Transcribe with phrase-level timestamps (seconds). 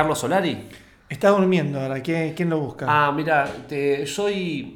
[0.00, 0.56] Carlos Solari.
[1.10, 2.00] Está durmiendo ahora.
[2.00, 2.86] ¿Quién, quién lo busca?
[2.88, 4.74] Ah, mira, te- soy,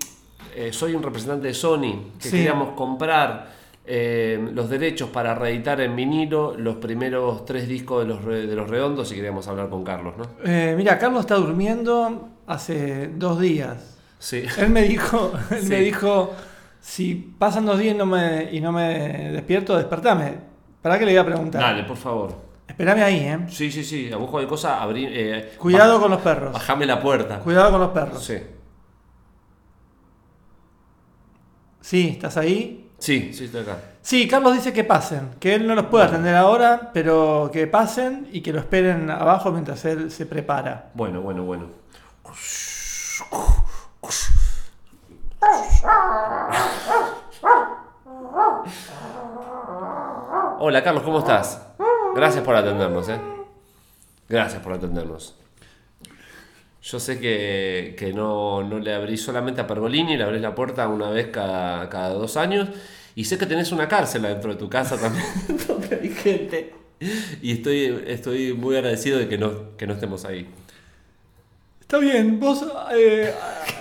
[0.55, 2.37] eh, soy un representante de Sony que Sí.
[2.37, 3.55] queríamos comprar
[3.87, 8.69] eh, los derechos para reeditar en vinilo los primeros tres discos de los, de los
[8.69, 10.25] Redondos y queríamos hablar con Carlos, ¿no?
[10.45, 13.97] Eh, mira, Carlos está durmiendo hace dos días.
[14.19, 14.43] Sí.
[14.59, 15.69] Él me dijo, él Sí.
[15.71, 16.33] me dijo,
[16.83, 20.35] si pasan dos días y no me, y no me despierto, despertame.
[20.83, 21.63] ¿Para qué le voy a preguntar?
[21.63, 22.44] Dale, por favor.
[22.75, 23.39] Espérame ahí, ¿eh?
[23.51, 26.53] Sí, sí, sí, a busco de cosas, abrí, eh, Cuidado con los perros.
[26.53, 27.39] Bajame la puerta.
[27.39, 28.25] Cuidado con los perros.
[28.25, 28.37] Sí.
[31.81, 32.91] Sí, ¿estás ahí?
[32.99, 33.77] Sí, sí, estoy acá.
[34.03, 38.27] Sí, Carlos dice que pasen, que él no los puede atender ahora, pero que pasen
[38.33, 40.91] y que lo esperen abajo mientras él se prepara.
[40.95, 41.67] Bueno, bueno, bueno.
[50.59, 51.61] Hola Carlos, ¿cómo estás?
[52.15, 53.19] Gracias por atendernos, ¿eh?
[54.29, 55.35] Gracias por atendernos.
[56.83, 60.87] Yo sé que, que no, no le abrís solamente a Pergolini, le abrís la puerta
[60.89, 62.69] una vez cada, cada dos años.
[63.17, 65.25] Y sé que tenés una cárcel dentro de tu casa también,
[65.67, 66.75] donde hay gente.
[67.43, 70.49] Y estoy, estoy muy agradecido de que no, que no estemos ahí.
[71.81, 72.65] Está bien, vos
[72.95, 73.33] eh,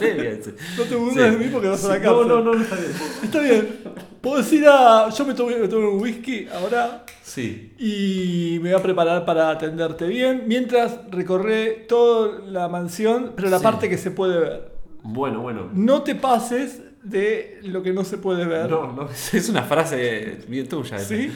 [0.00, 0.50] bien, sí.
[0.78, 1.20] no te burles Sí.
[1.30, 2.28] de mí porque vas a la cárcel.
[2.28, 2.92] No, no, no, no está bien.
[3.22, 3.78] Está bien.
[4.20, 5.08] Puedo ir a.
[5.10, 7.72] Yo me tomé, me tomé un whisky ahora Sí.
[7.78, 10.44] y me voy a preparar para atenderte bien.
[10.46, 13.64] Mientras recorré toda la mansión, pero la Sí.
[13.64, 14.72] parte que se puede ver.
[15.02, 15.70] Bueno, bueno.
[15.72, 18.68] No te pases de lo que no se puede ver.
[18.68, 20.96] No, no, es una frase bien tuya.
[20.96, 21.06] esa.
[21.08, 21.32] ¿Sí?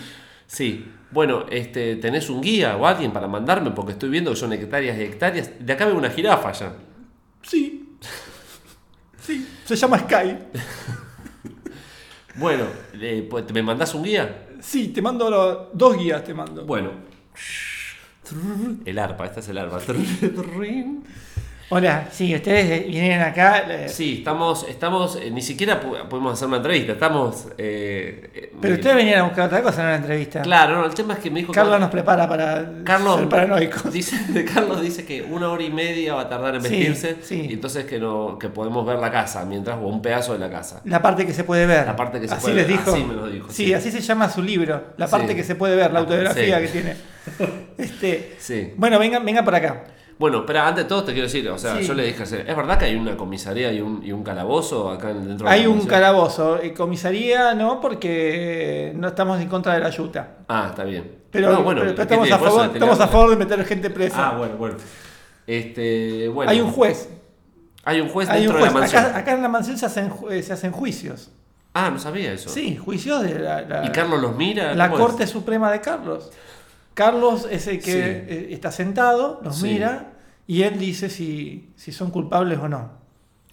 [0.47, 0.85] Sí.
[1.13, 3.71] Bueno, este, ¿tenés un guía o alguien para mandarme?
[3.71, 5.51] Porque estoy viendo que son hectáreas y hectáreas.
[5.61, 6.73] De acá veo una jirafa ya.
[7.43, 7.97] Sí.
[9.21, 9.47] Sí.
[9.65, 10.37] Se llama Sky.
[12.37, 14.49] Bueno, eh, pues, ¿me mandás un guía?
[14.61, 16.65] Sí, te mando ahora- dos guías, te mando.
[16.65, 16.91] Bueno.
[18.85, 19.79] El arpa, esta es el arpa.
[21.75, 23.65] Hola, sí, ustedes vinieron acá.
[23.67, 27.47] eh, Sí, estamos, estamos, eh, ni siquiera podemos hacer una entrevista, estamos...
[27.57, 30.43] eh, eh, Pero eh, ustedes venían a buscar otra cosa en una entrevista.
[30.43, 31.51] Claro, no, el tema es que me dijo...
[31.51, 33.91] que- Carlos nos prepara para Carlos ser paranoicos.
[33.91, 37.47] Dice, Carlos dice que una hora y media va a tardar en Sí, vestirse sí.
[37.49, 40.51] y entonces que no que podemos ver la casa mientras o un pedazo de la
[40.51, 40.83] casa.
[40.85, 41.87] La parte que se puede ver.
[41.87, 42.93] La parte que se así puede les ver, dijo.
[42.93, 43.73] así me lo dijo, Sí, sí.
[43.73, 44.89] así se llama su libro.
[44.99, 46.67] La parte que se puede ver, la autografía sí.
[46.67, 46.97] que tiene.
[47.79, 48.75] Este, Sí.
[48.77, 49.85] bueno, venga, venga para acá.
[50.23, 51.85] Bueno, pero antes de todo te quiero decir, o sea, Sí.
[51.85, 55.11] yo le dije, ¿es verdad que hay una comisaría y un, y un calabozo acá
[55.11, 55.91] en- dentro de Hay la un mansión?
[55.91, 56.63] calabozo.
[56.63, 60.37] Eh, Comisaría no, porque no estamos en contra de la ayuda.
[60.49, 61.11] Ah, está bien.
[61.33, 64.29] Pero, No, bueno, pero ¿qué estamos, a favor, estamos a favor de meter gente presa.
[64.31, 64.77] Ah, bueno, bueno.
[65.47, 66.51] Este, bueno.
[66.53, 67.09] Hay un juez.
[67.85, 68.71] Hay un juez Hay un dentro juez.
[68.71, 69.05] de la mansión.
[69.05, 71.33] Acá, acá en la mansión se hacen, eh, se hacen juicios.
[71.75, 72.49] Ah, no sabía eso.
[72.49, 74.73] Sí, juicios de la, la- ¿Y Carlos los mira?
[74.75, 74.89] la.
[74.91, 76.31] Corte Suprema de Carlos.
[76.95, 77.99] Carlos es el que Sí.
[77.99, 79.65] eh, está sentado, los Sí.
[79.69, 80.12] mira
[80.47, 82.91] y él dice si, si son culpables o no.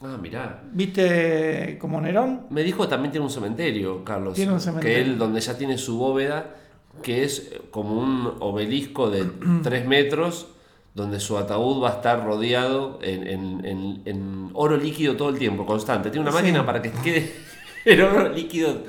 [0.01, 0.63] Ah, mirá.
[0.71, 2.41] ¿Viste como Nerón?
[2.49, 4.33] Me dijo que también tiene un cementerio, Carlos.
[4.35, 4.95] Tiene un cementerio.
[4.95, 6.55] Que él, donde ya tiene su bóveda,
[7.03, 9.25] que es eh, como un obelisco de
[9.63, 10.47] 3 metros,
[10.95, 15.37] donde su ataúd va a estar rodeado en, en- en- en oro líquido todo el
[15.37, 16.09] tiempo, constante.
[16.09, 16.43] Tiene una Sí.
[16.43, 17.31] máquina para que quede
[17.85, 18.83] el oro líquido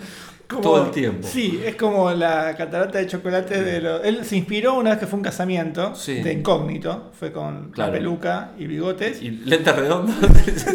[0.51, 1.27] Como- todo el tiempo.
[1.27, 4.05] Sí, es como la catarata de chocolate de los...
[4.05, 6.21] Él se inspiró una vez que fue un casamiento Sí.
[6.23, 7.11] de incógnito.
[7.19, 7.93] Fue con Claro.
[7.93, 9.23] la peluca y bigotes.
[9.23, 10.13] Y lente redondo.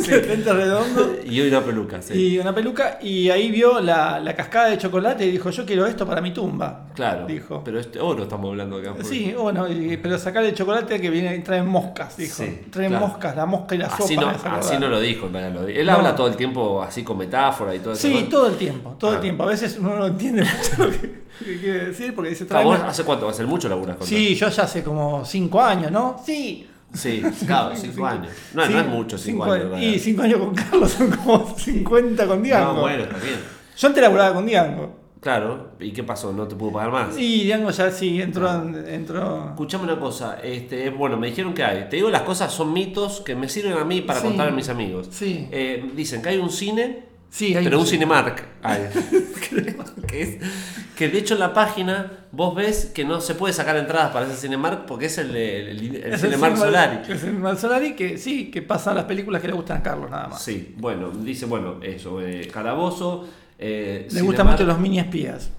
[0.01, 0.11] Sí.
[0.11, 1.15] Lente redondo.
[1.25, 2.13] Y una peluca, sí.
[2.13, 5.85] Y una peluca, y ahí vio la, la cascada de chocolate y dijo, yo quiero
[5.85, 6.87] esto para mi tumba.
[6.95, 7.25] Claro.
[7.25, 7.61] Dijo.
[7.65, 8.93] Pero este oro estamos hablando acá.
[8.93, 12.43] porque- Sí, bueno, y- pero sacarle el chocolate que viene traen moscas, dijo.
[12.43, 13.07] Sí, traen claro.
[13.07, 14.03] moscas, la mosca y la sopa.
[14.05, 15.93] Así no, así no lo dijo, en realidad, Él No.
[15.93, 18.07] habla todo el tiempo así con metáfora y todo eso.
[18.07, 19.15] Sí, todo el tiempo, todo Ah.
[19.15, 19.43] el tiempo.
[19.43, 20.99] A veces uno no entiende mucho lo que,
[21.43, 23.27] que quiere decir porque dice Ah, ¿Vos hace cuánto?
[23.29, 26.21] ¿Hace mucho laburas con Sí, yo ya hace como cinco años, ¿no?
[26.25, 26.67] Sí.
[26.93, 28.31] Sí, claro, cinco años.
[28.53, 29.57] No, no Sí, es mucho, cinco, años.
[29.57, 30.01] en Y realidad.
[30.03, 32.73] cinco años con Carlos son como 50 con Diango.
[32.73, 33.39] No, bueno, está bien.
[33.77, 35.05] Yo antes laburaba con Diango.
[35.19, 36.31] Claro, ¿y qué pasó?
[36.31, 37.17] ¿No te pudo pagar más?
[37.17, 38.47] Y Diango ya sí entró.
[38.61, 39.47] en- entró...
[39.49, 41.89] Escuchame una cosa, este, bueno, me dijeron que hay.
[41.89, 44.27] Te digo, las cosas son mitos que me sirven a mí para Sí.
[44.27, 45.07] contar a mis amigos.
[45.09, 45.47] Sí.
[45.51, 48.05] Eh, dicen que hay un cine, Sí, hay pero un cine.
[48.05, 48.81] Cinemark hay.
[50.07, 50.37] que, es-
[50.95, 54.25] que de hecho en la página vos ves que no se puede sacar entradas para
[54.25, 56.97] ese Cinemark porque es el, de- el, el Es Cinemark Solari.
[57.03, 60.09] Es el Cinemark Solari que sí, que pasa las películas que le gustan a Carlos
[60.09, 60.41] nada más.
[60.41, 63.27] Sí, bueno, dice, bueno, eso, eh, Calabozo.
[63.59, 65.51] Eh, Le gustan mucho los mini espías.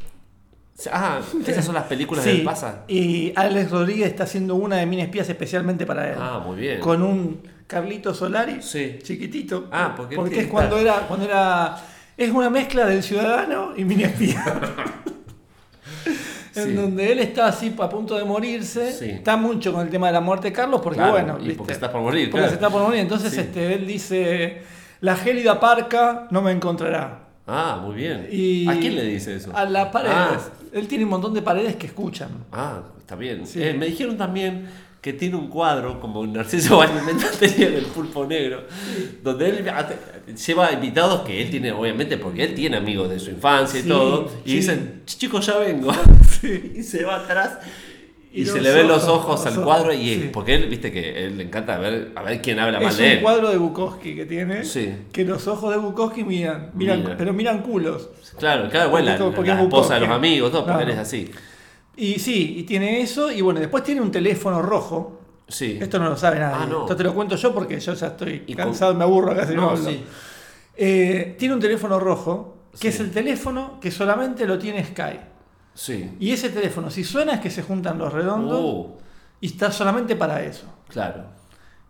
[0.93, 2.85] Ah, esas son las películas Sí, del Pasa.
[2.87, 6.17] y Alex Rodríguez está haciendo una de mini espías especialmente para él.
[6.21, 6.81] Ah, muy bien.
[6.81, 8.99] Con un Carlito Solari Sí.
[9.03, 9.69] chiquitito.
[9.73, 11.77] Ah, porque él es cuando era, cuando era
[12.17, 14.43] Es una mezcla del ciudadano y mini espía.
[16.55, 16.73] en Sí.
[16.73, 18.91] donde él está así a punto de morirse.
[18.93, 19.11] Sí.
[19.11, 21.37] Está mucho con el tema de la muerte de Carlos, porque Claro, bueno.
[21.39, 21.59] y ¿viste?
[21.59, 22.49] porque está por morir, Porque claro.
[22.49, 23.01] se está por morir.
[23.01, 23.41] Entonces Sí.
[23.41, 24.63] este, él dice:
[25.01, 27.25] La gélida parca no me encontrará.
[27.47, 28.27] Ah, muy bien.
[28.31, 29.55] Y ¿A quién le dice eso?
[29.55, 30.15] A las paredes.
[30.17, 30.39] Ah,
[30.73, 32.29] Él tiene un montón de paredes que escuchan.
[32.53, 33.47] ah, está bien.
[33.47, 33.63] Sí.
[33.63, 34.67] Eh, me dijeron también
[35.01, 38.65] que tiene un cuadro, como Narciso Vallimenta tenía en el pulpo negro,
[39.23, 39.65] donde él
[40.47, 43.89] lleva invitados que él tiene, obviamente, porque él tiene amigos de su infancia y Sí,
[43.89, 44.57] todo, y sí.
[44.57, 45.93] dicen, chicos, ya vengo.
[46.75, 47.59] y se va atrás.
[48.33, 50.31] Y, Y se le ven los ojos, los al ojos, cuadro y sí.
[50.31, 53.05] porque él, viste que él le encanta ver a ver quién habla mal Es de
[53.05, 53.21] un él.
[53.23, 54.63] cuadro de Bukowski que tiene.
[54.65, 54.93] Sí.
[55.11, 57.17] Que los ojos de Bukowski miran, miran Mira.
[57.17, 58.11] pero miran culos.
[58.39, 60.91] Claro, claro, bueno, la, Porque- porque la es esposa de los amigos, todo, porque Claro.
[60.91, 61.31] él es así.
[61.97, 63.31] Y sí, y tiene eso.
[63.31, 65.21] Y bueno, después tiene un teléfono rojo.
[65.49, 65.79] Sí.
[65.81, 66.57] Esto no lo sabe nadie.
[66.61, 66.81] Ah, no.
[66.83, 69.55] Esto te lo cuento yo porque yo ya estoy Y con- cansado, me aburro casi
[69.55, 69.89] no, No, hablo.
[69.89, 70.05] sí.
[70.77, 72.89] Eh, tiene un teléfono rojo, que Sí.
[72.89, 75.21] es el teléfono que solamente lo tiene Sky.
[75.73, 76.17] Sí.
[76.21, 78.97] Y ese teléfono, si suena es que se juntan los redondos Uh,
[79.41, 80.67] y está solamente para eso.
[80.89, 81.25] claro.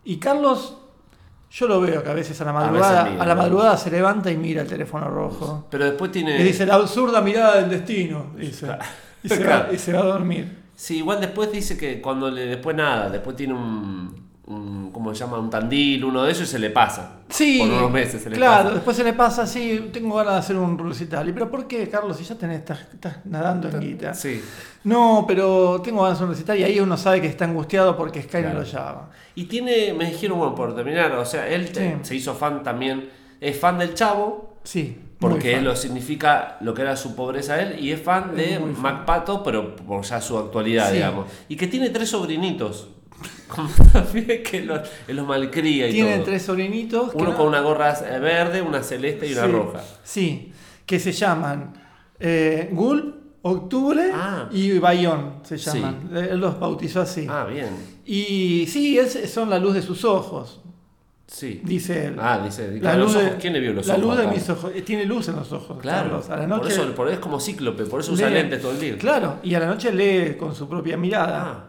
[0.04, 0.76] Y Carlos,
[1.50, 3.42] yo lo veo que a veces a la A madrugada, mira, a la ¿no?
[3.42, 5.66] madrugada se levanta y mira el teléfono rojo.
[5.70, 6.38] Pero después tiene.
[6.40, 8.68] Y dice la absurda mirada del destino, dice.
[9.22, 9.74] Y se, va, Claro.
[9.74, 10.58] y se va a dormir.
[10.74, 12.46] Sí, igual después dice que cuando le.
[12.46, 14.26] Después nada, después tiene un.
[14.46, 15.38] un ¿Cómo se llama?
[15.38, 17.12] Un tandil, uno de esos y se le pasa.
[17.28, 18.74] Sí, Por unos meses se le claro, pasa.
[18.74, 21.28] después se le pasa así, tengo ganas de hacer un recital.
[21.28, 22.16] ¿Y pero por qué, Carlos?
[22.16, 24.14] Si ya tenés, estás, estás nadando en guita.
[24.14, 24.40] Sí.
[24.84, 27.96] No, pero tengo ganas de hacer un recital y ahí uno sabe que está angustiado
[27.96, 28.48] porque Sky Claro.
[28.50, 29.10] no lo llama.
[29.34, 31.98] Y tiene, me dijeron, bueno, por terminar, o sea, él te- Sí.
[32.02, 33.08] se hizo fan también,
[33.40, 34.98] es fan del chavo, Sí.
[35.18, 38.72] Porque lo significa lo que era su pobreza él, y es fan de Es muy
[38.72, 38.82] fan.
[38.82, 40.94] Mac Pato, pero por ya su actualidad, Sí.
[40.94, 41.26] digamos.
[41.48, 42.88] Y que tiene tres sobrinitos.
[44.44, 46.24] Que los, los malcría y Tiene todo.
[46.24, 47.10] tres sobrinitos.
[47.12, 49.80] que Uno no- con una gorra eh, verde, una celeste y una sí, roja.
[50.04, 50.52] Sí,
[50.84, 51.72] que se llaman
[52.20, 54.48] eh, Gul, Octubre Ah.
[54.50, 55.70] y Bayón se Sí.
[55.78, 56.10] llaman.
[56.14, 57.26] Él los bautizó así.
[57.30, 57.68] Ah, bien.
[58.04, 60.60] Y sí, es- son la luz de sus ojos,
[61.26, 61.60] Sí.
[61.64, 62.16] dice él.
[62.20, 63.38] Ah, dice, La claro, los luz de- ojos.
[63.40, 64.06] ¿quién le vio los la ojos?
[64.06, 64.32] luz de acá?
[64.32, 64.72] mis ojos.
[64.74, 65.78] eh, Tiene luz en los ojos.
[65.80, 66.30] Claro, Carlos.
[66.30, 66.72] A la por noche.
[66.74, 68.96] eso por eso es como cíclope, por eso usa lee- lentes todo el día.
[68.98, 71.42] Claro, y a la noche lee con su propia mirada.
[71.44, 71.68] Ah,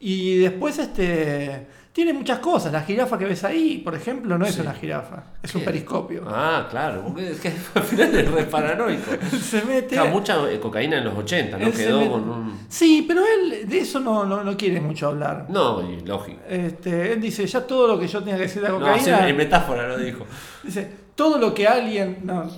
[0.00, 2.70] Y después este tiene muchas cosas.
[2.70, 4.60] La jirafa que ves ahí, por ejemplo, no es Sí.
[4.60, 6.24] una jirafa, es un periscopio.
[6.28, 9.12] ah, claro, es que al final es re paranoico.
[9.42, 9.94] Se mete.
[9.94, 11.66] Claro, mucha eh, cocaína en los 80, ¿no?
[11.68, 12.58] él Quedó con un.
[12.68, 15.46] Sí, pero él de eso no, no, no quiere mucho hablar.
[15.48, 16.38] No, y lógico.
[16.46, 19.02] Este, él dice, ya todo lo que yo tenga que decir de la No, cocaína.
[19.24, 20.26] sí, en metáfora lo dijo.
[20.62, 22.18] Dice, todo lo que alguien.
[22.22, 22.48] No,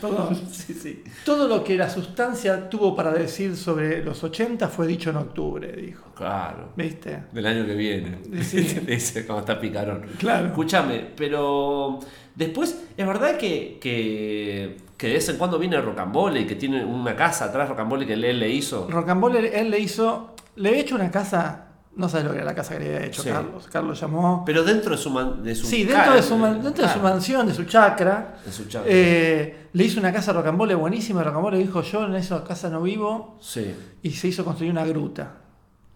[0.00, 0.40] perdón.
[0.52, 1.04] Sí, sí.
[1.24, 5.72] Todo lo que la sustancia tuvo para decir sobre los 80 fue dicho en octubre,
[5.72, 6.06] dijo.
[6.14, 6.70] Claro.
[6.76, 7.24] ¿Viste?
[7.32, 8.18] Del año que viene.
[8.42, 8.60] Sí.
[8.86, 10.06] Dice cómo está picarón.
[10.18, 10.46] Claro.
[10.46, 12.00] Escúchame, pero
[12.34, 16.84] después, es verdad que, que, que de vez en cuando viene Rocambole y que tiene
[16.84, 18.88] una casa atrás Rocambole que él le hizo.
[18.88, 20.34] Rocambole, él le hizo.
[20.56, 21.65] Le había hecho una casa.
[21.96, 23.30] No sabes lo que era la casa que le había hecho Sí.
[23.30, 23.66] Carlos.
[23.72, 24.42] Carlos llamó.
[24.44, 27.00] Pero dentro de su, man- de su Sí, dentro, de su, man- dentro de su
[27.00, 28.36] mansión, de su chacra.
[28.44, 28.84] de su chapa.
[28.88, 31.22] eh, le hizo una casa a Rocambole buenísima.
[31.24, 33.38] Rocambole dijo: Yo en esa casa no vivo.
[33.40, 33.74] Sí.
[34.02, 35.36] Y se hizo construir una gruta.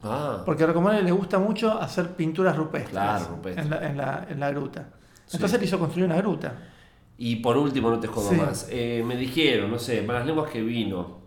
[0.02, 3.66] Ah, Porque a Rocambole le gusta mucho hacer pinturas rupestres, Claro, rupestres.
[3.66, 4.88] En, la, en, la, en la gruta.
[5.26, 5.37] Sí.
[5.37, 6.54] Entonces le hizo construir una gruta.
[7.19, 8.37] y por último, no te jodo Sí.
[8.37, 8.66] más.
[8.71, 11.19] eh, me dijeron, no sé, para las lenguas que vino,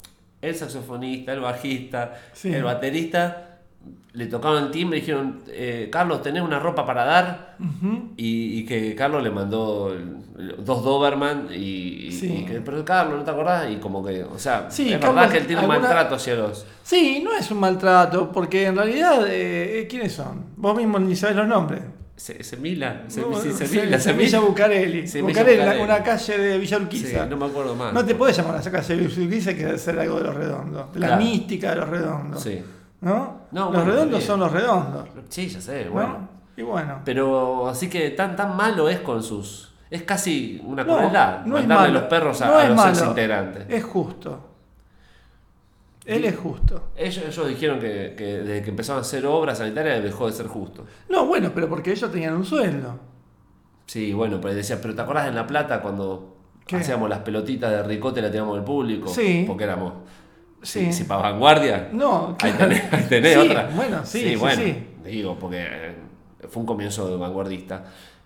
[0.41, 3.52] el saxofonista, el bajista, el baterista,
[4.13, 7.55] le tocaron el timbre y dijeron, eh, Carlos, ¿tenés una ropa para dar?
[8.15, 9.91] Y, y que Carlos le mandó
[10.59, 12.27] dos Doberman y, y- Sí.
[12.41, 13.71] y que, pero Carlos, ¿no te acordás?
[13.71, 16.35] Y como que, o sea, Sí, es Carlos, verdad que él tiene un maltrato hacia
[16.35, 16.65] los...
[16.83, 20.45] Sí, no es un maltrato, porque en realidad, eh, eh, ¿quiénes son?
[20.57, 21.81] Vos mismo ni sabés los nombres.
[22.15, 24.29] Se, Semila, se, No, sí, Se- Semila, Semilla Semilla.
[25.07, 25.73] Semilla Bucareli.
[25.79, 27.25] Una, una calle de Villa Sí, Urquiza.
[27.25, 27.91] no me acuerdo más.
[27.93, 30.23] No te puedes llamar a esa calle de Villa Urquiza que debe ser algo de
[30.25, 30.93] los redondos.
[30.93, 32.43] De la mística de los redondos.
[32.43, 32.61] Sí.
[33.03, 33.41] ¿No?
[33.51, 34.21] No, los bueno, redondos bien.
[34.27, 35.09] son los redondos.
[35.29, 35.91] Sí, ya sé, ¿no?
[35.91, 36.29] bueno.
[36.55, 37.01] Y bueno.
[37.03, 39.73] Pero así que tan tan malo es con sus.
[39.89, 42.89] Es casi una No, crueldad no mandarle los perros a, los malo.
[42.91, 43.65] ex integrantes.
[43.69, 44.49] Es justo.
[46.05, 46.89] Él es justo.
[46.95, 50.47] Ellos, ellos dijeron que, que desde que empezaron a hacer obras sanitarias dejó de ser
[50.47, 50.85] justo.
[51.09, 52.99] No, bueno, pero porque ellos tenían un sueldo.
[53.85, 56.75] Sí, bueno, pues decía, pero ¿te acordás en La Plata cuando ¿Qué?
[56.77, 59.07] hacíamos las pelotitas de ricote y la tiramos al público?
[59.07, 59.45] Sí.
[59.47, 59.93] Porque éramos.
[60.63, 60.85] Sí.
[60.87, 61.89] Si, si para vanguardia.
[61.91, 62.69] No, Ahí claro.
[62.73, 63.69] tenés, ahí tenés Sí, otra.
[63.75, 64.63] bueno, sí, sí, bueno.
[65.05, 65.95] Digo, porque eh,
[66.49, 67.83] fue un comienzo de vanguardista.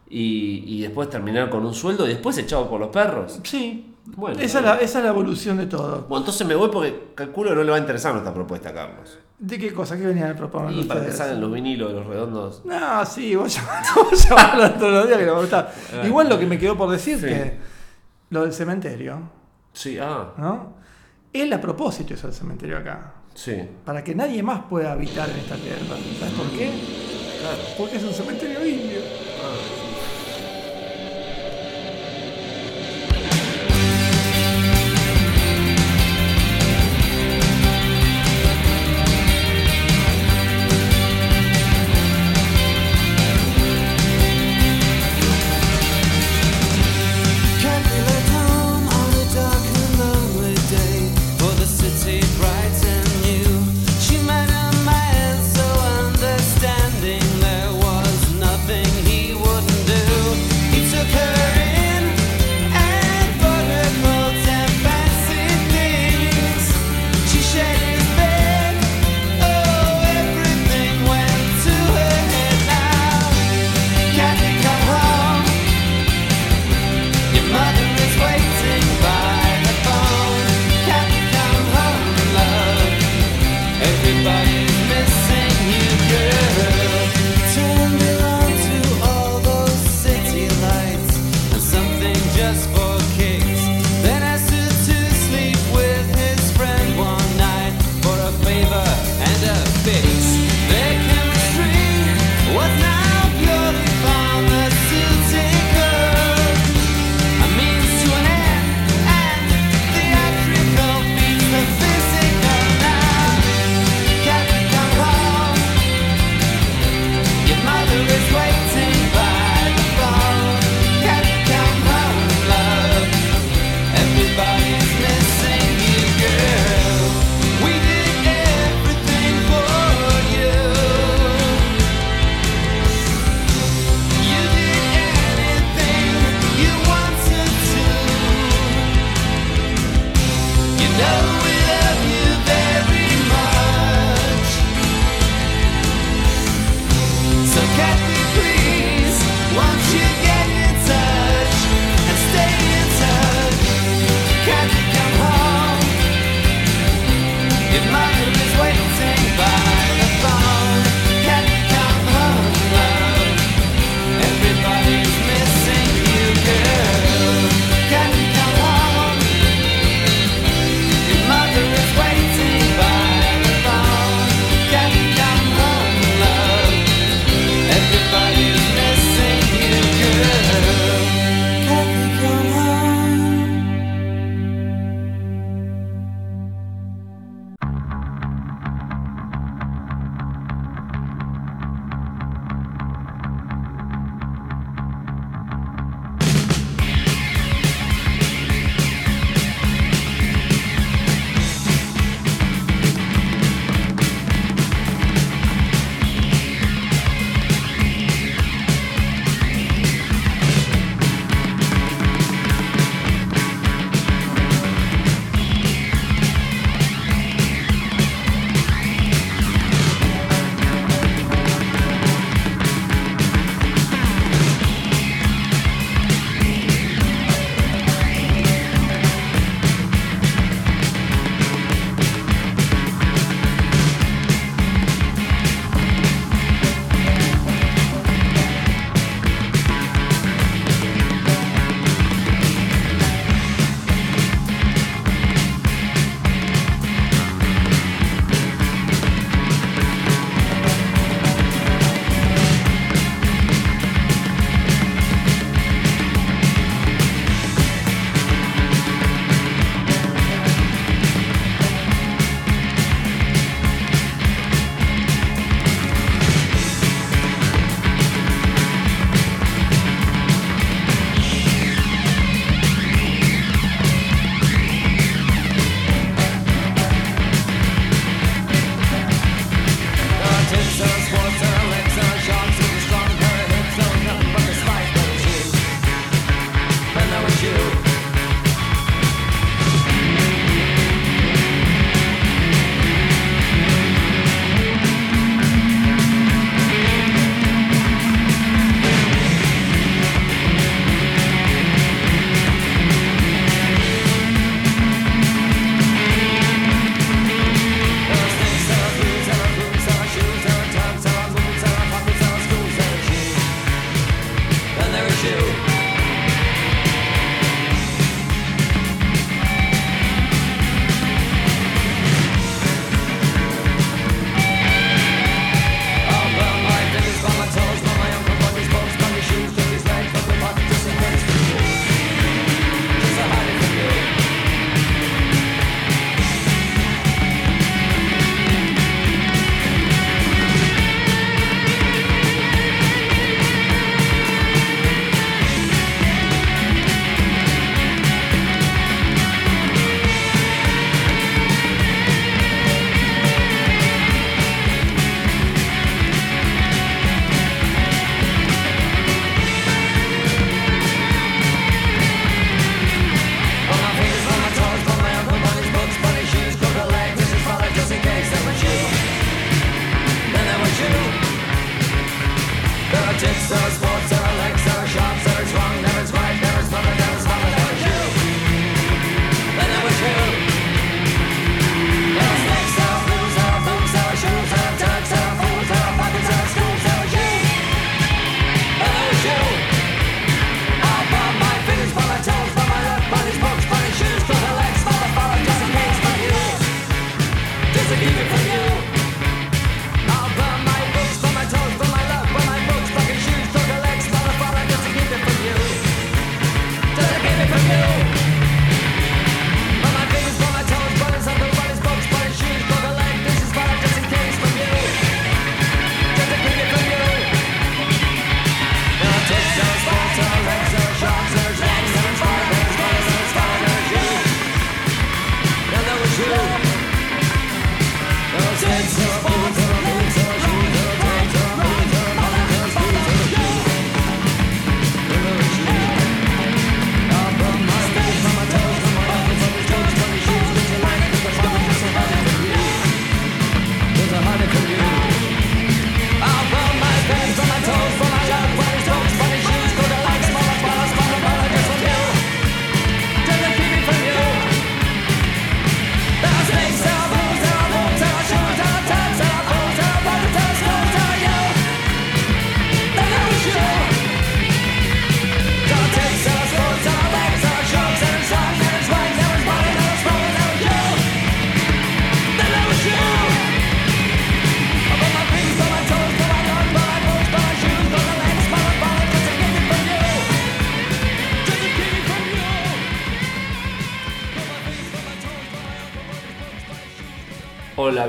[0.10, 3.40] Y, y después terminar con un sueldo y después echado por los perros.
[3.44, 3.94] Sí.
[4.16, 6.06] Bueno, esa, es la, esa es la evolución de todo.
[6.08, 9.20] Bueno, entonces me voy porque calculo que no le va a interesar nuestra propuesta, Carlos.
[9.38, 9.98] ¿De qué cosa?
[9.98, 12.62] ¿Qué venían a proponer Y para que salgan los vinilos de los redondos.
[12.64, 13.54] No, sí, vos
[14.30, 15.74] llamás todos los días que gustar.
[15.94, 16.08] Ah.
[16.08, 17.58] Igual lo que me quedó por decir que
[18.30, 19.20] lo del cementerio.
[19.74, 20.77] Sí, ah, ¿no?
[21.42, 23.14] Él a propósito hizo el cementerio acá.
[23.34, 25.96] sí, Para que nadie más pueda habitar en esta tierra.
[26.20, 26.70] ¿Sabes por qué?
[27.40, 27.58] claro.
[27.78, 29.00] Porque es un cementerio indio.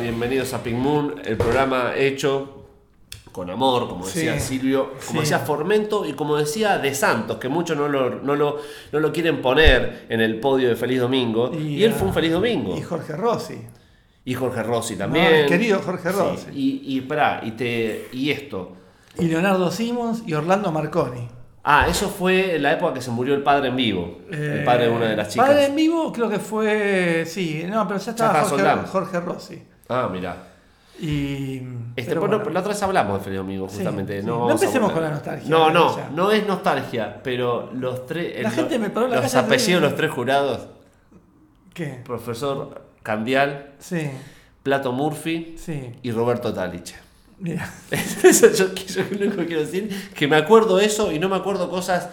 [0.00, 2.54] Bienvenidos a Pink Moon, el programa hecho
[3.32, 5.18] con amor, como Sí, decía Silvio, como sí.
[5.20, 8.58] decía Formento y como decía De Santos, que muchos no lo, no lo,
[8.92, 11.52] no lo quieren poner en el podio de Feliz Domingo.
[11.54, 12.76] Y, él ah, fue un Feliz Domingo.
[12.76, 13.58] Y Jorge Rossi.
[14.24, 15.26] Y Jorge Rossi No, también.
[15.26, 16.46] el querido Jorge Sí, Rossi.
[16.54, 18.72] Y, y, pará, y, te, y esto.
[19.18, 21.28] Y Leonardo Simons y Orlando Marconi.
[21.64, 24.18] Ah, eso fue en la época que se murió el padre en vivo.
[24.30, 25.46] el Eh, padre de una de las chicas.
[25.48, 27.24] Padre en vivo creo que fue.
[27.26, 28.87] Sí, no, pero ya estaba estaba Jorge, Soldán.
[28.87, 29.62] Jorge Rossi.
[29.88, 30.37] Ah, mirá.
[31.01, 31.59] Y.
[31.94, 34.20] Este, pero bueno, la otra vez hablamos de Feliz Domingo, justamente.
[34.20, 34.27] sí.
[34.27, 36.11] No, No empecemos con la nostalgia, No, no, ya.
[36.12, 38.42] no es nostalgia, pero los tres.
[38.42, 40.66] La el- gente me paró la Los apellidos de los tres jurados:
[41.74, 42.01] ¿Qué?
[42.05, 44.11] profesor Candial, Sí,
[44.62, 45.92] Plato Murphy sí.
[46.03, 46.96] y Roberto Taliche.
[47.38, 47.72] Mira.
[47.90, 51.37] Eso yo, yo lo único que quiero decir que me acuerdo eso y no me
[51.37, 52.09] acuerdo cosas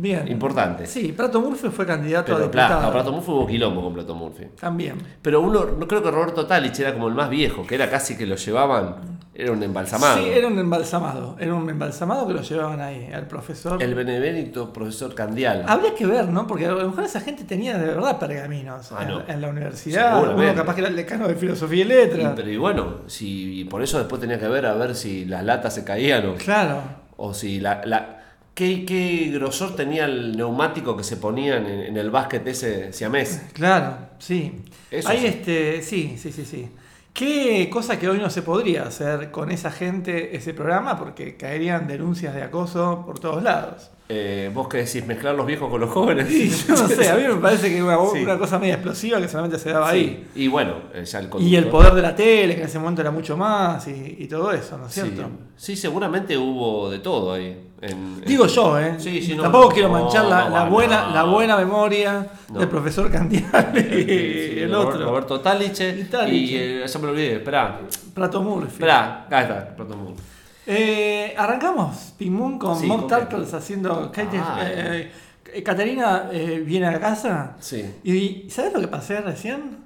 [0.00, 0.28] Bien.
[0.28, 0.90] importantes.
[0.90, 2.78] Sí, Prato Murphy fue candidato a Pero diputado.
[2.78, 4.44] Plato, Plato Murphy hubo quilombo con Plato Murphy.
[4.60, 4.94] También.
[5.20, 8.16] Pero uno, no creo que Roberto Talich era como el más viejo, que era casi
[8.16, 10.18] que lo llevaban, era un embalsamado.
[10.18, 11.36] Sí, era un embalsamado.
[11.40, 13.82] Era un embalsamado que lo llevaban ahí, al profesor.
[13.82, 15.64] El benemérito profesor Candial.
[15.66, 16.46] Habría que ver, ¿no?
[16.46, 19.22] Porque a lo mejor esa gente tenía de verdad pergaminos Ah, en, no.
[19.26, 20.22] en la universidad.
[20.22, 22.32] Uno capaz que era el decano de filosofía y Y, letras.
[22.36, 25.44] pero y bueno, si, y por eso después tenía que ver a ver si las
[25.44, 26.80] latas se caían o, Claro.
[27.16, 28.17] o si la, la-
[28.58, 33.40] ¿qué, qué grosor tenía el neumático que se ponían en, en el básquet ese siamés.
[33.52, 34.64] Claro, sí.
[34.90, 35.26] Eso Ahí sí.
[35.26, 36.68] este, sí, sí, sí, sí.
[37.12, 41.86] Qué cosa que hoy no se podría hacer con esa gente ese programa porque caerían
[41.86, 43.90] denuncias de acoso por todos lados.
[44.08, 45.04] Eh, ¿Vos qué decís?
[45.06, 46.30] ¿Mezclar los viejos con los jóvenes?
[46.30, 48.22] Y yo no sé, a mí me parece que una, Sí.
[48.22, 50.26] una cosa media explosiva que solamente se daba ahí.
[50.34, 52.78] Sí, Y bueno, eh, ya el Y el poder de la tele, que en ese
[52.78, 55.28] momento era mucho más, y, y todo eso, ¿no es Sí, cierto?
[55.56, 57.67] sí, seguramente hubo de todo ahí.
[57.80, 58.94] En- Digo en- yo, ¿eh?
[58.98, 62.26] Sí, sí, no, Tampoco no, quiero manchar la, no, la no, buena, la buena memoria
[62.48, 65.90] del profesor Candial y Sí, el otro, Roberto Taliche.
[65.96, 66.84] Y Y, Taliche.
[66.84, 67.80] eh, ya me lo olvidé, esperá.
[68.14, 68.72] Prato Murphy.
[68.74, 70.22] Esperá, acá está, Roberto Murphy.
[70.66, 74.12] Eh, arrancamos Ping Moon con con Turtles haciendo.
[74.14, 75.10] Ah, eh,
[75.54, 77.94] eh, Caterina eh, viene a casa Sí.
[78.04, 79.78] y ¿sabes lo que pasé recién?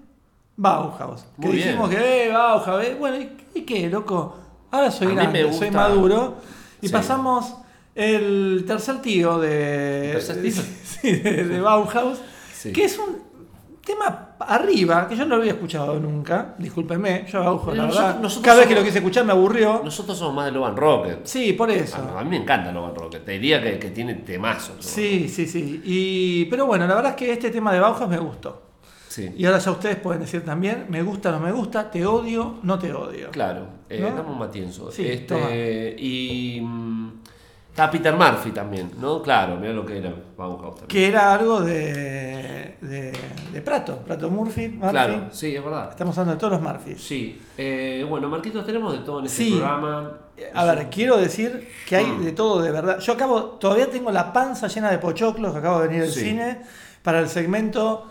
[0.56, 1.24] Bauhaus.
[1.40, 2.02] Que Muy dijimos bien.
[2.02, 4.36] que, eh, Bauhaus, eh, bueno, ¿y, y qué, loco?
[4.70, 6.36] Ahora soy grande, soy maduro.
[6.80, 6.92] Y Sí.
[6.92, 7.54] pasamos
[7.94, 10.52] el tercer tío de, ¿El tercer tío?
[10.84, 12.18] sí, de, de Bauhaus,
[12.54, 12.72] Sí.
[12.72, 13.18] que es un
[13.84, 18.44] tema arriba, que yo no lo había escuchado nunca, discúlpeme, yo Bauhaus, la verdad, nosotros-
[18.44, 19.82] cada vez que lo quise escuchar me aburrió.
[19.84, 21.20] Nosotros somos más de Loban Rocket.
[21.26, 21.96] Sí, por eso.
[21.96, 23.24] A, a mí me encanta Loban Rocket.
[23.24, 24.76] Te diría que, que tiene temazos.
[24.84, 25.80] Sí, sí, sí.
[25.84, 28.62] Y, pero bueno, la verdad es que este tema de Bauhaus me gustó.
[29.08, 29.30] Sí.
[29.36, 32.78] Y ahora ya ustedes pueden decir también, me gusta, no me gusta, te odio, no
[32.78, 33.30] te odio.
[33.30, 34.06] Claro, eh, ¿No?
[34.16, 34.90] dame un matienzo.
[34.90, 35.50] Sí, este, toma.
[35.54, 37.10] y mm,
[37.72, 39.22] está Peter Murphy también, ¿no?
[39.22, 40.88] Claro, mira lo que era Bauhaus también.
[40.88, 43.12] Que era algo de, de,
[43.52, 44.90] de Prato, Prato Murphy, Murphy.
[44.90, 45.88] Claro, sí, es verdad.
[45.90, 47.02] Estamos hablando de todos los Murphys.
[47.02, 47.40] Sí.
[47.56, 49.50] Eh, bueno, Marquitos, tenemos de todo en este Sí.
[49.52, 50.12] programa.
[50.54, 52.98] A ver, quiero decir que hay de todo de verdad.
[52.98, 56.20] Yo acabo, todavía tengo la panza llena de pochoclos que acabo de venir del Sí.
[56.20, 56.60] cine
[57.02, 58.06] para el segmento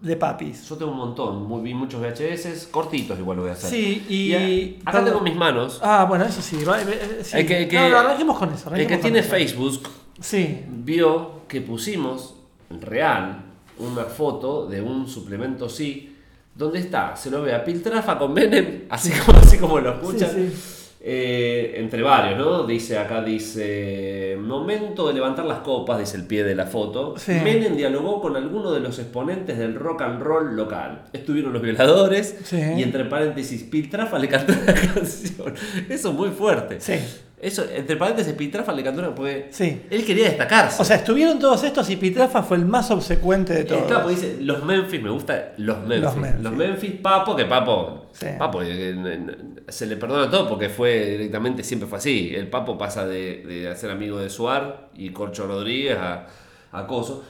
[0.00, 0.66] de papis.
[0.68, 3.68] Yo tengo un montón, muy, vi muchos VHS, cortitos igual lo voy a hacer.
[3.70, 4.32] Sí, y.
[4.32, 5.08] eh, acá perdón.
[5.10, 5.78] tengo mis manos.
[5.82, 6.64] Ah, bueno, eso sí.
[6.64, 7.36] va- eh, sí.
[7.38, 8.70] El que- el que- no, no, arranquemos con eso.
[8.70, 9.28] El que arranquemos con tiene eso.
[9.30, 9.88] Facebook
[10.20, 10.60] Sí.
[10.68, 12.34] vio que pusimos
[12.70, 13.44] en real
[13.78, 16.16] una foto de un suplemento sí,
[16.54, 20.30] donde está, se lo ve a Piltrafa con Menem, así como, así como lo escuchan.
[20.30, 20.79] Sí, sí.
[21.02, 22.64] Eh, entre varios, ¿no?
[22.64, 27.14] Dice acá, dice, momento de levantar las copas, dice el pie de la foto.
[27.16, 27.32] Sí.
[27.42, 31.04] Menem dialogó con algunos de los exponentes del rock and roll local.
[31.14, 32.60] Estuvieron los violadores Sí.
[32.76, 35.54] y entre paréntesis, Piltrafa le cantó la canción.
[35.88, 36.80] Eso es muy fuerte.
[36.80, 36.94] Sí.
[37.42, 39.82] Eso, entre paréntesis, Piltrafa le cantó una porque Sí.
[39.88, 40.80] él quería destacarse.
[40.82, 43.84] O sea, estuvieron todos estos y Pitrafa fue el más obsecuente de Eh, todos.
[43.84, 46.00] claro, porque dice los Memphis, me gusta los Memphis.
[46.16, 46.92] Los Los Memphis.
[47.00, 48.08] Papo, que Papo.
[48.12, 48.26] Sí.
[48.38, 49.26] Papo, eh, eh,
[49.68, 52.32] se le perdona todo porque fue directamente, siempre fue así.
[52.34, 56.26] El Papo pasa de, de ser amigo de Suar y Corcho Rodríguez a,
[56.72, 57.24] a Coso.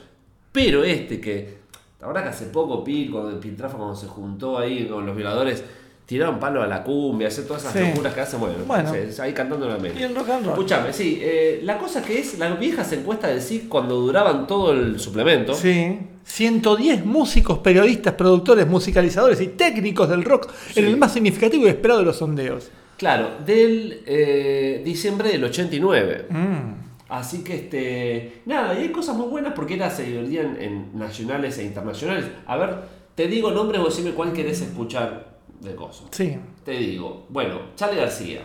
[0.50, 1.58] Pero este que,
[2.00, 5.62] la verdad que hace poco Pil, cuando Piltrafa cuando se juntó ahí con los violadores,
[6.10, 7.78] tiraron palo a la cumbia, hacer todas esas Sí.
[7.88, 8.92] locuras que hacen, bueno, Bueno.
[9.12, 10.06] se- ahí cantando la Y media.
[10.06, 10.54] el rock and roll.
[10.54, 14.72] Escuchame, sí, eh, la cosa que es, las viejas encuestas del SIC cuando duraban todo
[14.72, 15.54] el suplemento.
[15.54, 15.98] Sí.
[16.24, 20.80] 110 músicos, periodistas, productores, musicalizadores y técnicos del rock Sí.
[20.80, 22.70] en el más significativo y esperado de los sondeos.
[22.96, 26.26] Claro, del eh, diciembre del 89.
[26.28, 26.80] Mm.
[27.08, 28.42] Así que, este.
[28.46, 32.26] Nada, y hay cosas muy buenas porque era, se dividían en nacionales e internacionales.
[32.46, 32.76] A ver,
[33.14, 35.29] te digo nombres, vos decime cuál querés escuchar
[35.60, 36.06] de cosas.
[36.10, 36.36] Sí.
[36.64, 38.40] Te digo, bueno, Charlie García.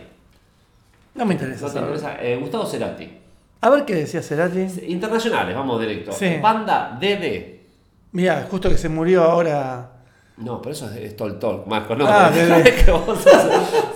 [1.14, 1.62] No me interesa.
[1.62, 1.94] ¿No te saber.
[1.94, 2.22] interesa?
[2.22, 3.10] Eh, Gustavo Cerati.
[3.62, 4.66] A ver qué decía Cerati.
[4.86, 6.12] Internacionales, vamos directo.
[6.12, 6.36] Sí.
[6.42, 7.56] Banda DD.
[8.12, 9.92] Mira, justo que se murió ahora
[10.38, 12.06] No, pero eso es, es Talk Talk, Marco, no.
[12.06, 12.30] Ah.
[12.64, 13.42] Es que vos sos,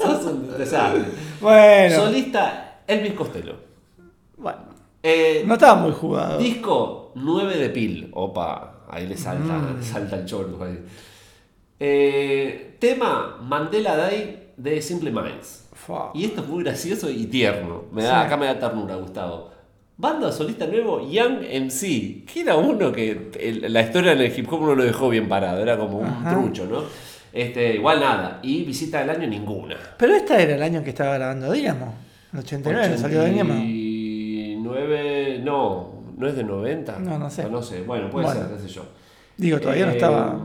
[0.03, 1.05] sos un desastre.
[1.41, 1.97] Bueno.
[1.97, 3.55] Solista Elvis Costello.
[4.37, 4.59] bueno.
[5.03, 6.39] Eh, No estaba muy jugado.
[6.39, 8.11] Disco 9 de Pil.
[8.13, 9.77] Opa, ahí le salta, Mm.
[9.79, 10.79] le salta el chorro ahí.
[11.79, 15.69] Eh, tema Mandela Day de Simple Minds.
[16.15, 17.85] Y esto es muy gracioso y tierno.
[17.93, 18.27] Me da, Sí.
[18.27, 19.51] Acá me da ternura, Gustavo.
[19.97, 22.25] Banda solista nuevo, Young MC.
[22.25, 25.29] Que era uno que el- la historia en el hip hop no lo dejó bien
[25.29, 25.61] parado.
[25.61, 26.31] Era como un Ajá.
[26.33, 26.83] trucho, ¿no?
[27.33, 28.41] Este, igual nada.
[28.43, 29.77] Y visita del año ninguna.
[29.99, 31.95] Pero este era el año que estaba grabando Dynamo.
[32.33, 33.55] En 89 salió Dynamo.
[33.55, 36.99] 89, no, no es de 90.
[36.99, 37.49] No, no sé.
[37.49, 38.41] No sé, bueno, puede Bueno.
[38.49, 38.83] ser, qué sé yo.
[39.37, 40.41] Digo, todavía no Eh, estaba.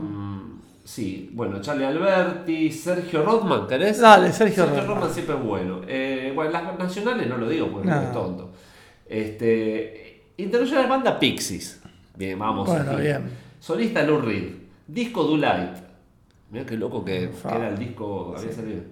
[0.86, 3.98] Sí, bueno, Charlie Alberti, Sergio Rodman, ¿querés?
[4.00, 5.12] Dale, Sergio Rodman.
[5.12, 5.80] siempre es bueno.
[5.88, 8.02] Eh, bueno, las nacionales no lo digo porque No.
[8.02, 8.52] es tonto.
[9.04, 11.82] Este, internacional banda Pixies.
[12.14, 12.68] Bien, vamos.
[12.68, 13.02] Bueno, aquí.
[13.02, 13.28] bien.
[13.58, 14.44] Solista Lou Reed.
[14.86, 15.76] Disco Do Light.
[16.52, 18.82] Mirá qué loco que, era el disco, había salido.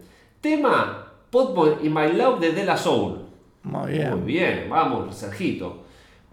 [0.40, 3.20] Tema Put in My Love de De La Soul.
[3.62, 4.10] Muy bien.
[4.18, 5.83] Muy bien, vamos, Sergito.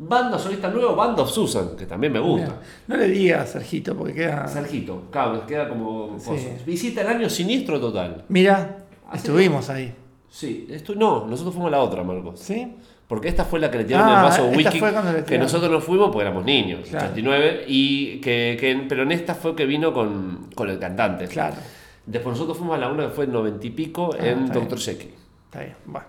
[0.04, 2.60] Banda solista nuevo, Band of Susan, que también me gusta.
[2.88, 4.48] No le digas Sergito porque queda.
[4.48, 6.18] Sergito, claro, queda como.
[6.20, 6.50] Sí.
[6.66, 8.26] Visita el año siniestro total.
[8.28, 8.78] Mira,
[9.14, 9.94] estuvimos ahí.
[10.30, 12.40] Sí, esto, no, nosotros fuimos a la otra, Marcos.
[12.40, 12.74] ¿Sí?
[13.08, 15.70] Porque esta fue la que le tiraron Ah, el vaso fue cuando le Que nosotros
[15.70, 17.08] no fuimos porque éramos niños, Claro.
[17.12, 17.66] 89.
[17.68, 21.28] Y que, que- pero en esta fue que vino con, con el cantante.
[21.28, 21.58] Claro.
[22.06, 24.80] Después nosotros fuimos a la una que fue en 90 y pico Ah, en Dr.
[24.80, 25.14] Jekyll.
[25.46, 25.76] Está bien.
[25.86, 26.08] Bueno,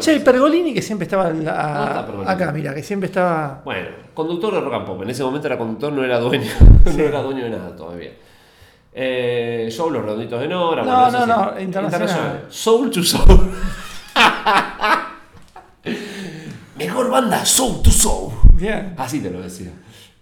[0.00, 2.30] Che, Pergolini que siempre estaba en la- ¿Dónde está Pergolini?
[2.32, 3.60] acá, mira, que siempre estaba.
[3.64, 5.02] Bueno, conductor de rock and pop.
[5.02, 6.50] En ese momento era conductor, no era dueño.
[6.84, 8.10] no era dueño de nada todavía.
[8.92, 10.82] Eh, show Los Redonditos de Nora.
[10.84, 11.40] No, bueno, no, sí.
[11.56, 12.46] no, internacional.
[12.48, 13.52] Soul to Soul.
[16.78, 18.32] Mejor banda, Soul to Soul.
[18.54, 18.94] Bien.
[18.96, 19.70] Así te lo decía.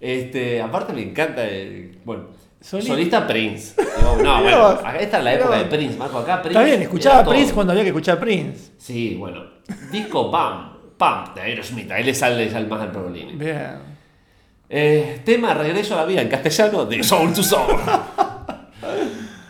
[0.00, 2.24] Este, aparte me encanta, eh, bueno,
[2.62, 3.74] Soli- solista Prince.
[3.76, 5.64] Digo, no, bueno, acá esta es la época de.
[5.64, 6.18] Prince, Marco.
[6.18, 6.58] Acá Prince.
[6.58, 8.72] Está bien, escuchaba Prince cuando había que escuchar Prince.
[8.78, 9.42] Sí, bueno.
[9.90, 11.90] Disco Pam, Pam, de Aerosmith.
[11.90, 13.32] Ahí le sale, le sale más al Pergolini.
[13.34, 13.92] Bien.
[14.68, 17.76] Eh, tema Regreso a la vida en castellano de Soul to Soul.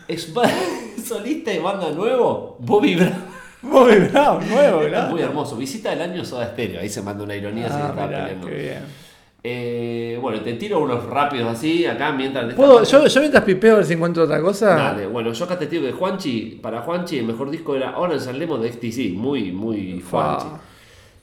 [0.07, 0.33] Ex-
[1.07, 3.33] solista y banda nuevo, Bobby Brown.
[3.61, 5.09] Bobby Brown, nuevo, ¿verdad?
[5.09, 5.55] muy hermoso.
[5.55, 6.81] Visita del año Soda Stereo.
[6.81, 8.47] Ahí se manda una ironía Ah, estaba mirá, peleando.
[8.47, 9.02] qué bien.
[9.45, 12.53] Eh, bueno, te tiro unos rápidos así, acá mientras.
[12.53, 14.73] ¿Puedo, yo, yo mientras pipeo a ver si encuentro otra cosa.
[14.75, 18.29] Dale, bueno, yo acá te tiro que Juanchi, para Juanchi el mejor disco era Orange
[18.29, 20.01] and Lemon de XTC, muy, muy.
[20.09, 20.45] Juanchi.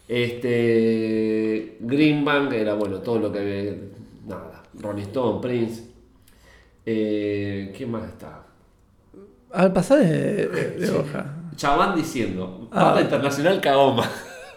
[0.06, 1.76] Este.
[1.80, 3.90] Green Bank era bueno, todo lo que.
[4.26, 4.62] Nada.
[4.74, 5.84] Rolling Stone, Prince.
[6.84, 8.42] Eh, ¿Quién más está?
[9.52, 11.36] Al pasar de, de- hoja.
[11.56, 12.84] Chabán diciendo, Ah.
[12.84, 14.08] banda internacional Kaoma.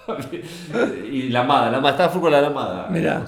[1.11, 2.87] y la Amada, la Amada, estaba con la Amada.
[2.89, 3.25] Mirá.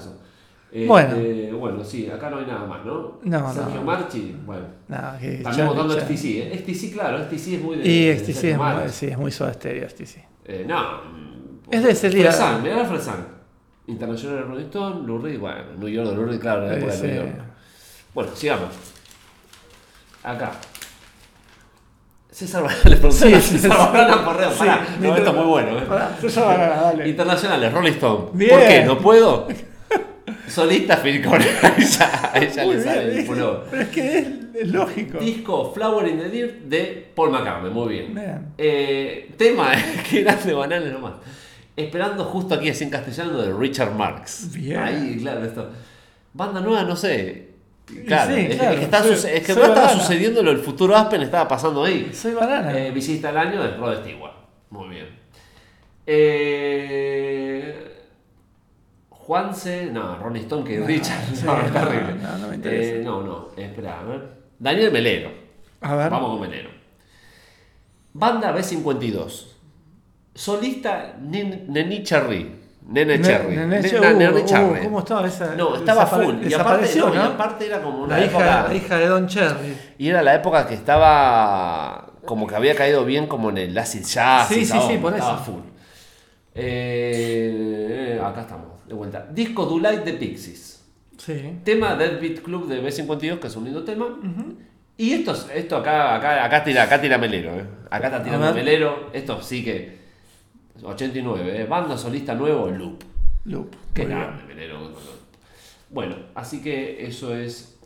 [0.76, 1.58] Este, Bueno.
[1.58, 3.18] bueno, sí, acá no hay nada más, ¿no?
[3.22, 3.82] No, Sergio no.
[3.82, 4.64] Marchi, bueno.
[4.88, 6.64] Nada, que También votando XTC, ¿eh?
[6.66, 7.88] XTC, claro, XTC es muy de.
[7.88, 10.18] Y de XTC Sergio es muy, sí, es muy soda stereo, XTC.
[10.44, 10.82] Eh, no.
[10.82, 12.30] mm, Es de ese día.
[12.30, 13.26] Fresan, mirá la Fresan.
[13.86, 16.92] Internacional de Rolling Stone, Lou Reed, bueno, New York de Lou Reed, claro, la de
[16.92, 17.06] Sí.
[17.06, 17.28] New York.
[18.12, 18.68] Bueno, sigamos.
[20.24, 20.50] Acá.
[22.30, 23.92] César Banana, le pregunté Sí, sí, César sí.
[23.92, 25.78] Banana Porreo, Sí, pará, no, esto es muy bueno.
[25.78, 25.82] ¿eh?
[26.20, 27.08] César Banana, dale.
[27.08, 28.24] Internacionales, Rolling Stone.
[28.34, 28.50] Bien.
[28.50, 28.84] ¿Por qué?
[28.84, 29.48] ¿No puedo?
[30.48, 31.98] Solista, Phil Collins.
[32.54, 33.60] Ya Muy le sale bien, el pullover.
[33.70, 35.18] Pero es que es, es lógico.
[35.18, 38.52] Disco Flower in the Dirt de Paul McCartney, muy bien.
[38.58, 39.72] Eh, tema,
[40.10, 41.14] que grande banana nomás.
[41.76, 44.50] Esperando justo aquí así en castellano de Richard Marx.
[44.52, 44.78] Bien.
[44.78, 45.70] Ahí, claro, esto.
[46.32, 47.48] Banda nueva, no sé.
[48.06, 48.72] Claro, sí, es, claro.
[48.72, 51.22] es que, está Soy- suce- es que soy no estaba sucediendo lo del futuro Aspen,
[51.22, 52.10] estaba pasando ahí.
[52.12, 52.76] Soy banana.
[52.78, 54.32] Eh, visita el año de Rod Stewart.
[54.70, 55.06] Muy bien.
[56.06, 57.92] Eh,
[59.26, 61.18] Juanse, no, Ronnie Stone que Richard.
[61.44, 62.14] no, es no, terrible.
[62.22, 62.90] no, no me interesa.
[63.00, 64.28] Eh, no, no, espera, a ver.
[64.58, 65.30] Daniel Melero.
[65.80, 66.10] A ver.
[66.10, 66.70] Vamos con Melero.
[68.12, 69.46] Banda B52.
[70.34, 72.54] Solista Neni Cherry.
[72.88, 73.56] Nene Ne- Cherry.
[73.56, 74.80] Nene Ne- Cherry, Nene uh, Cherry.
[74.84, 75.54] ¿Cómo estaba esa?
[75.56, 76.46] No, estaba full.
[76.46, 78.44] Y aparte, aparte era como una La época.
[78.44, 79.76] hija, la hija de Don Cherry.
[79.98, 84.04] Y era la época que estaba como que había caído bien como en el acid
[84.04, 84.46] jazz.
[84.48, 85.44] Sí, sí, estaba- sí, por estaba eso.
[85.44, 85.60] full.
[86.54, 89.26] Eh, acá estamos, de vuelta.
[89.32, 90.84] Disco Do Light de Pixies.
[91.18, 91.58] Sí.
[91.64, 94.06] Tema Dead Beat Club de B52, que es un lindo tema.
[94.98, 97.64] Y esto, es- esto acá, acá, acá tira, acá tira Melero, eh.
[97.90, 98.52] Acá está tirando.
[98.54, 99.10] Melero.
[99.12, 99.96] Esto sí que.
[100.82, 101.64] 89, eh.
[101.66, 103.02] Banda solista nuevo, Loop.
[103.44, 103.74] Loop.
[103.94, 104.90] Qué grande, Melero.
[105.90, 107.78] Bueno, así que eso es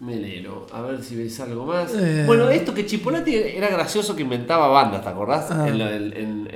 [0.00, 0.66] Melero.
[0.72, 1.92] A ver si veis algo más.
[1.94, 2.22] Eh.
[2.26, 5.50] Bueno, esto que Chipolati era gracioso que inventaba bandas, ¿te acordás?
[5.50, 5.66] Ah.
[5.68, 6.48] En, lo- en, en,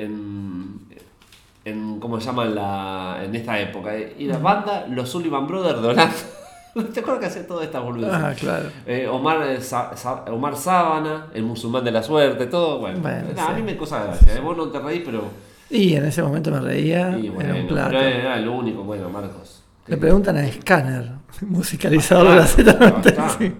[1.64, 2.44] en- ¿Cómo se llama?
[2.44, 3.92] En, la, en esta época.
[3.96, 6.14] Y la banda, los Sullivan Brothers de Holanda.
[6.94, 8.14] ¿Te acuerdas que hacía todas estas boludeces?
[8.16, 8.70] Ah, claro.
[8.87, 12.79] Eh, Omar, eh, Sa- Sa- Omar Sábana, el musulmán de la suerte, todo.
[12.79, 14.35] Bueno, Bueno, Nah, a mí me causa gracia.
[14.37, 15.25] eh, Vos no te reís, pero.
[15.68, 17.18] Y en ese momento me reía.
[17.18, 17.90] y era un plato.
[17.90, 19.62] pero era lo único, bueno, Marcos.
[19.87, 21.11] Le preguntan a Scanner,
[21.42, 22.46] musicalizador de la.
[22.46, 23.53] Z95.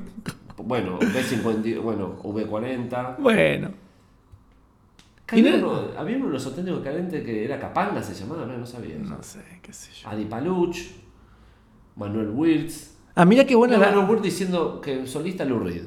[0.65, 3.17] Bueno, B50, bueno, V40.
[3.19, 3.71] Bueno.
[5.33, 8.45] Y Había no- uno, había uno de los auténticos carentes que era Capanga, se llamaba,
[8.47, 8.97] no, no sabía.
[8.97, 9.05] eso.
[9.11, 10.09] No sé, qué sé yo.
[10.09, 10.77] Adi Paluch,
[11.97, 12.95] Manuel Wirtz.
[13.14, 13.88] Ah, mira qué buena No, la.
[13.90, 15.85] Manuel Wirtz diciendo que solista Lou Reed.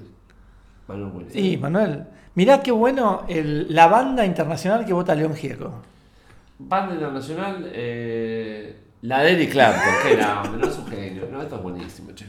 [0.88, 1.34] Manuel Wirtz.
[1.34, 2.05] Sí, Manuel.
[2.36, 5.81] Mirá qué bueno el- la banda internacional que vota a León Gieco.
[6.60, 11.27] Banda internacional, eh, la de Eric Clapton, que era, no es un genio.
[11.31, 12.25] No, esto es buenísimo, che.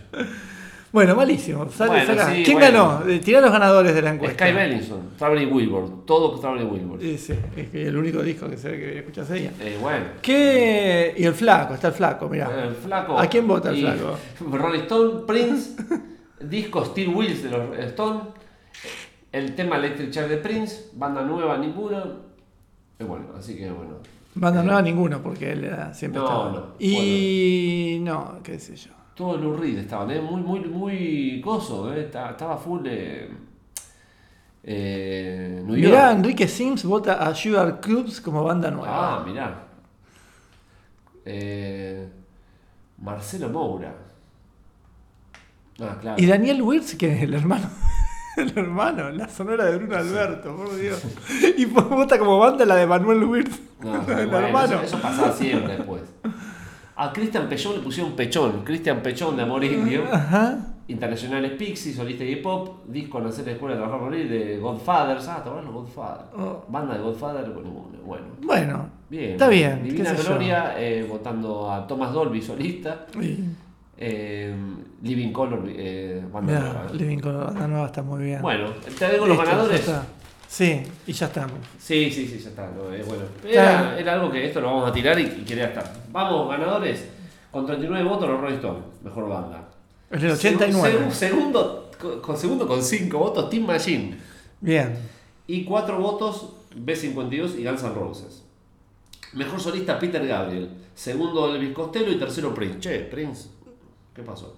[0.92, 1.68] Bueno, malísimo.
[1.70, 2.34] Sale, Bueno, saca.
[2.34, 2.88] sí, ¿Quién bueno.
[3.00, 3.10] ganó?
[3.10, 4.46] Eh, Tirá los ganadores de la encuesta.
[4.46, 7.00] Sky Bellinson, Traveling Wilburn, todo Traveling Wilburn.
[7.00, 9.50] Sí, sí, es que el único disco que se ve que escuchás ella.
[9.60, 10.04] Eh, bueno.
[10.22, 11.14] ¿Qué?
[11.18, 12.64] Y el flaco, está el flaco, mirá.
[12.64, 13.18] El flaco.
[13.18, 14.16] ¿A quién vota el y flaco?
[14.52, 15.76] Rolling Stone, Prince,
[16.40, 18.20] disco Steel Wheels de los Stone,
[19.32, 22.04] el tema Electric Chair de Prince, banda nueva ninguna.
[22.98, 23.96] Y bueno, así que bueno.
[24.34, 26.50] Banda Eh, nueva ninguno, porque él siempre No, estaba.
[26.52, 28.90] no, Y no, qué sé yo.
[29.16, 30.20] Todos Lou Reed estaban, ¿eh?
[30.20, 32.04] muy, muy, muy coso, ¿eh?
[32.04, 33.28] Ta- estaba full eh,
[34.62, 35.88] eh, New York.
[35.90, 39.24] Mirá, Enrique Sims vota a Sugar Clubs como banda Ah, nueva.
[39.26, 39.62] mirá.
[41.24, 42.08] Eh,
[42.98, 43.94] Marcelo Moura.
[45.80, 46.16] Ah, claro.
[46.22, 47.68] y Daniel Wirtz, que es el hermano.
[48.36, 51.02] El hermano, la sonora de Bruno Alberto, por Dios.
[51.56, 53.58] Y vota como banda la de Manuel Wirtz.
[53.80, 54.74] No, el bueno, hermano.
[54.74, 56.02] Eso, eso pasaba siempre después.
[56.98, 58.64] A Cristian Pechón le pusieron Pechón.
[58.64, 60.04] Cristian Pechón de Amor Indio.
[60.12, 60.58] Ajá.
[60.88, 62.86] Internacionales Pixie, solista de hip hop.
[62.86, 65.28] Disco en hacer escuela de trabajar morir de Godfathers.
[65.28, 66.28] Ah, ¿te acuerdas los Godfathers?
[66.38, 66.64] Oh.
[66.68, 67.98] Banda de Godfather con ninguno.
[68.04, 68.24] Bueno.
[68.40, 69.32] Bueno, Bien.
[69.32, 69.82] está bien.
[69.82, 70.12] Divina.
[70.14, 73.06] Gloria eh, votando a Thomas Dolby, solista.
[73.98, 74.54] Eh,
[75.02, 76.94] Living Color, eh, banda Mirá, nueva, ¿eh?
[76.94, 78.42] Living la banda nueva está muy bien.
[78.42, 79.90] Bueno, te digo los ganadores.
[80.48, 81.58] Sí, y ya estamos.
[81.78, 82.70] Sí, sí, sí, ya está.
[82.70, 85.66] no, eh, bueno, era, era algo que esto lo vamos a tirar y, y quería
[85.68, 85.92] estar.
[86.12, 87.04] Vamos, ganadores.
[87.50, 89.68] Con 39 votos los Rolling Stones, mejor banda.
[90.10, 90.98] Es el 89.
[91.06, 94.16] Segu- segundo, con, con segundo con 5 votos, Team Machine.
[94.60, 94.96] Bien.
[95.46, 98.42] Y 4 votos, B52 y Guns N' Roses.
[99.32, 100.70] Mejor solista, Peter Gabriel.
[100.94, 102.12] Segundo, Elvis Costello.
[102.12, 102.78] Y tercero, Prince.
[102.80, 103.48] Che, Prince.
[104.14, 104.56] ¿Qué pasó?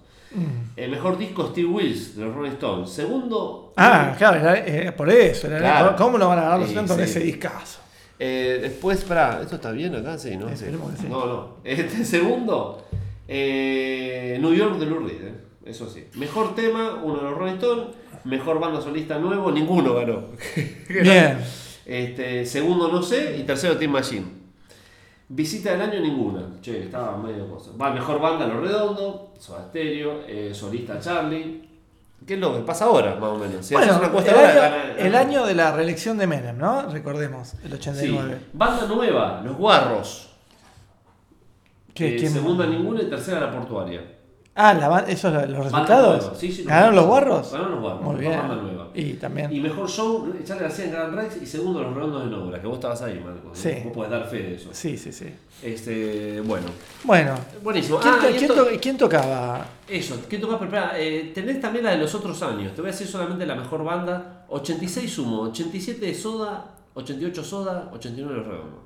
[0.75, 2.89] El mejor disco, Steve Wills, de los Rolling Stones.
[2.91, 3.73] Segundo.
[3.77, 5.47] Ah, claro, era, eh, por eso.
[5.47, 5.95] era- Claro.
[5.95, 7.03] ¿Cómo lo van a ganar los Sí, Stones con sí.
[7.05, 7.79] ese discazo?
[8.19, 10.17] Eh, después, pará, ¿esto está bien acá?
[10.17, 10.55] Sí, ¿no?
[10.55, 10.65] Sí.
[11.09, 11.55] No, no.
[11.63, 12.85] Este segundo,
[13.27, 15.33] eh, New York de Lou Reed, eh,
[15.65, 16.05] eso sí.
[16.15, 17.85] Mejor tema, uno de los Rolling Stones.
[18.25, 20.23] Mejor banda solista nuevo, ninguno ganó.
[20.89, 21.37] Bien.
[21.85, 23.37] Este, segundo, no sé.
[23.39, 24.25] Y tercero, Team Machine.
[25.31, 26.41] Visita del año, ninguna.
[26.61, 27.69] Che, estaba medio cosa.
[27.79, 29.31] Va, mejor banda, Lo Redondo.
[29.37, 30.23] Soda Stereo.
[30.27, 31.67] eh, solista, Charlie.
[32.25, 33.65] ¿Qué es lo que pasa ahora, más o menos?
[33.65, 36.81] Si bueno, una el, año, gana- el año de la reelección de Menem, ¿no?
[36.89, 37.75] Recordemos, el Sí.
[37.75, 38.39] 89.
[38.53, 40.29] Banda nueva, Los Guarros.
[41.93, 44.01] ¿Qué- Eh, segunda ninguna y tercera la portuaria.
[44.61, 46.19] Ah, la ¿esos los resultados?
[46.21, 47.51] nueva, sí, sí, ¿Ganaron los guarros.
[47.53, 48.01] Ganaron los guarros.
[48.01, 48.37] Muy bien.
[48.37, 48.87] banda nueva.
[48.93, 49.53] Y también.
[49.53, 52.67] Y mejor show, Charlie García en Grand Rex y segundo Los Redondos de Nobra, que
[52.67, 53.47] vos estabas ahí, Marco.
[53.47, 53.55] ¿no?
[53.55, 53.71] Sí.
[53.85, 54.69] Vos podés dar fe de eso.
[54.73, 55.27] Sí, sí, sí.
[55.63, 56.65] Este, bueno.
[57.05, 57.99] Bueno, Buenísimo.
[57.99, 59.65] ¿quién, Ah, quién esto- to- quién tocaba?
[59.87, 60.95] Eso, ¿qué tocas preparar?
[60.97, 62.73] Eh, tenés también la de los otros años.
[62.75, 64.45] Te voy a decir solamente la mejor banda.
[64.49, 68.79] 86 sumo, 87 de Soda, 88 Soda, 89 Los Redondos.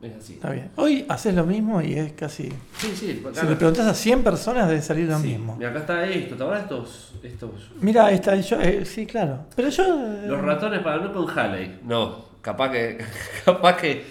[0.00, 0.34] Es así.
[0.34, 0.70] Está bien.
[0.76, 2.44] Hoy haces lo mismo y es casi.
[2.76, 3.22] Sí, sí.
[3.32, 5.28] Si le preguntás a 100 personas, debe salir lo Sí.
[5.28, 5.58] mismo.
[5.60, 7.14] Y acá está esto, ¿te acuerdas estos?
[7.22, 9.40] estos Mira, está yo, eh, sí, claro.
[9.56, 9.82] Pero yo.
[9.84, 11.80] eh, Los ratones para no con Halley.
[11.84, 12.98] No, capaz que.
[13.44, 14.04] Capaz que.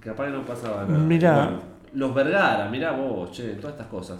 [0.00, 0.98] Capaz que no pasaba nada.
[0.98, 1.34] Mirá.
[1.34, 1.60] Bueno,
[1.94, 4.18] los Vergara, mirá vos, che, todas estas cosas.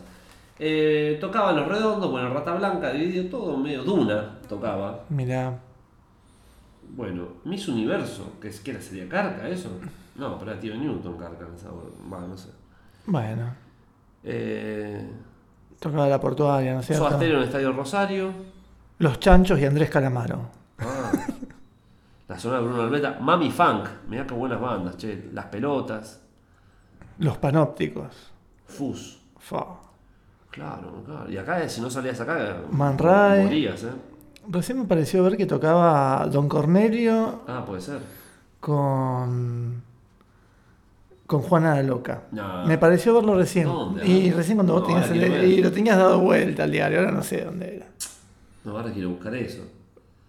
[0.58, 3.84] Eh, tocaban los redondos, bueno, Rata Blanca, dividido todo medio.
[3.84, 5.04] Duna tocaba.
[5.10, 5.52] Mira.
[6.90, 9.70] Bueno, Miss Universo, que es que era sería Carca, eso.
[10.16, 11.68] No, pero era Tío Newton Carca en esa.
[11.70, 12.50] Va, no sé.
[13.06, 13.54] Bueno.
[14.24, 15.08] Eh,
[15.78, 17.20] Tocaba la portuaria, ¿no es cierto?
[17.20, 18.32] En el Estadio Rosario.
[18.98, 20.40] Los Chanchos y Andrés Calamaro.
[20.78, 21.12] Ah,
[22.28, 23.18] la zona de Bruno Almeta.
[23.20, 23.88] Mami Funk.
[24.08, 25.28] Mirá qué buenas bandas, che.
[25.32, 26.22] Las pelotas.
[27.18, 28.32] Los Panópticos.
[28.64, 29.18] Fus.
[29.38, 29.64] Fa.
[30.50, 31.30] Claro, claro.
[31.30, 33.44] Y acá, si no salías acá, Man Ray.
[33.44, 33.92] morías, ¿eh?
[34.48, 37.98] Recién me pareció ver que tocaba Don Cornelio Ah, puede ser.
[38.60, 39.82] con.
[41.26, 42.22] con Juana la Loca.
[42.30, 42.64] No.
[42.66, 43.64] Me pareció verlo recién.
[43.66, 44.06] ¿Dónde?
[44.06, 47.00] Y recién cuando vos No, tenías ahora el- y lo tenías dado vuelta al diario,
[47.00, 47.86] ahora no sé dónde era.
[48.64, 49.62] No, ahora quiero buscar eso.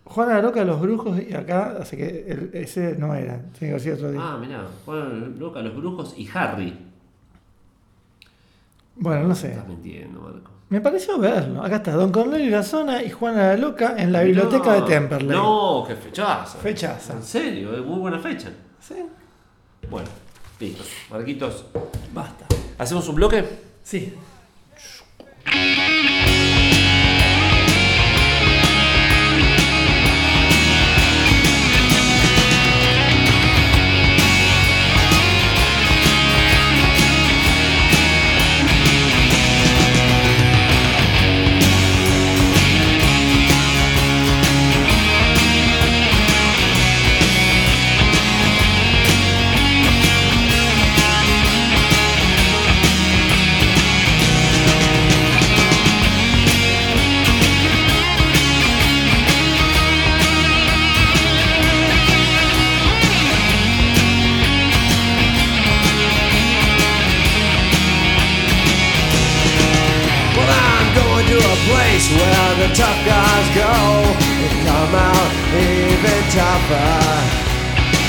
[0.05, 3.41] Juana la Loca, Los Brujos, y acá, así que el- ese no era.
[3.59, 4.21] Tiene que otro día.
[4.23, 4.65] Ah, mirá.
[4.85, 6.75] Juan Loca, Los Brujos y Harry.
[8.95, 9.49] Bueno, no sé.
[9.51, 10.49] Estás mintiendo, Marco.
[10.69, 11.63] Me pareció verlo.
[11.63, 15.29] Acá está, Don Cornelio La Zona y Juana la Loca en la biblioteca de Temperley.
[15.29, 16.57] No, qué fechaza.
[16.57, 17.13] Fechaza.
[17.13, 18.49] En serio, es muy buena fecha.
[18.81, 18.95] Sí,
[19.89, 20.09] Bueno,
[20.59, 20.83] listo.
[21.09, 21.65] Marquitos,
[22.13, 22.45] basta.
[22.77, 23.45] ¿hacemos un bloque?
[23.83, 24.13] Sí.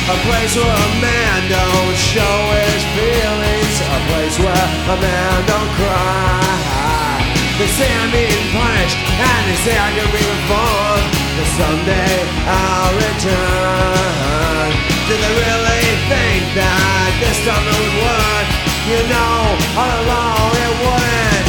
[0.09, 3.76] A place where a man don't show his feelings.
[3.84, 7.20] A place where a man don't cry.
[7.61, 11.12] They say I'm being punished and they say I can be reformed.
[11.36, 14.68] But someday I'll return.
[15.09, 18.48] Do they really think that this time it would work?
[18.88, 19.36] You know,
[19.76, 21.48] all along it wouldn't.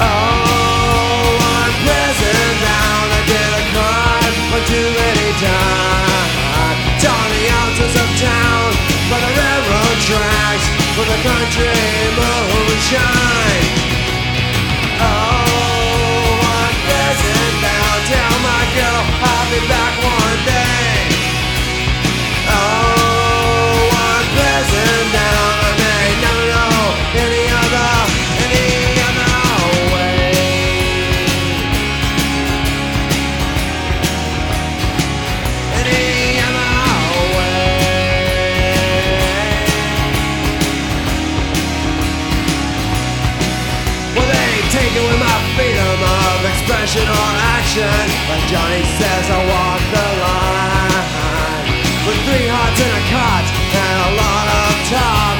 [0.00, 0.47] Oh,
[11.22, 11.66] country
[12.16, 13.66] moonshine.
[15.00, 16.38] Oh,
[17.62, 20.07] down, tell my girl I'll be back
[46.68, 47.96] expression or action.
[48.28, 51.04] Like Johnny says, I walk the line.
[52.04, 55.36] With three hearts in a cot and a lot of talk.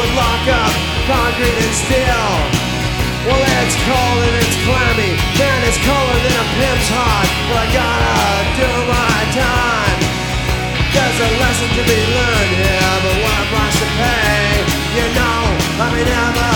[0.00, 0.72] Would lock up
[1.04, 2.32] concrete and steel.
[3.28, 5.12] Well, it's cold and it's clammy.
[5.36, 7.28] Man, it's colder than a pimp's heart.
[7.28, 8.24] But I gotta
[8.56, 10.00] do my time.
[10.96, 14.64] There's a lesson to be learned here, but what a price to pay.
[14.96, 15.40] You know,
[15.76, 16.49] I may never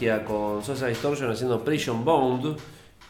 [0.00, 2.56] nostalgia con Social Distortion haciendo Prison Bound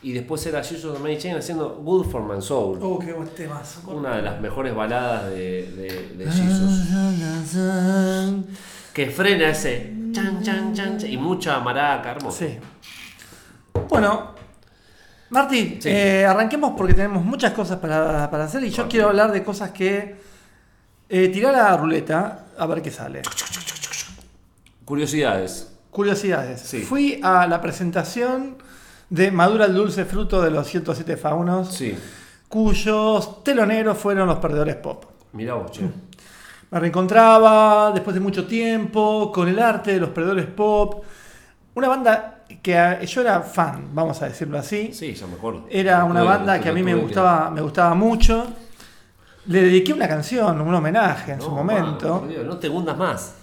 [0.02, 2.78] y después era Jesus of Mary Chain haciendo Good for My Soul.
[2.82, 3.28] Oh, qué buen.
[3.86, 6.88] Una de las mejores baladas de, de, de Jesus.
[8.94, 12.38] Que frena ese chan, chan, chan, chan, y mucha maraca, hermoso.
[12.38, 12.58] Sí.
[13.88, 14.34] Bueno,
[15.30, 15.88] Martín, Sí.
[15.90, 19.70] eh, arranquemos porque tenemos muchas cosas para, para hacer y yo quiero hablar de cosas
[19.70, 20.18] que.
[21.12, 23.22] Eh, tirar la ruleta a ver qué sale.
[24.84, 25.72] Curiosidades.
[25.90, 26.60] Curiosidades.
[26.60, 26.82] Sí.
[26.82, 28.56] Fui a la presentación
[29.08, 31.96] de Madura el Dulce Fruto de los 107 Faunos, Sí.
[32.48, 35.04] cuyos teloneros fueron los perdedores pop.
[35.32, 35.82] Mirá vos, che.
[36.70, 41.02] Me reencontraba después de mucho tiempo con el arte de los perdedores pop.
[41.74, 44.92] Una banda que a- yo era fan, vamos a decirlo así.
[44.92, 45.66] Sí, ya me acuerdo.
[45.70, 48.46] Era una banda que a mí me gustaba, me gustaba mucho.
[49.46, 52.24] Le dediqué una canción, un homenaje en No, su momento.
[52.28, 53.34] Dios, no te hundas más.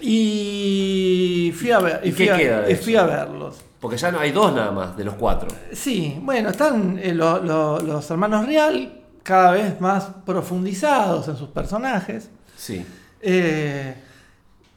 [0.00, 3.60] Y fui a ver, y ¿Y fui qué a, queda de y fui a verlos.
[3.80, 5.48] Porque ya no hay dos nada más de los cuatro.
[5.72, 11.48] Sí, bueno, están eh, lo- lo- los hermanos Real cada vez más profundizados en sus
[11.48, 12.30] personajes.
[12.56, 12.84] Sí.
[13.20, 13.94] Eh,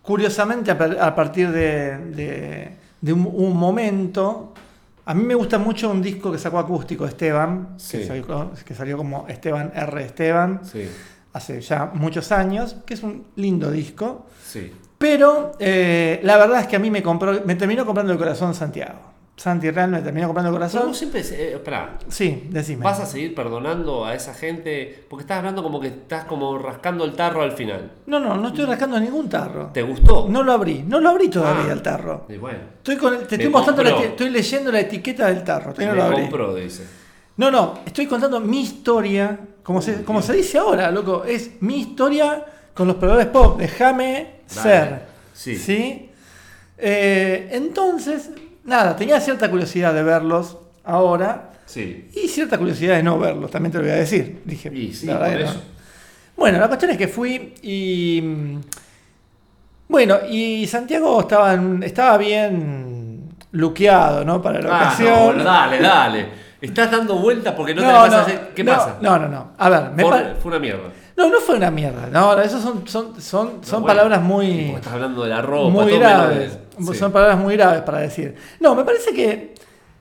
[0.02, 4.54] curiosamente, a, par- a partir de, de- de un, un momento,
[5.06, 8.00] a mí me gusta mucho un disco que sacó acústico Esteban, Sí.
[8.00, 10.04] que, salió, que salió como Esteban R.
[10.04, 10.88] Esteban, Sí.
[11.34, 14.26] hace ya muchos años, que es un lindo disco.
[14.44, 14.72] Sí.
[15.08, 18.56] Pero eh, la verdad es que a mí me, compró, me terminó comprando el corazón
[18.56, 19.14] Santiago.
[19.38, 20.88] Santi Real me terminó comprando el Pero corazón.
[20.90, 21.20] vos siempre.
[21.22, 22.84] Eh, esperá, Sí, decime.
[22.84, 25.06] ¿Vas a seguir perdonando a esa gente?
[25.08, 27.92] Porque estás hablando como que estás como rascando el tarro al final.
[28.08, 29.70] No, no, no estoy rascando ningún tarro.
[29.74, 30.26] ¿Te gustó?
[30.28, 31.74] No lo abrí, no lo abrí todavía Ah.
[31.74, 32.26] el tarro.
[32.30, 32.60] Y bueno.
[32.78, 35.74] Estoy con el- te estoy mostrando, la estoy leyendo la etiqueta del tarro.
[35.74, 36.64] todavía no lo abrí.
[36.64, 36.84] dice.
[37.38, 41.26] No, no, estoy contando mi historia, como, se, como se dice ahora, loco.
[41.26, 42.44] Es mi historia
[42.74, 43.60] con los proveedores pop.
[43.60, 44.62] Déjame Dale.
[44.62, 45.02] ser.
[45.34, 46.10] Sí.
[46.78, 48.30] Eh, entonces,
[48.64, 52.10] nada, tenía cierta curiosidad de verlos ahora Sí.
[52.14, 54.42] y cierta curiosidad de no verlos, también te lo voy a decir.
[54.46, 55.76] Dije, Y sí, por no.
[56.38, 58.22] Bueno, la cuestión es que fui y.
[58.22, 58.62] mm,
[59.88, 63.30] Bueno, y Santiago estaba, en- estaba bien.
[63.52, 64.42] luqueado, ¿no?
[64.42, 65.42] Para la Ah, ocasión.
[65.44, 66.26] dale, dale.
[66.60, 68.52] Estás dando vueltas porque no, te No, a no, hacer.
[68.54, 68.98] ¿Qué pasa?
[69.00, 69.52] No, no, no.
[69.58, 70.90] A ver, me Por- Fue una mierda.
[71.18, 72.08] No, no fue una mierda.
[72.12, 75.98] No, eso son, son, son, son bueno, palabras muy, estás hablando de la ropa, muy
[75.98, 76.58] graves.
[76.78, 76.94] sí.
[76.96, 78.36] Son palabras muy graves para decir.
[78.60, 79.56] No, me parece que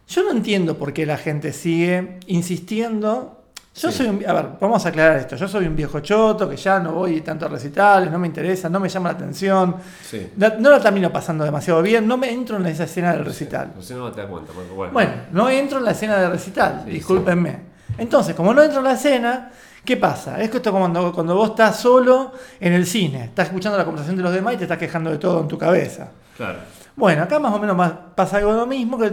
[0.08, 3.40] yo no entiendo por qué la gente sigue insistiendo.
[3.76, 3.98] Yo Sí.
[3.98, 5.34] soy un, a ver, vamos a aclarar esto.
[5.34, 8.68] Yo soy un viejo choto que ya no voy tanto a recitales, no me interesa,
[8.68, 9.76] no me llama la atención.
[10.02, 10.30] Sí.
[10.36, 13.72] La- No la termino pasando demasiado bien, no me entro en esa escena del recital.
[13.74, 14.52] No sé, no te das cuenta.
[14.52, 17.58] Bueno, Bueno, no entro en la escena de recital, discúlpenme.
[17.98, 19.50] Entonces, como no entro en la escena,
[19.84, 20.40] ¿qué pasa?
[20.40, 23.84] Es que esto como cuando, cuando vos estás solo en el cine, estás escuchando la
[23.84, 26.08] conversación de los demás y te estás quejando de todo en tu cabeza.
[26.36, 26.58] claro.
[26.96, 29.12] Bueno, acá más o menos más- pasa algo lo mismo, que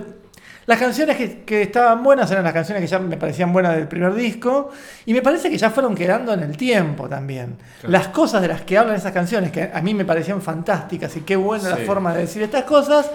[0.67, 3.87] las canciones que, que estaban buenas eran las canciones que ya me parecían buenas del
[3.87, 4.69] primer disco,
[5.07, 7.57] y me parece que ya fueron quedando en el tiempo también.
[7.79, 7.91] Claro.
[7.91, 11.21] Las cosas de las que hablan esas canciones, que a mí me parecían fantásticas y
[11.21, 13.09] qué buena la forma de decir estas cosas,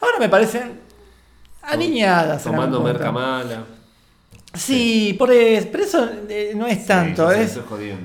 [0.00, 0.80] ahora me parecen
[1.62, 2.42] aniñadas.
[2.42, 3.62] Tomando merca mala.
[4.54, 7.30] Sí, por eso, pero eso eh, no es tanto.
[7.32, 7.58] Sí, es,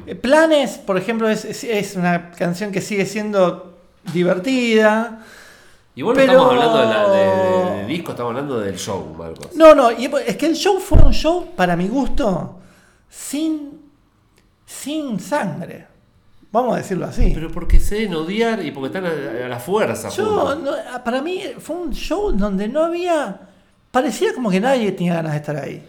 [0.07, 3.77] eh, Planes, por ejemplo, es, es- es una canción que sigue siendo
[4.13, 5.23] divertida.
[5.95, 9.15] Igual Pero- no estamos hablando de, la- de- de- de disco, estamos hablando del show,
[9.17, 9.49] Marcos.
[9.55, 12.59] No, no, y es que el show fue un show, para mi gusto,
[13.09, 13.79] sin,
[14.65, 15.87] sin sangre.
[16.51, 17.31] Vamos a decirlo así.
[17.33, 20.09] Pero porque se deben odiar y porque están a, a la fuerza.
[20.09, 20.71] Yo, no-
[21.03, 23.39] para mí fue un show donde no había...
[23.91, 25.83] Parecía como que nadie tenía ganas de estar ahí.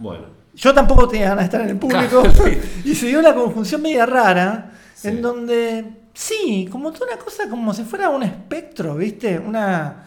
[0.00, 0.24] Bueno,
[0.54, 2.22] Yo tampoco tenía ganas de estar en el público.
[2.84, 5.08] Y se dio una conjunción media rara, Sí.
[5.08, 9.38] en donde, sí, como toda una cosa, como si fuera un espectro, ¿viste?
[9.38, 10.04] Una,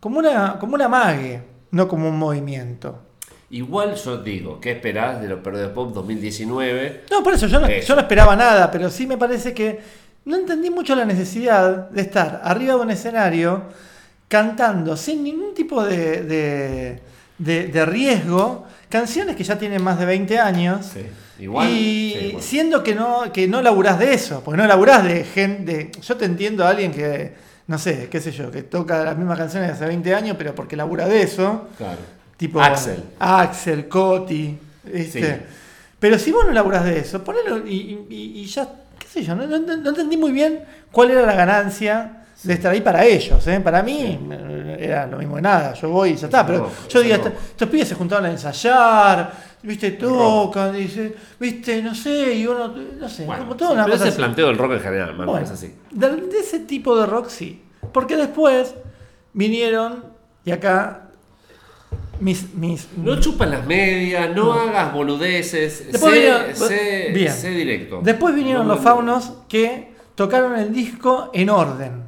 [0.00, 1.40] como una, como una mague,
[1.70, 3.00] no como un movimiento.
[3.50, 7.04] igual yo digo, ¿qué esperás de los Pero de Pop 2019?
[7.10, 7.88] No, por eso yo no, Eso.
[7.88, 9.80] yo no esperaba nada, pero sí me parece que
[10.26, 13.62] no entendí mucho la necesidad de estar arriba de un escenario
[14.28, 17.00] cantando sin ningún tipo de, de,
[17.38, 18.66] de- de riesgo
[18.98, 20.86] canciones que ya tienen más de 20 años.
[20.92, 21.00] Sí.
[21.40, 21.68] Igual.
[21.68, 25.90] y sí, siendo que no, que no laburás de eso, porque no laburás de gente.
[26.00, 27.34] Yo te entiendo a alguien que,
[27.66, 30.54] no sé, qué sé yo, que toca las mismas canciones de hace 20 años, pero
[30.54, 31.68] porque labura de eso.
[31.76, 31.98] Claro.
[32.36, 33.02] Tipo Axel.
[33.18, 35.20] Axel, Coti, ¿viste?
[35.36, 35.42] Sí.
[35.98, 38.68] Pero si vos no laburás de eso, ponelo y, y- y ya,
[38.98, 40.60] qué sé yo, no, no- no entendí muy bien
[40.92, 43.46] cuál era la ganancia de estar ahí para ellos.
[43.46, 43.60] ¿eh?
[43.60, 46.46] Para mí eh, era lo mismo de nada, yo voy y ya está.
[46.46, 49.32] Pero yo digo, estos, pibes se juntaban a ensayar,
[49.62, 49.92] ¿viste?
[49.92, 51.82] Tocan, dice, ¿viste?
[51.82, 54.20] No sé, y uno, no sé, Bueno, como toda sí, una pero cosa ese así.
[54.20, 55.74] el planteo del rock en general, Bueno, es así.
[55.90, 57.62] De, de ese tipo de rock sí.
[57.92, 58.74] Porque después
[59.32, 60.04] vinieron,
[60.44, 61.00] y acá
[62.20, 67.32] mis, mis, No chupas las medias, no, hagas boludeces, Después sé, vinieron- sé- bien.
[67.32, 68.00] sé directo.
[68.02, 68.96] Después vinieron No, los no, no.
[68.96, 72.03] faunos que tocaron el disco en orden.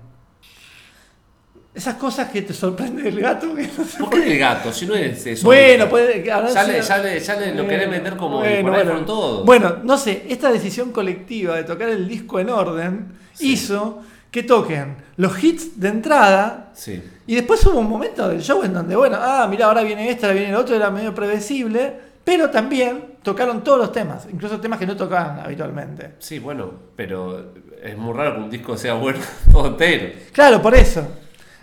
[1.76, 3.54] Esas cosas que te sorprende el gato.
[3.54, 4.72] que no sé ¿Por qué el gato?
[4.72, 5.44] Si no es eso.
[5.44, 6.24] Bueno, puede.
[6.24, 8.84] Ya le, sido- ya le, ya le lo querés meter como Bueno, y por ahí
[8.86, 9.04] bueno.
[9.04, 9.44] todos.
[9.44, 13.52] Bueno, no sé, esta decisión colectiva de tocar el disco en orden Sí.
[13.52, 14.00] hizo
[14.30, 17.02] que toquen los hits de entrada Sí.
[17.26, 20.24] y después hubo un momento del show en donde, bueno, ah, mira, ahora viene este,
[20.24, 21.92] ahora viene el otro, era medio predecible,
[22.24, 26.12] pero también tocaron todos los temas, incluso temas que no tocaban habitualmente.
[26.18, 27.52] Sí, bueno, pero
[27.82, 29.18] es muy raro que un disco sea bueno
[29.52, 30.14] todo entero.
[30.32, 31.06] Claro, por eso.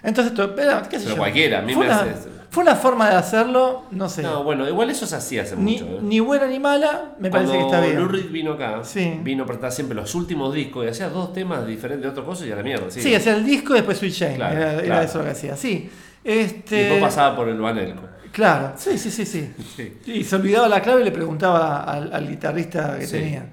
[0.03, 1.17] Entonces, pero, qué sé Pero yo.
[1.17, 4.21] cualquiera, a mí fue me una, hace- Fue una forma de hacerlo, no sé.
[4.21, 5.85] No, bueno, igual eso se hacía hace ni, mucho.
[5.85, 5.99] ¿eh?
[6.03, 7.95] ni buena ni mala, me parece que está bien.
[7.97, 9.19] Lou Reed vino acá, Sí.
[9.23, 12.45] vino a presentar siempre los últimos discos y hacía dos temas diferentes de otras cosas
[12.47, 12.85] y a la mierda.
[12.91, 14.35] Sí, Sí, hacía el disco y después Sweet.
[14.35, 15.89] Claro, era, eso lo que hacía, sí.
[16.23, 18.03] Y Este, después pasaba por el Banelco.
[18.31, 19.51] Claro, sí, sí, sí, sí.
[19.75, 19.97] Sí.
[20.05, 23.45] Y se olvidaba la clave y le preguntaba al, al guitarrista que tenía.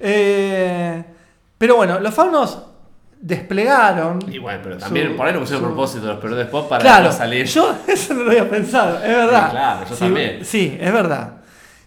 [0.00, 1.04] Eh,
[1.58, 2.62] pero bueno, los faunos
[3.20, 4.18] desplegaron.
[4.32, 6.68] Y bueno, pero también su- por ahí lo pusieron a su- propósito los Pero Pop
[6.68, 7.46] para Claro, no salir.
[7.46, 9.44] yo eso no lo había pensado, es verdad.
[9.46, 10.44] Sí, claro, yo Sí, también.
[10.44, 11.32] Sí, es verdad.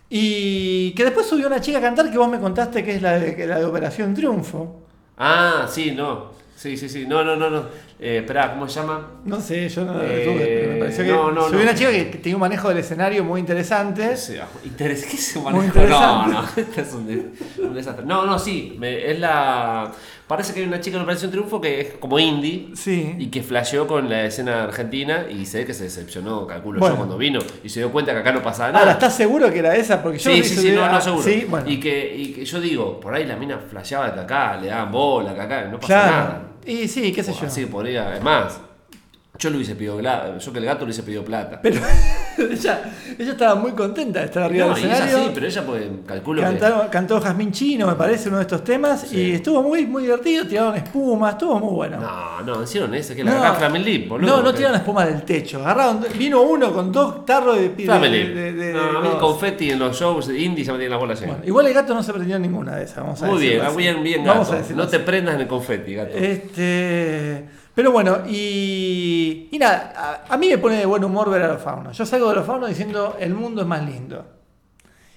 [0.09, 3.17] Y que después subió una chica a cantar que vos me contaste que es la
[3.17, 4.81] de, que la de Operación Triunfo.
[5.17, 6.31] Ah, sí, no.
[6.55, 7.05] Sí, sí, sí.
[7.07, 7.63] No, no, no, no.
[7.99, 9.07] Eh, esperá, ¿cómo se llama?
[9.25, 11.63] No sé, yo no Eh, tuve, pero me pareció que no, no, subió no.
[11.63, 14.15] una chica que tenía un manejo del escenario muy interesante.
[14.17, 15.79] Sí, interes- ¿Qué se Muy manejo?
[15.87, 18.05] No, no, este es un, un desastre.
[18.05, 19.91] No, no, sí, me- es la.
[20.31, 23.15] Parece que hay una chica en Operación Triunfo que es como indie Sí.
[23.19, 26.93] y que flasheó con la escena argentina y sé que se decepcionó, calculo Bueno.
[26.95, 28.79] yo, cuando vino y se dio cuenta que acá no pasaba nada.
[28.79, 30.01] Ahora, ¿estás seguro que era esa?
[30.01, 31.21] Porque yo Sí, sí, sí, no, no, seguro.
[31.21, 31.69] Sí, bueno.
[31.69, 34.89] y, que, y que yo digo, por ahí la mina flasheaba que acá, le daban
[34.89, 36.11] bola, que acá no pasa claro.
[36.15, 36.41] nada.
[36.65, 37.47] Y sí, qué sé O yo.
[37.47, 38.57] Así podría, además,
[39.41, 40.37] Yo le hubiese pedido plata.
[40.37, 41.59] Yo que el gato le hubiese pedido plata.
[41.61, 41.81] Pero
[42.37, 42.81] ella,
[43.17, 45.23] ella estaba muy contenta de estar arriba No, del y ella escenario.
[45.25, 46.47] sí, pero ella pues calculo que.
[46.47, 49.01] Cantaron- cantó Jazmín Chino, me parece, uno de estos temas.
[49.01, 49.17] Sí.
[49.19, 51.97] Y estuvo muy, muy divertido, tiraron espuma, estuvo muy bueno.
[51.99, 54.37] No, no, hicieron eso, que la Flamin' Lip, boludo.
[54.37, 55.59] no, no que- tiraron espuma del techo.
[55.59, 59.97] Agarraron, vino uno con dos tarros de, Flamin' de- no, a mí confetti en los
[59.99, 61.37] shows de indie ya me tienen las bolas llenas.
[61.37, 63.69] Bueno, igual el gato no se prendió ninguna de esas, vamos a Muy bien, decirlo
[63.69, 63.77] así.
[63.77, 64.57] bien, bien, Vamos gato.
[64.57, 66.15] a decirlo No te prendas en el confeti, gato.
[66.15, 69.93] Este, pero bueno, y, y nada,
[70.27, 71.97] a, a mí me pone de buen humor ver a los faunos.
[71.97, 74.25] Yo salgo de los faunos diciendo el mundo es más lindo.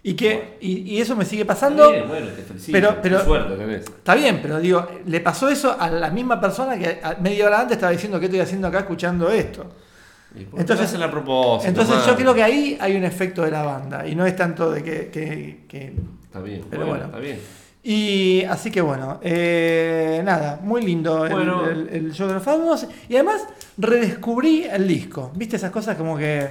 [0.06, 1.90] Y que y, y eso me sigue pasando.
[1.90, 2.72] Bien, bueno, te felicito.
[2.72, 3.80] pero- pero- Qué suerte tenés.
[3.86, 7.60] Está bien, pero digo, le pasó eso a la misma persona que a- media hora
[7.62, 9.64] antes estaba diciendo qué estoy haciendo acá escuchando esto.
[10.60, 11.68] Entonces- la.
[11.68, 12.06] Entonces man.
[12.06, 14.82] yo creo que ahí hay un efecto de la banda y no es tanto de
[14.82, 15.08] que...
[15.10, 15.94] que- que-
[16.24, 17.04] Está bien, Pero bueno, bueno.
[17.06, 17.38] está bien.
[17.86, 21.66] Y así que bueno, eh, nada, muy lindo el, Bueno.
[21.68, 22.86] el- el show de los faunos.
[23.10, 23.42] Y además
[23.76, 25.30] redescubrí el disco.
[25.34, 26.48] ¿Viste esas cosas como que,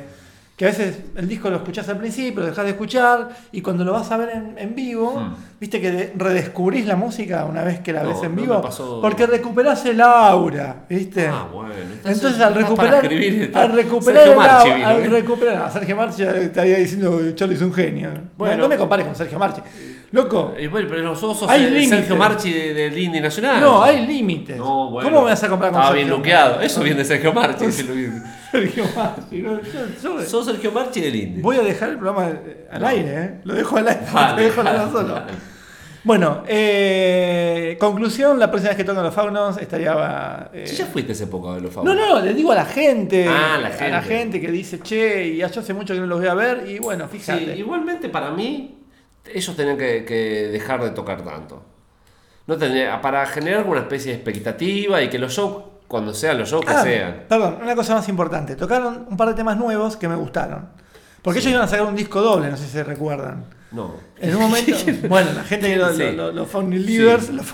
[0.56, 3.84] que a veces el disco lo escuchás al principio, lo dejás de escuchar y cuando
[3.84, 5.34] lo vas a ver en, en vivo, Hmm.
[5.60, 8.62] viste que de- redescubrís la música una vez que la No, ves en no vivo?
[8.62, 9.02] pasó.
[9.02, 11.26] Porque recuperás el aura, ¿viste?
[11.28, 11.74] Ah, bueno.
[12.06, 15.08] Entonces al recuperar, escribir, al recuperar Sergio el Marchi au- vino, al ¿eh?
[15.10, 18.10] recuperar, no, Sergio Marchi estaría diciendo Charlie es un genio.
[18.38, 18.56] Bueno.
[18.58, 19.62] no, no me compares con Sergio Marchi.
[20.14, 21.98] Loco, Y bueno, pero nosotros sos Hay el límites.
[21.98, 23.60] Sergio Marchi de- del Indie Nacional.
[23.60, 24.58] no, hay límites.
[24.58, 25.10] No, bueno.
[25.10, 26.62] ¿Cómo me vas a comparar con Estaba bien Sergio luqueado.
[26.62, 27.72] Eso viene de Sergio Marchi.
[28.52, 29.38] Sergio Marchi.
[29.42, 29.70] no, yo-
[30.04, 31.42] yo- Sos Sergio Marchi del Indie.
[31.42, 33.40] voy a dejar el programa eh, al aire, ¿eh?
[33.44, 35.20] Lo dejo al aire, lo dejo al aire solo.
[36.04, 40.50] Bueno, eh, conclusión, la próxima vez que tocan los faunos estaría...
[40.54, 42.06] eh, Si ya fuiste hace poco a ver los No, favores.
[42.08, 44.16] no, le digo a la gente, Ah, la a la gente.
[44.16, 46.78] gente que dice, che, y yo hace mucho que no los voy a ver, y
[46.80, 47.58] bueno, Sí, fíjate.
[47.58, 48.83] igualmente para mí,
[49.26, 51.64] ellos tenían que, que dejar de tocar tanto.
[52.48, 56.50] No tenía, para generar alguna especie de expectativa y que los shows, cuando sean los
[56.50, 57.24] shows, que Ah, sean.
[57.30, 58.56] Perdón, una cosa más importante.
[58.56, 60.68] Tocaron un par de temas nuevos que me gustaron.
[61.22, 63.46] Porque ellos iban a sacar un disco doble, no sé si se recuerdan.
[63.72, 63.96] No.
[64.20, 64.76] En un momento,
[65.08, 66.04] bueno, la gente que lo- Sí.
[66.04, 67.34] lo- lo- los Fonolivers, Sí.
[67.34, 67.46] los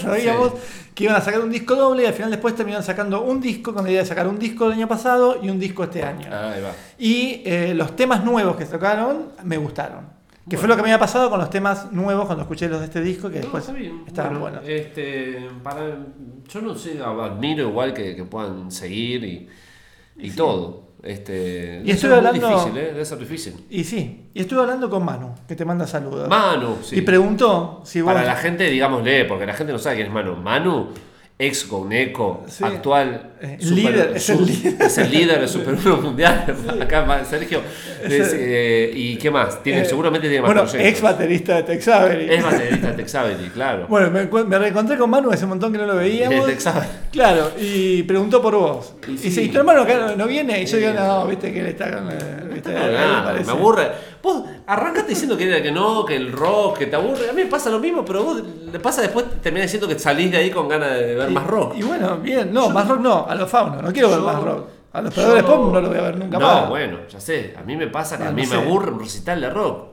[0.00, 0.52] sabíamos
[0.94, 3.74] que iban a sacar un disco doble y al final después terminaron sacando un disco
[3.74, 6.26] con la idea de sacar un disco el año pasado y un disco este año.
[6.34, 6.70] Ahí va.
[6.98, 10.06] Y eh, los temas nuevos que tocaron me gustaron.
[10.48, 12.86] Que fue lo que me había pasado con los temas nuevos cuando escuché los de
[12.86, 14.02] este disco, que No, después está bien.
[14.06, 14.68] estaban Bueno, buenos.
[14.68, 15.98] Este, para,
[16.48, 19.48] yo no sé, admiro igual que, que puedan seguir y,
[20.18, 20.90] y todo.
[21.02, 22.84] Este, Y muy hablando- difícil, ¿eh?
[22.92, 23.54] Debe ser difícil.
[23.70, 26.28] Y sí, y estuve hablando con Manu, que te manda saludos.
[26.28, 26.96] Manu, sí.
[26.98, 28.12] Y preguntó si vos...
[28.12, 30.36] Para la gente, digámosle, porque la gente no sabe quién es Manu.
[30.36, 30.88] Manu,
[31.46, 32.62] ex Goneco, Sí.
[32.64, 34.76] actual Eh, líder, es el líder.
[34.80, 36.44] es el líder Super 1 Mundial.
[36.80, 37.60] Acá va Sergio.
[38.04, 39.62] Es, eh, ¿Y qué más?
[39.62, 40.88] Tiene, Eh, seguramente tiene más Bueno, proyectos.
[40.92, 42.32] ex baterista de Tex Avery.
[42.32, 43.86] Es baterista de Tex Avery, claro.
[43.88, 46.46] Bueno, me, reencontré con Manu hace un montón que no lo veíamos.
[46.46, 46.68] De Tex.
[47.10, 48.94] Claro, y preguntó por vos.
[49.08, 49.24] Y Y, sí.
[49.28, 50.62] dice, ¿y tu hermano acá no, no viene?
[50.62, 52.08] Y yo Eh, digo, no, viste que él está con...
[52.10, 52.14] eh,
[52.52, 53.44] viste, No, a él le nada, parece".
[53.46, 53.88] me aburre.
[54.22, 57.28] Vos arrancaste diciendo que, era que no, que el rock, que te aburre.
[57.28, 58.42] A mí me pasa lo mismo, pero vos
[58.72, 61.46] le pasa después, terminas diciendo que salís de ahí con ganas de ver Y- más
[61.46, 61.74] rock.
[61.76, 64.66] Y bueno, bien, no, más rock no, a los faunos, no quiero ver más rock.
[64.92, 66.68] A los perdedores yo- pop no lo voy a ver nunca no, más.
[66.68, 67.54] bueno, ya sé.
[67.58, 69.84] A mí me pasa que No, a mí no me aburre un recital de rock.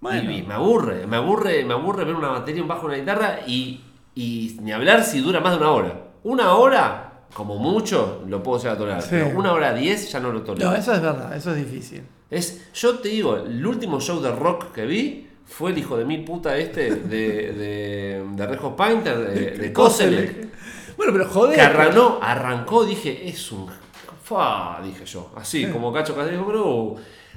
[0.00, 0.30] Bueno.
[0.30, 3.40] Y, y me aburre, me aburre, me aburre ver una batería, un bajo, una guitarra
[3.46, 3.82] y,
[4.14, 5.92] y ni hablar si dura más de una hora.
[6.24, 9.02] Una hora, como mucho, lo puedo llegar a tolerar.
[9.02, 9.08] Sí.
[9.10, 10.70] Pero una hora diez ya no lo tolero.
[10.70, 12.02] No, eso es verdad, eso es difícil.
[12.30, 16.04] Es, yo te digo, el último show de rock que vi fue el hijo de
[16.04, 20.48] mil puta este de, de, de Red Hot Painter, de, de.
[20.96, 21.54] Bueno, pero joder.
[21.54, 23.68] Que arrancó, arrancó, dije, es un.
[24.22, 25.30] Fa, dije yo.
[25.36, 26.94] Así, como Cacho Castillo, pero.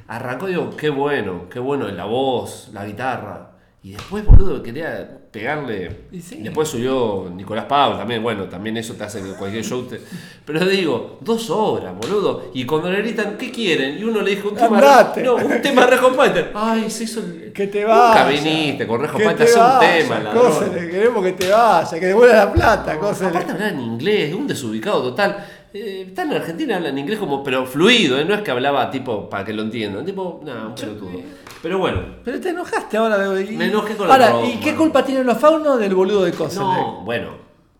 [0.07, 3.51] Arrancó, digo, qué bueno, qué bueno la voz, la guitarra.
[3.81, 6.01] Y después, boludo, quería pegarle.
[6.11, 6.41] Y sí.
[6.41, 10.01] Después subió Nicolás Pau también, bueno, también eso te hace que cualquier show te.
[10.43, 12.51] Pero digo, dos horas, boludo.
[12.53, 13.97] Y cuando le gritan, ¿qué quieren?
[13.97, 14.77] Y uno le dijo un tema.
[14.77, 15.23] Andate.
[15.23, 16.51] No, un tema Hot Painter.
[16.53, 17.21] Ay, se hizo.
[17.53, 18.27] Que te Nunca vaya.
[18.27, 20.51] viniste con te a hacer un tema, ladrón.
[20.51, 23.29] Cósele, queremos que te vaya, que devuelva la plata, Cósele.
[23.29, 25.37] Aparte hablar en inglés, un desubicado total.
[25.73, 28.25] Eh, está en Argentina, habla en inglés como, pero fluido, ¿eh?
[28.25, 31.19] no es que hablaba tipo para que lo entiendan, tipo, nada, un pelotudo.
[31.61, 34.75] Pero bueno, Pero te enojaste ahora de Me enojé con el Ahora, rock, ¿y qué
[34.75, 36.63] culpa tienen los faunos del boludo de Cosele?
[36.65, 37.31] no, bueno,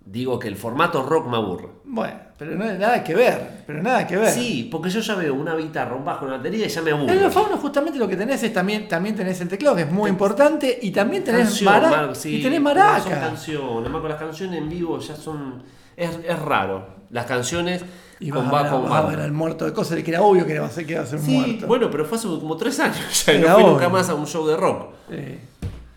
[0.06, 1.70] digo que el formato rock me aburre.
[1.86, 3.64] Bueno, pero no hay nada que ver.
[3.66, 4.30] Pero nada que ver.
[4.32, 7.14] Sí, porque yo ya veo una guitarra, un bajo, una batería y ya me aburre.
[7.14, 9.92] En los faunos justamente lo que tenés es también, también tenés el teclado, que es
[9.92, 13.20] muy importante, y también tenés, Canción, mara- Mar- sí, y tenés Son maraca.
[13.20, 15.64] canciones, Marco, las canciones en vivo ya son.
[15.98, 16.99] Es, es raro.
[17.12, 17.84] Las canciones
[18.20, 20.22] Y con vas, a ver, bajo, vas a ver al muerto de Cosele, que era
[20.22, 21.68] obvio que iba a ser, que iba a ser Sí, muerto.
[21.68, 23.68] bueno, pero fue hace como tres años ya no fui obvio.
[23.74, 24.90] nunca más a un show de rock.
[25.10, 25.40] Sí.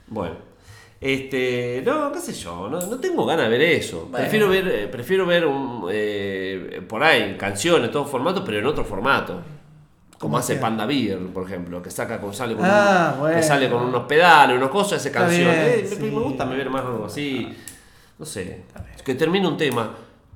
[0.09, 0.53] Bueno.
[1.01, 4.03] Este, no, qué sé yo, no, no tengo ganas de ver eso.
[4.03, 4.19] Bueno.
[4.19, 8.85] Prefiero ver, eh, prefiero ver un, eh, por ahí canciones, todo formato, pero en otro
[8.85, 9.33] formato.
[9.35, 10.55] Como ¿Cómo hace?
[10.57, 13.37] Panda Beer, por ejemplo, que saca con sale con, Ah, un- bueno.
[13.37, 15.75] que sale con unos pedales, unas cosas, hace canciones.
[15.75, 16.03] bien, Eh, sí.
[16.05, 17.49] Me gusta me ver más algo así.
[18.21, 18.63] No sé.
[19.05, 19.91] Que termine un tema.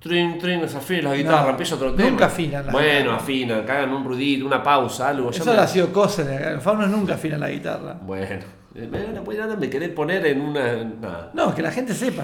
[0.07, 2.11] Trin, trin, se afina la guitarra, No, empieza otro tema.
[2.11, 3.17] nunca afinan la Bueno, guitarra.
[3.17, 5.31] afinan, que hagan un ruidito, una pausa, algo.
[5.31, 6.29] Eso me- ha sido Kosen.
[6.29, 7.95] El fauno nunca afina la guitarra.
[8.03, 8.45] Bueno,
[8.75, 10.85] me, me, me, me querés poner en una.
[10.85, 11.31] Nada.
[11.35, 12.23] No, que la gente sepa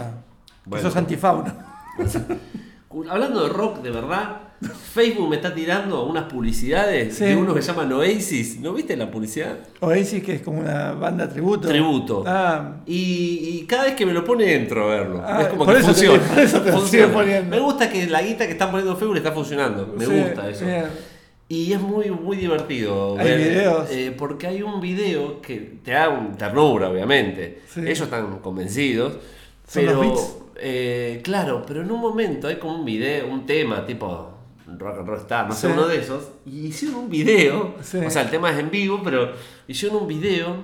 [0.65, 0.83] Bueno.
[0.83, 1.53] que sos antifauno.
[3.11, 4.37] Hablando de rock, de verdad,
[4.95, 7.25] Facebook me está tirando unas publicidades Sí.
[7.25, 8.61] de uno que se llama Oasis.
[8.61, 9.59] ¿No viste la publicidad?
[9.81, 11.69] Oasis, que es como una banda tributo.
[11.69, 12.25] Tributo.
[12.27, 15.23] Ah, Y, y cada vez que me lo pone entro a verlo.
[15.25, 16.23] Ah, es como por que eso te- funciona.
[16.35, 17.07] por eso te Funciona.
[17.07, 17.51] sigue poniendo.
[17.57, 19.95] Me gusta que la guita que están poniendo en Facebook está funcionando.
[19.99, 20.65] Me sí, gusta eso.
[20.65, 20.85] bien.
[21.49, 23.19] Y es muy, muy divertido.
[23.19, 23.91] ¿Hay videos?
[23.91, 27.61] eh, porque hay un video que te da un ternura, obviamente.
[27.69, 27.81] Sí.
[27.81, 29.19] Ellos están convencidos.
[29.67, 30.37] Son los pero, beats.
[30.57, 34.32] eh, claro, pero en un momento hay como un video, un tema tipo
[34.79, 35.73] rock and roll star, no sé, Sí.
[35.73, 36.25] uno de esos.
[36.47, 37.75] Y hicieron un video.
[37.83, 37.99] Sí.
[37.99, 39.33] O sea, el tema es en vivo, pero
[39.69, 40.57] hicieron un video.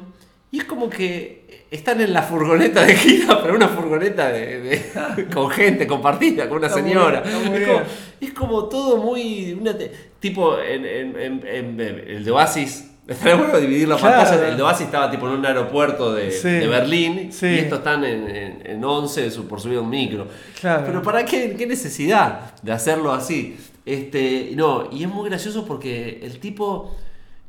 [0.50, 5.26] Y es como que están en la furgoneta de gira, pero una furgoneta de, de-
[5.34, 7.20] con gente compartida, con una Está señora.
[7.20, 7.82] bien, está es, como, bien.
[8.20, 9.52] es como todo muy.
[9.61, 12.84] una te- tipo, en, el de Oasis.
[13.09, 14.16] Estaría bueno dividir la Claro.
[14.22, 14.48] pantalla.
[14.48, 16.48] El de Oasis estaba tipo en un aeropuerto de, Sí.
[16.48, 17.32] de Berlín.
[17.32, 17.46] Sí.
[17.46, 20.26] Y estos están en, en, en 11 su- por subir un micro.
[20.61, 20.82] Claro.
[20.86, 23.56] Pero ¿para qué, qué necesidad de hacerlo así?
[23.93, 26.95] Este, no, y es muy gracioso porque el tipo,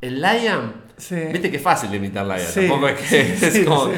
[0.01, 1.15] el Liam, Sí.
[1.31, 3.91] viste que es fácil de imitar Liam, Sí, tampoco es que sí, es como,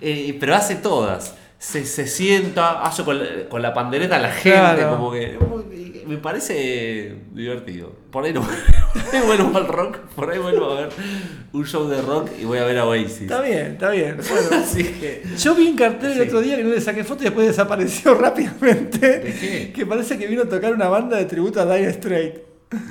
[0.00, 1.34] eh, pero hace todas.
[1.58, 4.96] Se, se sienta, hace con la, con la pandereta a la gente, Claro.
[4.96, 5.38] como que
[6.12, 7.92] me parece divertido.
[8.10, 8.40] Por ahí no
[8.94, 10.88] por ahí vuelvo al rock, por ahí vuelvo a ver
[11.52, 13.22] un show de rock y voy a ver a Oasis.
[13.22, 14.18] Está bien, está bien.
[14.28, 16.20] Bueno, Así que yo vi un cartel Sí.
[16.20, 19.18] el otro día que no le saqué foto y después desapareció rápidamente.
[19.20, 19.72] ¿De qué?
[19.74, 22.40] Que parece que vino a tocar una banda de tributo a Dire Straits.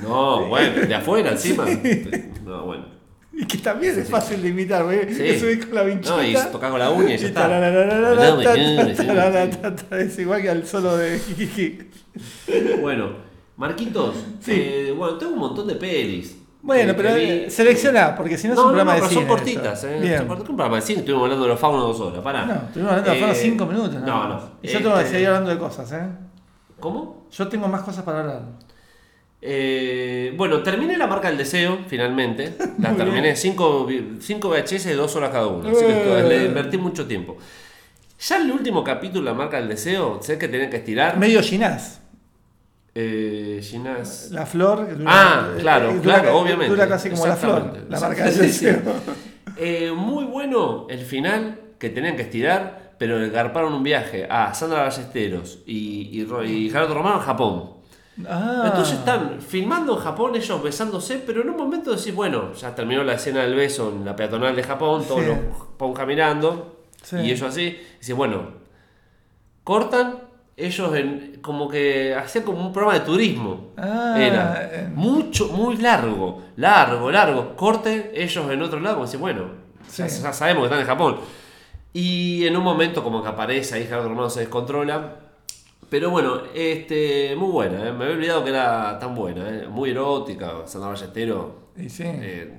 [0.02, 1.64] No, bueno, de afuera encima.
[2.44, 3.01] No, bueno.
[3.42, 5.12] Y que también es fácil de imitar, güey.
[5.14, 5.38] Sí.
[5.40, 6.16] Subís con la vinchita.
[6.16, 7.48] No, y tocás con la uña y ya está.
[9.98, 11.18] Es igual que al solo de.
[12.80, 13.10] Bueno,
[13.56, 14.52] Marquitos, Sí.
[14.54, 16.38] eh, bueno, tengo un montón de pelis.
[16.62, 17.50] Bueno, que- pero eh, vi.
[17.50, 19.20] selecciona, porque si no, es No, un no, programa no, de cine.
[19.20, 19.84] son cortitas.
[19.84, 19.98] ¿eh?
[20.00, 20.18] Bien.
[20.18, 20.50] Son cortitas.
[20.50, 22.46] Un programa de cine, estuvimos hablando de los faunos dos horas, pará.
[22.46, 23.94] No, estuvimos hablando de fueron Eh, cinco minutos.
[23.94, 24.40] No, no.
[24.62, 26.02] Y yo tengo que Este, seguir hablando de cosas, ¿eh?
[26.80, 27.26] ¿Cómo?
[27.32, 28.42] Yo tengo más cosas para hablar.
[29.44, 32.54] Eh, bueno, terminé la marca del deseo, finalmente.
[32.78, 35.68] La terminé 5 VHS de 2 horas cada uno.
[35.68, 36.28] Así que esto- Eh.
[36.28, 37.36] le invertí mucho tiempo.
[38.20, 41.18] Ya en el último capítulo la marca del deseo, sé que tenía que estirar.
[41.18, 41.98] Medio ginás.
[42.94, 44.28] Eh, Ginás.
[44.32, 44.96] La flor.
[44.98, 46.68] dura- Ah, claro, eh, dura claro, obviamente.
[46.68, 47.86] Dura casi como la flor.
[47.88, 48.80] La marca del deseo.
[49.58, 54.80] Eh, muy bueno el final que tenían que estirar, pero garparon un viaje a Sandra
[54.84, 57.70] Ballesteros y, y, y Gerardo Romano en Japón.
[58.28, 58.64] Ah.
[58.66, 63.02] Entonces están filmando en Japón ellos besándose, pero en un momento decís, bueno, ya terminó
[63.04, 65.26] la escena del beso en la peatonal de Japón, todos Sí.
[65.28, 67.16] los Japón caminando, Sí.
[67.16, 68.42] y ellos así, dice, bueno,
[69.64, 70.18] cortan,
[70.56, 73.68] ellos en, como que hacían como un programa de turismo.
[73.76, 74.88] Ah, Era eh.
[74.94, 77.56] mucho, muy largo, largo, largo.
[77.56, 79.46] Corte, ellos en otro lado, decir, bueno,
[79.96, 81.16] ya sabemos que están en Japón.
[81.94, 85.16] Y en un momento como que aparece ahí Gerardo Romano se descontrola.
[85.92, 87.92] Pero bueno, este, muy buena, ¿eh?
[87.92, 89.68] me había olvidado que era tan buena, ¿eh?
[89.68, 91.68] muy erótica, Sandra Ballestero.
[91.76, 92.04] Y sí.
[92.06, 92.50] eh,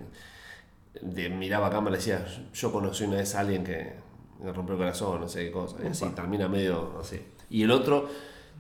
[1.02, 2.24] de- miraba a cámara y decía,
[2.54, 3.94] yo conocí una vez a alguien que
[4.40, 7.20] me rompió el corazón, no sé qué cosa, y así termina medio así.
[7.50, 8.08] Y el otro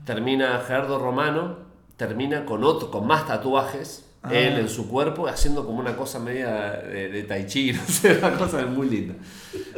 [0.05, 1.57] termina Gerardo Romano,
[1.95, 4.34] termina con otro, con más tatuajes, Ah.
[4.34, 8.17] él en su cuerpo, haciendo como una cosa media de, de tai chi, no sé,
[8.17, 9.13] una cosa muy linda,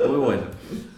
[0.07, 0.43] muy buena.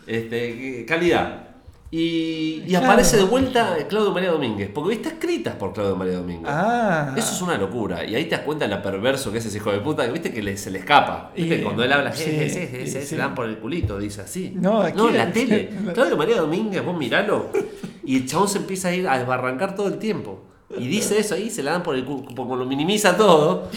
[0.06, 1.47] Este, calidad.
[1.90, 2.86] Y, y Claro.
[2.88, 6.52] aparece de vuelta Claudio María Domínguez, porque está escrita por Claudio María Domínguez.
[6.54, 7.14] Ah.
[7.16, 8.04] Eso es una locura.
[8.06, 10.06] Y ahí te das cuenta de lo perverso que es ese hijo de puta.
[10.06, 11.32] que Viste que le- se le escapa.
[11.36, 13.16] Viste Y- que cuando él habla, sí, "Je, je, je, je", y se sí.
[13.16, 14.52] le dan por el culito, dice así.
[14.56, 15.70] No, aquí- en la tele.
[15.94, 17.52] Claudio María Domínguez, vos miralo.
[18.04, 20.44] Y el chabón se empieza a ir a desbarrancar todo el tiempo.
[20.78, 23.70] Y dice eso ahí, se le dan por el culo, como lo minimiza todo.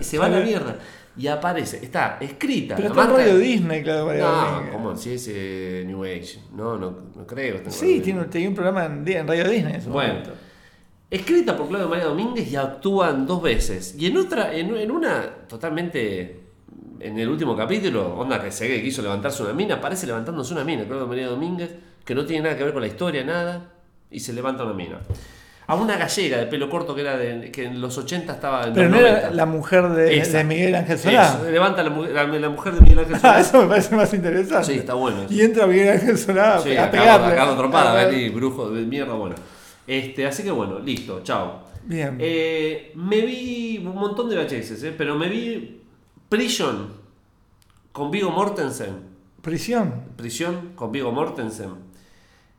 [0.00, 0.76] Y se va a la mierda.
[1.16, 2.74] Y aparece, está escrita.
[2.76, 4.72] Pero está en Radio Disney, claro, María No, Domínguez.
[4.72, 4.96] ¿cómo?
[4.96, 6.38] Si es eh, New Age.
[6.54, 7.60] No, no, no creo.
[7.68, 10.14] Sí, tiene, un programa en, en Radio Disney en su Bueno.
[10.14, 10.32] momento.
[11.10, 13.94] Escrita por Claudio María Domínguez y actúan dos veces.
[13.98, 16.40] Y en otra, en, en una totalmente.
[17.00, 20.84] En el último capítulo, onda que se quiso levantarse una mina, parece levantándose una mina,
[20.84, 23.72] Claudio María Domínguez, que no tiene nada que ver con la historia, nada,
[24.08, 25.00] y se levanta una mina.
[25.66, 28.74] A una gallega de pelo corto que era de, que en los 80 estaba en
[28.74, 29.18] Pero no 90.
[29.20, 31.28] era la mujer de, Miguel Ángel Solá.
[31.28, 33.40] Eso, levanta la, la- la mujer de Miguel Ángel Ah, Solá.
[33.40, 34.64] eso me parece más interesante.
[34.66, 35.32] Sí, está bueno eso.
[35.32, 37.32] Y entra Miguel Ángel Solá Sí, a a pegarle.
[37.32, 39.36] a cago trompada, Ah, vení, brujo de mierda, bueno.
[39.86, 41.62] Este, así que bueno, listo, chao.
[41.84, 42.16] Bien.
[42.20, 45.80] Eh, me vi un montón de VHS, eh, pero me vi
[46.28, 46.88] Prison
[47.92, 49.12] con Vigo Mortensen.
[49.42, 49.94] Prisión.
[50.16, 51.70] Prisión con Vigo Mortensen.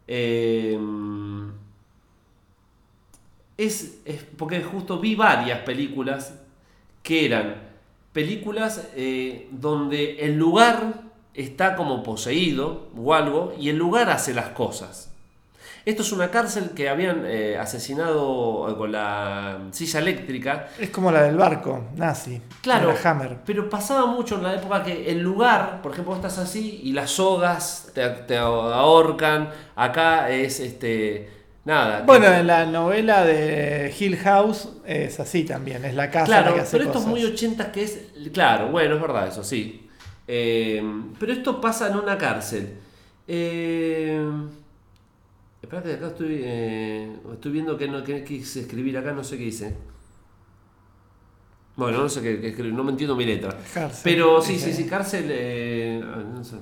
[0.08, 0.78] Eh,
[3.58, 6.34] es, es porque justo vi varias películas
[7.02, 7.56] que eran
[8.14, 11.02] películas eh, donde el lugar
[11.34, 15.10] está como poseído o algo y el lugar hace las cosas.
[15.86, 21.12] Esto es una cárcel que habían eh, asesinado eh, con la silla eléctrica Es como
[21.12, 22.42] la del barco, nazi.
[22.62, 23.38] Claro, de la Hammer.
[23.46, 26.94] pero pasaba mucho en la época que el lugar, por ejemplo, vos estás así y
[26.94, 29.50] las sogas te, te ahorcan.
[29.76, 31.43] Acá es este.
[31.66, 32.02] Nada.
[32.06, 36.56] Bueno, en la novela de Hill House es así también, es la casa la Claro,
[36.56, 38.02] que hace pero esto es muy 80 que es.
[38.34, 39.88] Claro, bueno, es verdad, eso sí.
[40.28, 40.84] Eh,
[41.20, 42.74] pero esto pasa en una cárcel.
[43.28, 44.22] Eh,
[45.62, 49.38] espera que acá estoy, eh, estoy viendo que no que quise escribir acá, no sé
[49.38, 49.78] qué dice.
[51.76, 53.58] Bueno, no sé qué, qué escribir, no me entiendo mi letra.
[53.74, 54.74] Cárcel, Pero sí, dice.
[54.74, 55.26] sí, sí, cárcel.
[55.30, 56.58] eh, no sé.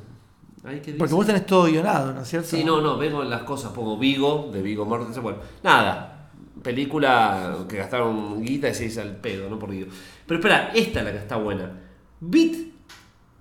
[0.97, 2.47] Porque vos tenés todo guionado, ¿no es cierto?
[2.49, 6.29] Sí, no, no, vengo en las cosas, pongo Vigo, de Vigo Mortensen, bueno, nada,
[6.61, 9.57] película que gastaron guita y se hizo al pedo, ¿no?
[9.57, 9.87] Por Vigo.
[10.27, 11.71] Pero espera, esta es la que está buena.
[12.19, 12.55] Beat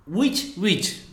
[0.07, 1.05] Witch Witch.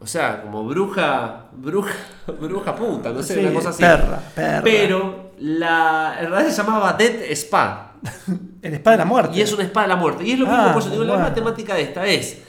[0.00, 1.94] O sea, como bruja, bruja,
[2.40, 3.82] bruja puta, no sé, Sí, una cosa así.
[3.82, 4.62] perra, perra.
[4.64, 7.92] Pero la, en realidad se llamaba Dead Spa.
[8.62, 9.38] El espada de la muerte.
[9.38, 10.24] Y es una espada de la muerte.
[10.26, 11.34] Y es lo mismo, Ah, por eso digo, la misma bueno.
[11.36, 12.42] temática de esta es.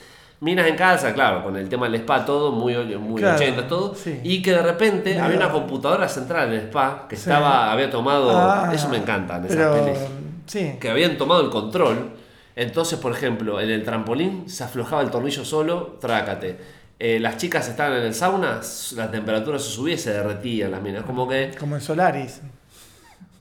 [0.44, 3.94] Minas en casa, claro, con el tema del spa, todo, muy, muy Claro, 80, todo.
[3.94, 4.20] sí.
[4.22, 7.22] Y que de repente había una computadora central en el spa que Sí.
[7.22, 8.30] estaba, había tomado.
[8.30, 9.98] Ah, eso me encantan, esas pero, pelis.
[10.46, 10.76] Sí.
[10.78, 12.10] Que habían tomado el control.
[12.56, 16.58] Entonces, por ejemplo, en el trampolín se aflojaba el tornillo solo, trácate.
[16.98, 18.60] Eh, las chicas estaban en el sauna,
[18.96, 21.04] la temperatura se subía y se derretían las minas.
[21.04, 21.52] Como que.
[21.58, 22.40] Como en Solaris.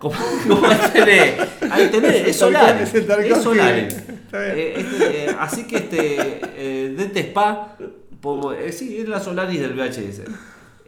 [0.04, 0.16] Como,
[0.48, 1.34] como ahí tenés,
[1.72, 2.80] ahí tenés, es solar.
[2.82, 2.94] Es.
[2.94, 3.74] Es solar.
[3.76, 7.78] Eh, este, eh, así que este, eh, Dete Spa,
[8.22, 10.22] como, eh, sí, es la Solaris del VHS.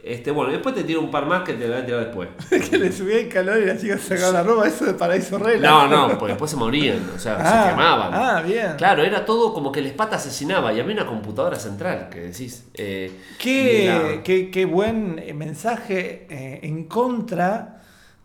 [0.04, 2.28] Este, bueno, después te tiro un par más que te voy a tirar después.
[2.70, 5.62] que le subía el calor y las chicas sacaban la ropa, eso de Paraíso Relax.
[5.62, 8.10] No, no, porque después se morían, o sea, Ah, se quemaban.
[8.14, 8.74] ah, bien.
[8.76, 12.20] Claro, era todo como que el spa te asesinaba y había una computadora central que
[12.20, 12.66] decís.
[12.74, 13.86] eh, de Qué,
[14.16, 17.75] la- qué- qué buen mensaje eh, en contra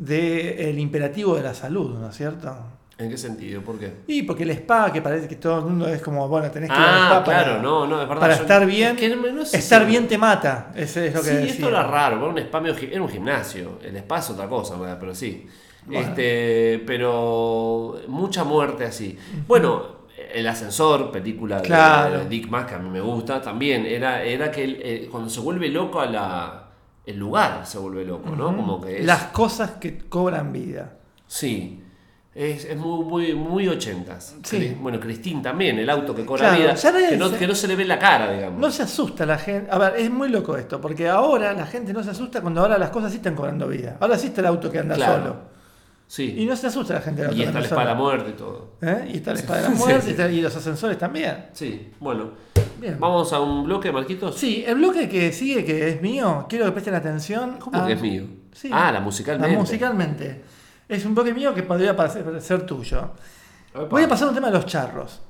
[0.06, 2.56] del imperativo de la salud, ¿no es cierto?
[2.98, 3.62] ¿En qué sentido?
[3.62, 3.92] ¿Por qué?
[4.08, 6.76] Y porque el spa, que parece que todo el mundo es como, bueno, tenés que
[6.76, 8.20] ir al Ah, spa claro, para, no, no, es verdad.
[8.22, 8.96] para yo- estar bien.
[8.96, 11.36] es que no- no sé estar si- bien te mata, ese es lo que sí,
[11.36, 11.52] decía.
[11.54, 13.80] esto era raro, era un spa medio era un gimnasio.
[13.84, 14.98] El spa es otra cosa, ¿verdad?
[15.00, 15.48] pero sí.
[15.86, 16.10] Bueno.
[16.10, 19.18] Este, pero mucha muerte así.
[19.48, 20.02] Bueno,
[20.34, 21.70] el ascensor, película de-
[22.20, 25.28] de, Dick Mack que a mí me gusta, también era, era que el- eh, cuando
[25.30, 26.61] se vuelve loco a la,
[27.06, 28.56] el lugar se vuelve loco, ¿no?
[28.56, 30.94] Como que es, Las cosas que cobran vida.
[31.28, 31.84] Sí.
[32.34, 34.36] Es, es muy, muy, muy ochentas.
[34.44, 34.78] Sí.
[34.80, 36.76] Bueno, Cristín también, el auto que cobra Claro, vida.
[36.76, 38.58] ya nadie Que no, se- que no se le ve la cara, digamos.
[38.60, 39.70] No se asusta la gente.
[39.70, 42.78] A ver, es muy loco esto, porque ahora la gente no se asusta cuando ahora
[42.78, 43.98] las cosas sí están cobrando vida.
[44.00, 45.24] Ahora sí está el auto que anda Claro.
[45.24, 45.36] solo.
[46.08, 46.36] sí.
[46.38, 48.34] Y no se asusta la gente auto Y está la espada de la muerte y
[48.34, 48.76] todo.
[48.82, 49.10] ¿Eh?
[49.14, 50.36] Y está la espada de la muerte sí.
[50.36, 51.48] y los ascensores también.
[51.52, 52.32] Sí, bueno.
[52.82, 53.00] Bien.
[53.00, 54.36] Vamos a un bloque, Marquitos.
[54.38, 57.58] Sí, el bloque que sigue, que es mío, quiero que presten atención.
[57.60, 58.24] ¿Cómo a- que es mío?
[58.52, 58.70] Sí.
[58.74, 59.56] Ah, la La musicalmente.
[59.58, 60.42] musicalmente.
[60.90, 63.12] Es un bloque mío que podría parecer- ser tuyo.
[63.90, 65.22] Voy a pasar un tema de los charros.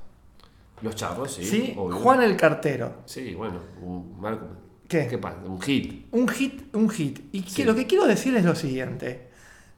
[0.80, 1.44] Los charros, sí.
[1.44, 1.76] ¿Sí?
[1.76, 3.02] Juan el Cartero.
[3.04, 3.60] Sí, bueno.
[3.82, 4.46] Un, Marco.
[4.88, 5.06] ¿Qué?
[5.06, 5.36] ¿Qué pasa?
[5.46, 6.06] Un hit.
[6.10, 7.20] Un hit, un hit.
[7.32, 9.30] Y que lo que quiero decir es lo siguiente.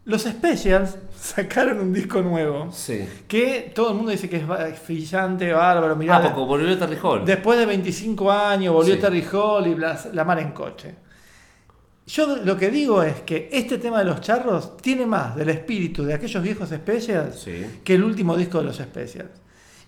[0.06, 3.08] Los Specials sacaron un disco nuevo Sí.
[3.26, 6.16] que todo el mundo dice que es brillante, bárbaro, mirá.
[6.18, 7.24] Ah, porque volvió Terry Hall.
[7.24, 9.00] Después de 25 años volvió Sí.
[9.00, 10.94] Terry Hall y bla- la mar en coche.
[12.06, 16.04] Yo lo que digo es que este tema de los charros tiene más del espíritu
[16.04, 17.64] de aquellos viejos Specials Sí.
[17.82, 19.30] que el último disco de los Specials.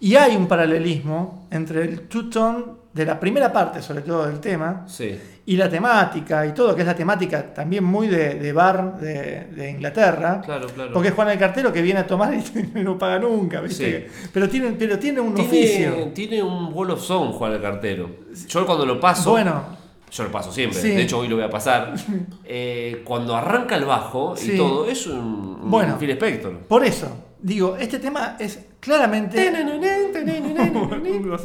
[0.00, 4.84] Y hay un paralelismo entre el two-tone de la primera parte, sobre todo del tema,
[4.86, 5.18] Sí.
[5.46, 9.44] y la temática y todo, que es la temática también muy de, de bar de,
[9.54, 10.40] de Inglaterra.
[10.44, 10.92] Claro, claro.
[10.92, 12.42] Porque es Juan el Cartero que viene a tomar y
[12.82, 14.08] no paga nunca, ¿viste?
[14.10, 14.28] Sí.
[14.32, 16.08] Pero, tiene, pero tiene un Tiene, oficio.
[16.14, 18.10] tiene un Wall of Song, Juan el Cartero.
[18.48, 19.30] Yo cuando lo paso.
[19.32, 19.62] Bueno,
[20.10, 20.88] Yo lo paso siempre, Sí.
[20.90, 21.94] de hecho hoy lo voy a pasar.
[22.48, 25.18] Eh, cuando arranca el bajo y todo, es un,
[25.62, 25.98] un Bueno.
[25.98, 26.58] Phil Spector.
[26.60, 27.08] por eso,
[27.40, 29.46] digo, este tema es claramente.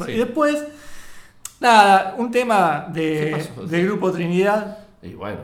[0.08, 0.64] y después,
[1.60, 5.38] nada, un tema ¿Qué de, del grupo Trinidad Y bueno.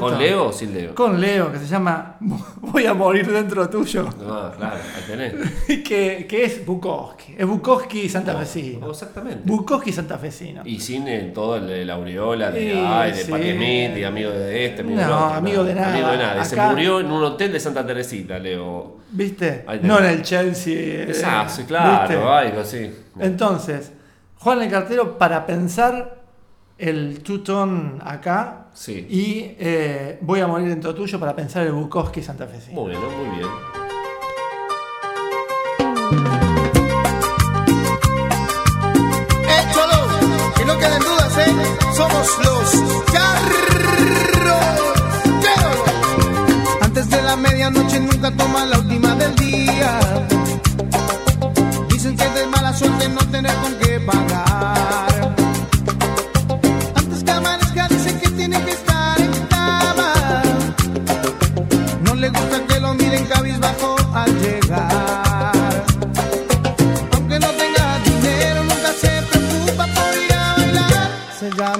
[0.00, 0.92] ¿con Leo o sin Leo?
[0.92, 2.16] Con Leo, que se llama
[2.60, 4.02] Voy a morir dentro tuyo.
[4.02, 5.34] No, claro, ahí tenés.
[5.84, 7.36] que, que es Bukowski.
[7.38, 8.90] Es Bukowski santafesino.
[8.90, 9.42] Exactamente.
[9.44, 10.62] Bukowski santafesino.
[10.64, 13.30] Y sin el- todo el, el aureola de, Sí, ay, de sí.
[13.30, 15.26] Patti Smith, y amigo de este, amigo No, del otro.
[15.34, 15.92] amigo de nada.
[15.94, 16.44] Amigo de nada.
[16.44, 18.96] Se murió en un hotel de Santa Teresita, Leo.
[19.12, 19.64] ¿Viste?
[19.82, 20.74] No en el Chelsea.
[20.74, 22.90] eh, Exacto, sí, claro, algo así.
[23.20, 23.92] Entonces,
[24.40, 26.23] Juan el Cartero para pensar
[26.78, 29.06] el tutón acá Sí.
[29.08, 32.80] y eh, Voy a morir dentro tuyo para pensar el Bukowski santafesino.
[32.80, 33.48] Muy bien, muy bien.
[39.58, 40.00] Échalo,
[40.56, 41.52] que no queden dudas, ¿eh?
[41.94, 42.70] Somos los
[43.12, 44.64] charros.
[46.80, 49.98] Antes de la medianoche nunca toma la última del día.
[51.88, 54.43] Dicen que es de mala suerte no tener con qué pagar.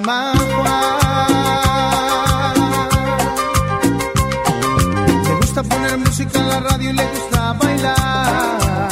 [0.03, 0.35] Juan.
[5.23, 8.89] Le gusta poner música en la radio y le gusta bailar.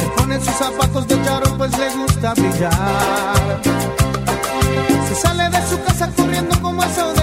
[0.00, 3.60] Se pone sus zapatos de charol, pues le gusta brillar.
[5.08, 7.21] Se sale de su casa corriendo como eso de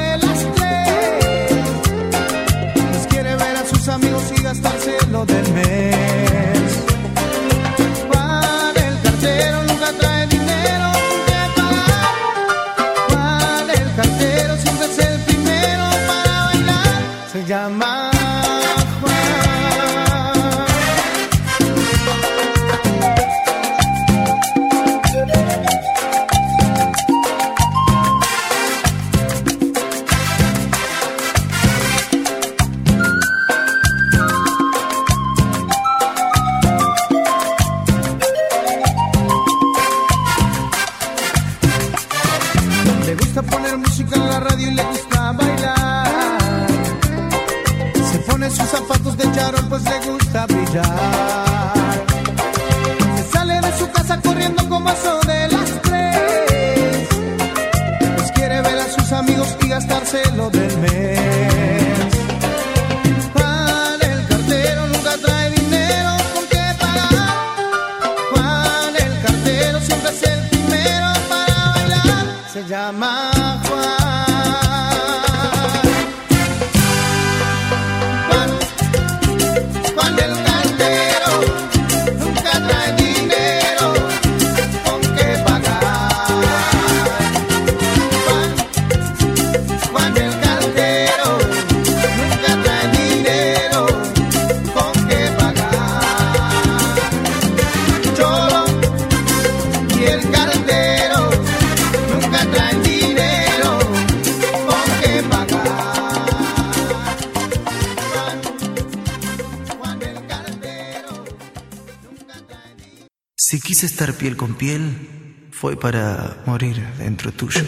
[114.29, 117.61] piel con piel, fue para morir dentro tuyo.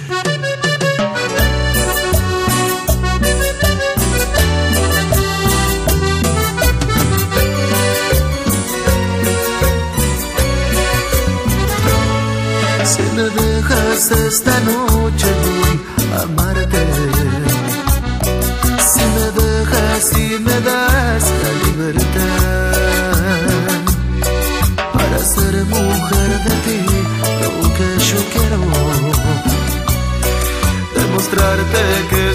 [12.83, 14.90] Si me dejas esta noche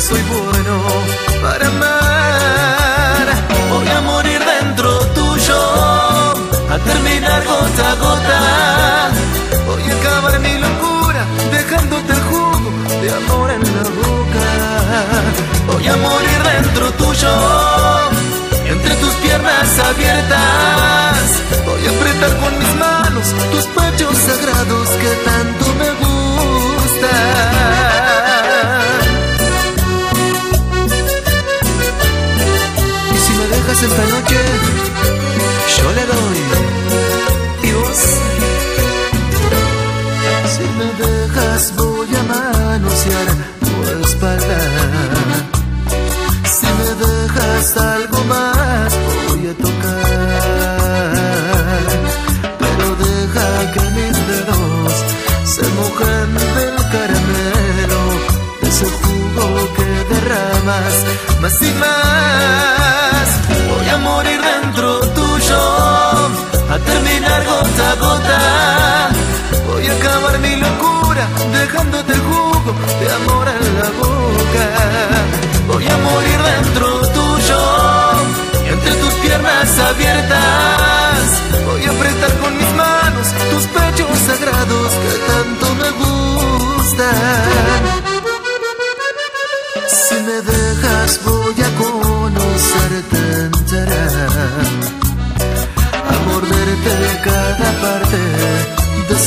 [0.09, 0.74] soy bueno
[1.43, 3.27] para amar.
[3.70, 5.61] Voy a morir dentro tuyo,
[6.74, 8.41] a terminar gota a gota.
[9.66, 12.70] Voy a acabar mi locura, dejándote el jugo
[13.03, 14.47] de amor en la boca.
[15.73, 17.35] Voy a morir dentro tuyo,
[18.65, 21.27] entre tus piernas abiertas.
[21.66, 27.56] Voy a apretar con mis manos tus pechos sagrados que tanto me gustan.
[33.77, 34.40] Dejas esta noche,
[35.77, 36.40] yo le doy.
[37.62, 38.01] Y vos,
[40.53, 43.28] si me dejas, voy a manosear
[43.61, 43.73] tu
[44.05, 44.61] espalda.
[46.55, 48.90] Si me dejas algo más,
[49.28, 51.12] voy a tocar.
[52.59, 54.94] Pero deja que mis dedos
[55.44, 58.03] se mojen del caramelo,
[58.62, 59.44] de ese jugo
[61.43, 62.95] más y más.
[67.57, 68.39] Gota gota.
[69.66, 74.66] Voy a acabar mi locura, dejándote el jugo de amor en la boca.
[75.69, 76.95] Voy a morir dentro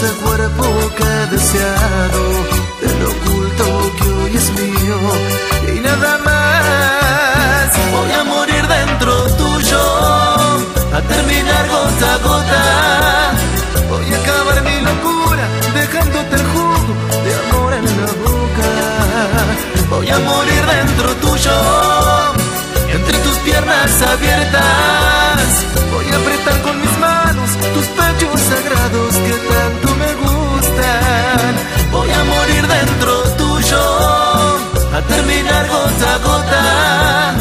[0.01, 0.63] ese cuerpo
[0.95, 2.21] que he deseado
[2.81, 3.65] Del oculto
[3.97, 4.97] que hoy es mío
[5.75, 7.67] y nada más.
[7.91, 9.11] Voy a morir dentro
[9.41, 9.81] tuyo
[10.93, 12.63] A terminar gota a gota.
[13.89, 16.93] Voy a acabar mi locura dejándote el jugo
[17.25, 18.69] de amor en la boca.
[19.89, 21.57] Voy a morir dentro tuyo,
[22.93, 25.28] entre tus piernas abiertas.
[35.09, 37.35] Terminar gota a gota.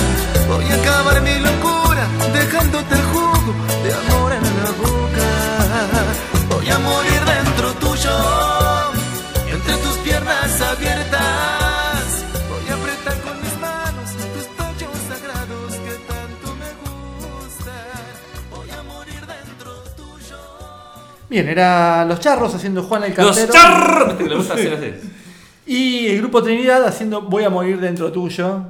[0.48, 3.52] Voy a acabar mi locura, dejándote el jugo
[3.84, 5.28] de amor en la boca.
[6.50, 8.16] Voy a morir dentro tuyo,
[9.54, 12.24] entre tus piernas abiertas.
[12.50, 18.02] Voy a apretar con mis manos tus pechos sagrados que tanto me gustan.
[18.50, 20.38] Voy a morir dentro tuyo.
[21.28, 23.52] Bien, era Los Charros haciendo Juan el Los Cantero.
[23.52, 24.06] char.
[24.08, 25.07] ¿Viste que le gusta hacer así?
[26.38, 28.60] Grupo Trinidad haciendo Voy a morir dentro tuyo.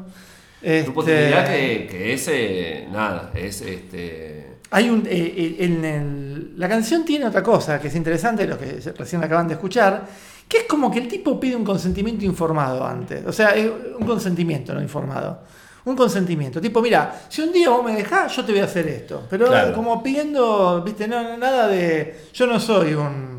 [0.63, 4.57] Grupo Este, Trinidad que, que es eh, nada, es este.
[4.71, 8.59] Hay un, eh, eh, en el- la canción tiene otra cosa que es interesante, lo
[8.59, 10.07] que recién acaban de escuchar,
[10.49, 13.25] que es como que el tipo pide un consentimiento informado antes.
[13.27, 15.41] O sea, es un consentimiento no informado.
[15.85, 16.61] Un consentimiento.
[16.61, 19.27] Tipo, mira, si un día vos me dejás, yo te voy a hacer esto.
[19.29, 19.75] Pero Claro.
[19.75, 22.29] como pidiendo, viste, no, nada de.
[22.33, 23.38] Yo no soy un.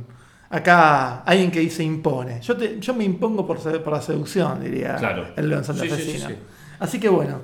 [0.52, 2.42] Acá alguien que dice impone.
[2.42, 5.28] Yo, te- yo me impongo por, por la seducción, diría Claro.
[5.38, 6.30] el león Sí, sí, sí, santafesino.
[6.30, 6.36] sí.
[6.80, 7.40] Así que bueno,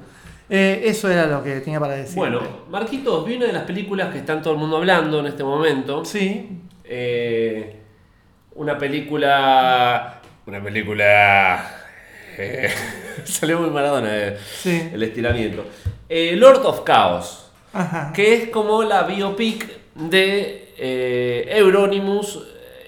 [0.49, 2.15] eh, eso era lo que tenía para decir.
[2.15, 5.43] Bueno, Marquitos, vi una de las películas que están todo el mundo hablando en este
[5.43, 6.03] momento.
[6.05, 7.81] Sí, Eh,
[8.55, 10.21] una película.
[10.47, 11.63] Una película.
[12.37, 12.69] eh,
[13.23, 14.89] salió muy Maradona eh, Sí.
[14.93, 15.65] el estiramiento.
[16.09, 17.41] Lord of Chaos.
[17.73, 18.13] Ajá.
[18.13, 20.73] que es como la biopic de
[21.49, 22.39] Euronymous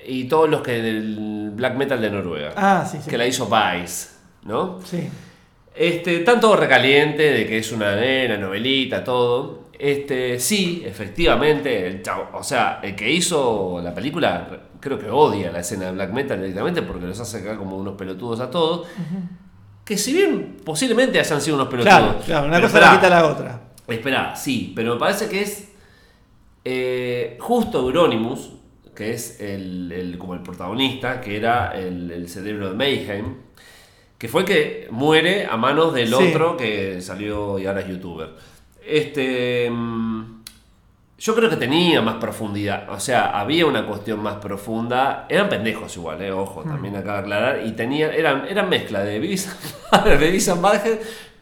[0.08, 2.54] y todos los que del black metal de Noruega.
[2.56, 3.10] Ah, sí, sí.
[3.10, 4.10] Que la hizo Vice,
[4.44, 4.80] ¿no?
[4.84, 5.08] Sí.
[5.76, 9.68] Este, están todo recaliente de que es una nena, novelita, todo.
[9.78, 14.48] Este, sí, efectivamente, el chavo- o sea, el que hizo la película
[14.80, 17.94] creo que odia la escena de black metal directamente porque los hace acá como unos
[17.96, 18.88] pelotudos a todos.
[19.86, 21.96] Que si bien posiblemente hayan sido unos pelotudos.
[21.98, 23.62] Claro, claro, una cosa esperá, la quita la otra.
[23.88, 25.70] Espera, sí, pero me parece que es
[26.66, 28.52] eh, justo Euronymous,
[28.98, 33.36] que es el, el- como el protagonista, que era el, el cerebro de Mayhem,
[34.18, 36.14] que fue el que muere a manos del Sí.
[36.16, 38.30] otro que salió y ahora es youtuber.
[38.84, 40.38] Este, mm,
[41.20, 45.26] yo creo que tenía más profundidad, o sea, había una cuestión más profunda.
[45.30, 46.70] Eran pendejos igual, eh, ojo, Mm.
[46.70, 47.62] también acaba de aclarar.
[47.68, 49.20] Y tenían, eran, eran mezcla de
[49.92, 50.28] and- de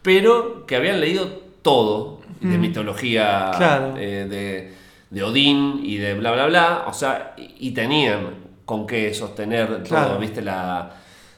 [0.02, 1.26] pero que habían leído
[1.62, 3.56] todo de mitología Mm.
[3.56, 3.94] Claro.
[3.96, 4.75] eh, de,
[5.10, 6.84] de Odín y de bla bla bla.
[6.88, 10.08] O sea, y, tenían con qué sostener Claro.
[10.08, 10.90] todo, viste, la.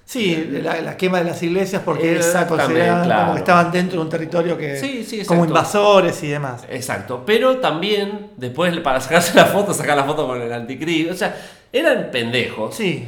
[0.05, 2.19] Sí, la, la quema de las iglesias porque
[2.49, 3.21] consideraban claro.
[3.25, 6.65] como que estaban dentro de un territorio que Sí, sí, como invasores y demás.
[6.71, 11.13] Exacto, pero también después para sacarse la foto, sacar la foto con el anticristo.
[11.13, 11.37] O sea,
[11.71, 12.75] eran pendejos.
[12.75, 13.07] Sí,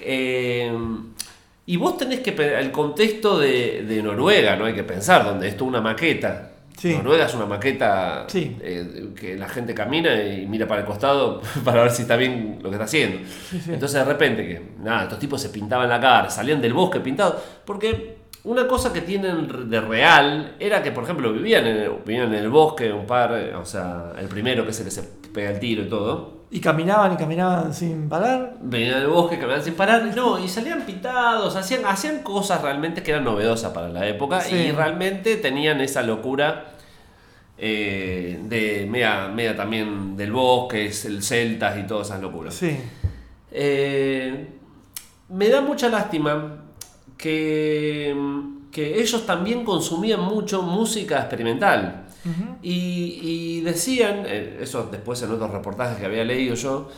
[0.00, 0.72] Eh,
[1.66, 5.64] y vos tenés que el contexto de, de Noruega, no hay que pensar, donde esto
[5.64, 6.51] es una maqueta.
[6.76, 6.94] Sí.
[6.96, 8.56] Noruega es una maqueta Sí.
[8.60, 12.58] eh, que la gente camina y mira para el costado para ver si está bien
[12.62, 13.18] lo que está haciendo.
[13.68, 17.36] Entonces de repente que nada, estos tipos se pintaban la cara, salían del bosque pintados,
[17.64, 22.34] porque una cosa que tienen de real era que, por ejemplo, vivían en el, vivían
[22.34, 25.02] en el bosque un par, eh, o sea, el primero que es el que se
[25.32, 26.41] pega el tiro y todo.
[26.54, 28.56] Y caminaban y caminaban sin parar.
[28.60, 33.10] Venían al bosque, caminaban sin parar, no, y salían pintados, hacían, hacían cosas realmente que
[33.12, 34.54] eran novedosas para la época Sí.
[34.54, 36.66] y realmente tenían esa locura
[37.56, 42.54] eh, de media, media también del bosque, el celtas y todas esas locuras.
[42.54, 42.76] Sí,
[43.50, 44.48] Eh,
[45.30, 46.56] me da mucha lástima
[47.16, 48.14] que,
[48.70, 52.01] que ellos también consumían mucho música experimental.
[52.62, 56.88] Y, y decían, eh, eso después en otros reportajes que había leído yo,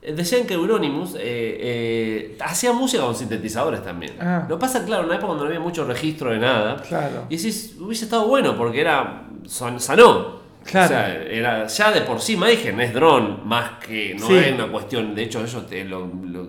[0.00, 4.14] eh, decían que Euronymous eh, eh, hacía música con sintetizadores también.
[4.20, 4.46] Ah.
[4.48, 6.76] Lo pasa, claro, en una época cuando no había mucho registro de nada.
[6.82, 7.26] Claro.
[7.28, 9.28] Y decís, hubiese estado bueno porque era.
[9.46, 10.40] son- sanó.
[10.64, 10.86] Claro.
[10.86, 14.34] O sea, era, ya de por sí Mayhem es dron, más que no Sí.
[14.36, 15.12] es una cuestión.
[15.14, 16.48] De hecho, eso te lo- lo-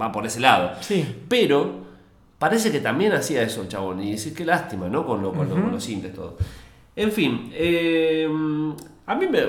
[0.00, 0.72] va por ese lado.
[0.80, 1.04] Sí.
[1.28, 1.86] Pero
[2.38, 4.00] parece que también hacía eso el chabón.
[4.02, 5.04] Y decir, qué lástima, ¿no?
[5.04, 6.36] Con, lo- con, lo- con los sintes, todo.
[6.98, 8.28] En fin, eh,
[9.06, 9.40] a mí me.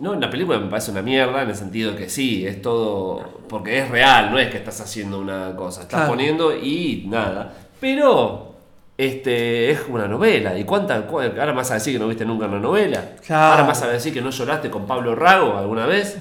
[0.00, 3.42] No, la película me parece una mierda en el sentido que sí, es todo.
[3.48, 5.82] Porque es real, no es que estás haciendo una cosa.
[5.82, 6.10] Estás Claro.
[6.12, 7.52] poniendo y nada.
[7.80, 8.50] Pero.
[8.96, 10.56] Este, es una novela.
[10.56, 13.16] ¿Y cuánta, cu- Ahora vas a decir que no viste nunca una novela.
[13.26, 13.52] Claro.
[13.54, 16.16] Ahora vas a decir que no lloraste con Pablo Rago alguna vez.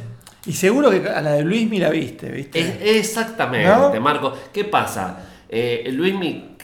[0.48, 2.60] Y seguro que a la de Luis la viste, ¿viste?
[2.60, 4.02] Es- exactamente, ¿No?
[4.02, 4.34] Marco.
[4.52, 5.20] ¿Qué pasa?
[5.48, 6.56] Eh, Luismi,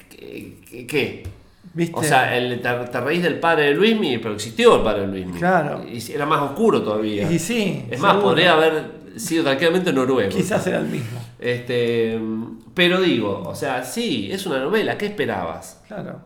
[0.87, 1.23] ¿qué?
[1.93, 5.07] O sea, el, te, te reís del padre de Luismi, pero existió el padre de
[5.07, 5.37] Luismi.
[5.39, 5.85] Claro.
[5.87, 7.31] Y era más oscuro todavía.
[7.31, 10.29] Y sí, Es más, podría haber sido tranquilamente noruego.
[10.29, 11.19] Quizás era el mismo.
[11.39, 12.19] Este,
[12.73, 14.97] pero digo, o sea, sí, es una novela.
[14.97, 15.81] ¿Qué esperabas?
[15.87, 16.19] Claro.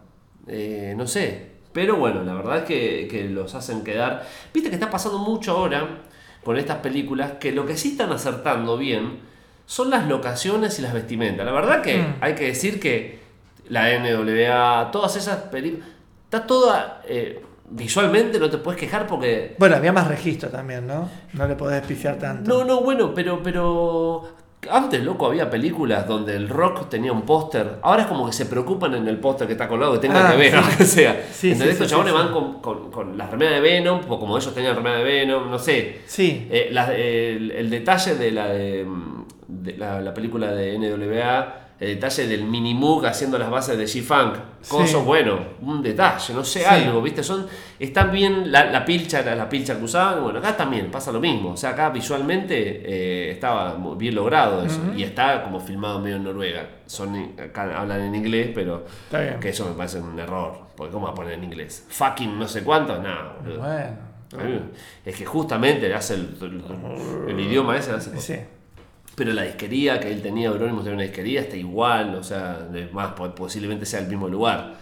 [0.47, 1.51] Eh, no sé.
[1.71, 4.25] Pero bueno, la verdad es que, que los hacen quedar.
[4.53, 6.01] Viste que está pasando mucho ahora
[6.43, 9.19] con estas películas que lo que sí están acertando bien
[9.65, 11.45] son las locaciones y las vestimentas.
[11.45, 12.15] La verdad que Mm.
[12.21, 13.22] hay que decir que
[13.69, 15.87] la NWA, todas esas películas,
[16.25, 17.01] está toda.
[17.07, 19.55] eh, visualmente no te puedes quejar porque.
[19.57, 21.09] Bueno, había más registro también, ¿no?
[21.33, 22.49] No le podés pifiar tanto.
[22.49, 24.27] No, no, bueno, pero, pero
[24.69, 27.79] antes, loco, había películas donde el rock tenía un póster.
[27.81, 30.31] Ahora es como que se preocupan en el póster que está colgado que tenga Ah,
[30.31, 30.55] que ver, sí.
[30.71, 31.25] lo que sea.
[31.31, 34.37] Sí, Entonces sí, estos chabones van con, con, con las remeras de Venom, o como
[34.37, 36.01] ellos tenían remera de Venom, no sé.
[36.05, 36.47] Sí.
[36.51, 38.85] Eh, la- el, el detalle de la de,
[39.47, 44.35] de la, la película de NWA, el detalle del Minimoog haciendo las bases de G-Funk,
[44.69, 45.05] coso Sí.
[45.05, 46.65] bueno, un detalle, no sé, Sí.
[46.65, 47.23] algo, ¿viste?
[47.23, 47.45] Son,
[47.79, 51.19] están bien la, la pilcha, la, la pilcha que usaban, bueno, acá también pasa lo
[51.19, 52.55] mismo, o sea, acá visualmente
[52.85, 58.01] eh, estaba bien logrado eso, y está como filmado medio en Noruega, son, acá hablan
[58.01, 58.85] en inglés, pero
[59.41, 61.85] que eso me parece un error, porque ¿cómo va a poner en inglés?
[61.89, 63.59] Fucking no sé cuánto, nada, boludo.
[63.59, 64.61] Bueno.
[65.05, 68.35] Es que justamente hace el, el- el idioma ese hace Sí.
[69.15, 73.11] Pero la disquería que él tenía, Euronymous tenía una disquería, está igual, o sea, más,
[73.13, 74.73] po- posiblemente sea el mismo lugar.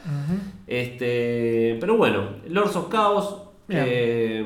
[0.67, 3.37] este, pero bueno, Lords of Chaos.
[3.67, 4.43] Eh,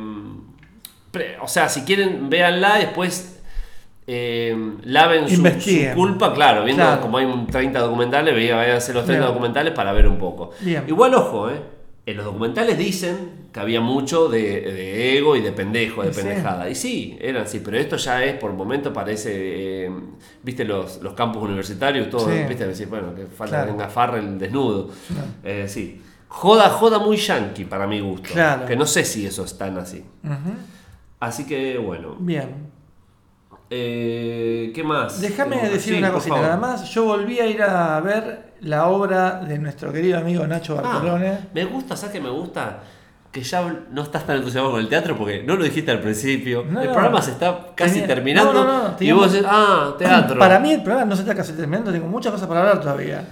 [1.11, 3.43] pre- o sea, si quieren, véanla, después
[4.07, 5.43] eh, laven su,
[5.95, 7.01] culpa, claro, viendo Claro.
[7.01, 9.33] como hay un 30 documentales, vean, vayan a hacer los 30 Bien.
[9.33, 10.51] documentales para ver un poco.
[10.61, 10.83] Bien.
[10.87, 11.59] Igual, ojo, eh,
[12.05, 16.69] en los documentales dicen que había mucho de, de ego y de pendejo, de pendejada.
[16.69, 19.91] Y sí, eran así, pero esto ya es por momento parece, eh,
[20.43, 22.43] viste los, los campus universitarios, todo, Sí.
[22.47, 23.65] viste, decir, bueno, que falta Claro.
[23.67, 24.89] que venga Farrell desnudo.
[25.43, 26.01] Eh, sí.
[26.27, 28.29] Joda, joda muy yankee para mi gusto.
[28.33, 28.65] Claro.
[28.65, 30.03] Que no sé si eso es tan así.
[30.23, 30.53] Ujú.
[31.21, 32.17] Así que bueno.
[32.19, 32.67] Bien.
[33.69, 35.19] Eh, ¿Qué más?
[35.21, 36.87] Déjame decir sí, una cosita nada más.
[36.93, 41.37] Yo volví a ir a ver la obra de nuestro querido amigo Nacho Ah, Bartolone.
[41.53, 42.79] me gusta, ¿sabes qué me gusta?
[43.31, 43.61] Que ya
[43.91, 46.63] no estás tan entusiasmado con el teatro porque no lo dijiste al principio.
[46.69, 46.93] No, el no.
[46.93, 48.53] programa se está casi Tenía- terminando.
[48.53, 50.37] no, no, no, y vos decís, ah, teatro.
[50.39, 53.25] Para mí el programa no se está casi terminando, tengo muchas cosas para hablar todavía.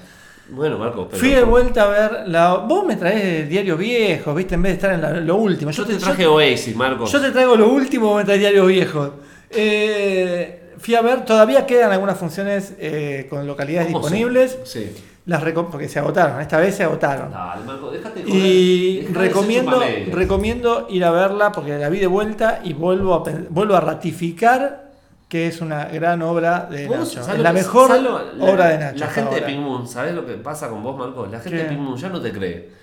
[0.50, 1.20] Bueno, Marco, pero.
[1.20, 2.56] Fui de vuelta a ver la...
[2.56, 4.56] Vos me traes diarios viejos, ¿viste?
[4.56, 5.72] En vez de estar en la- lo último.
[5.72, 7.06] Yo te traje Oasis, Marco.
[7.06, 9.12] Yo te traigo lo último, vos me traes diarios viejos.
[9.50, 14.58] Eh, fui a ver, todavía quedan algunas funciones eh, con localidades ¿Cómo se- disponibles.
[14.66, 14.92] Sí.
[15.26, 15.42] Las
[15.72, 17.32] porque se agotaron, esta vez se agotaron.
[17.32, 18.36] Dale, Marco, déjate joder.
[18.36, 19.82] Y recomiendo,
[20.12, 24.92] recomiendo ir a verla porque la vi de vuelta y vuelvo a, vuelvo a ratificar
[25.30, 27.24] que es una gran obra de Nacho.
[27.24, 29.00] ¿sabés Es lo la que- mejor sabés lo- la- obra de Nacho.
[29.00, 29.42] La gente de.
[29.44, 31.26] Pink Moon, ¿sabes lo que pasa con vos, Marco?
[31.26, 31.64] La gente ¿Qué?
[31.64, 32.83] de Pink Moon ya no te cree.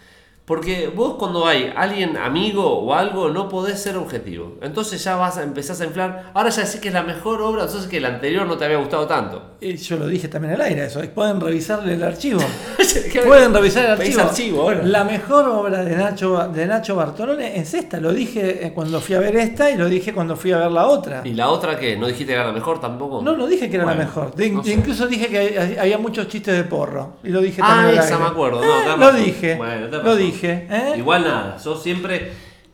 [0.51, 4.57] Porque vos cuando hay alguien amigo o algo no podés ser objetivo.
[4.63, 6.33] Entonces ya vas a empezás a inflar.
[6.35, 8.79] Ahora ya decís que es la mejor obra, entonces que la anterior no te había
[8.79, 9.41] gustado tanto.
[9.61, 11.01] Y yo lo dije también al aire, eso.
[11.15, 12.41] Pueden revisarle el archivo.
[13.27, 14.23] Pueden revisar el archivo.
[14.23, 14.83] archivo ahora.
[14.83, 18.01] La mejor obra de Nacho, de Nacho Bartolone es esta.
[18.01, 20.73] Lo dije eh, cuando fui a ver esta y lo dije cuando fui a ver
[20.73, 21.23] la otra.
[21.25, 23.23] ¿Y la otra que ¿No dijiste que era la mejor tampoco?
[23.23, 24.35] No, no dije que era la Bueno, mejor.
[24.35, 24.73] De- no sé.
[24.73, 27.19] Incluso dije que había muchos chistes de porro.
[27.23, 27.99] Y lo dije Ah, también.
[28.01, 28.61] al esa me acuerdo.
[28.65, 29.55] No, Eh, lo dije.
[29.57, 30.17] Bueno, lo razón.
[30.41, 30.67] Dije.
[30.71, 30.93] ¿eh?
[30.97, 32.33] Igual nada, sos siempre.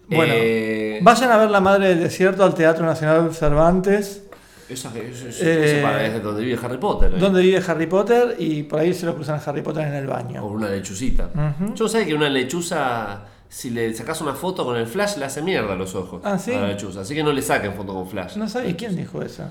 [0.08, 4.22] Bueno, eh, vayan a ver La Madre del Desierto al Teatro Nacional Cervantes,
[4.68, 7.12] Esa, eso, eso- Eh, es donde vive Harry Potter.
[7.14, 7.18] ¿eh?
[7.18, 10.06] donde vive Harry Potter, y por ahí se lo cruzan a Harry Potter en el
[10.08, 10.46] O baño.
[10.46, 11.30] una lechucita.
[11.74, 15.42] Yo sé que una lechuza, si le sacas una foto con el flash, le hace
[15.42, 16.52] mierda a los ojos Ah, ¿sí?
[16.52, 17.00] a la lechuza.
[17.02, 18.36] Así que no le saquen foto con flash.
[18.36, 19.44] No sabía quién dijo eso.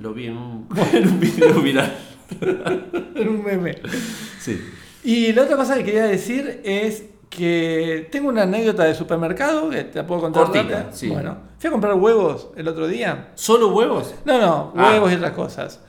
[0.00, 1.92] Lo vi en un, en un video viral.
[2.40, 3.78] Era un meme.
[4.40, 4.60] Sí.
[5.02, 9.84] Y la otra cosa que quería decir es que tengo una anécdota de supermercado que
[9.84, 10.44] te la puedo contar.
[10.44, 11.08] Cortita, sí.
[11.08, 13.28] Bueno, fui a comprar huevos el otro día.
[13.36, 14.14] ¿Solo huevos?
[14.24, 14.90] No, no, Ah.
[14.90, 15.80] huevos y otras cosas.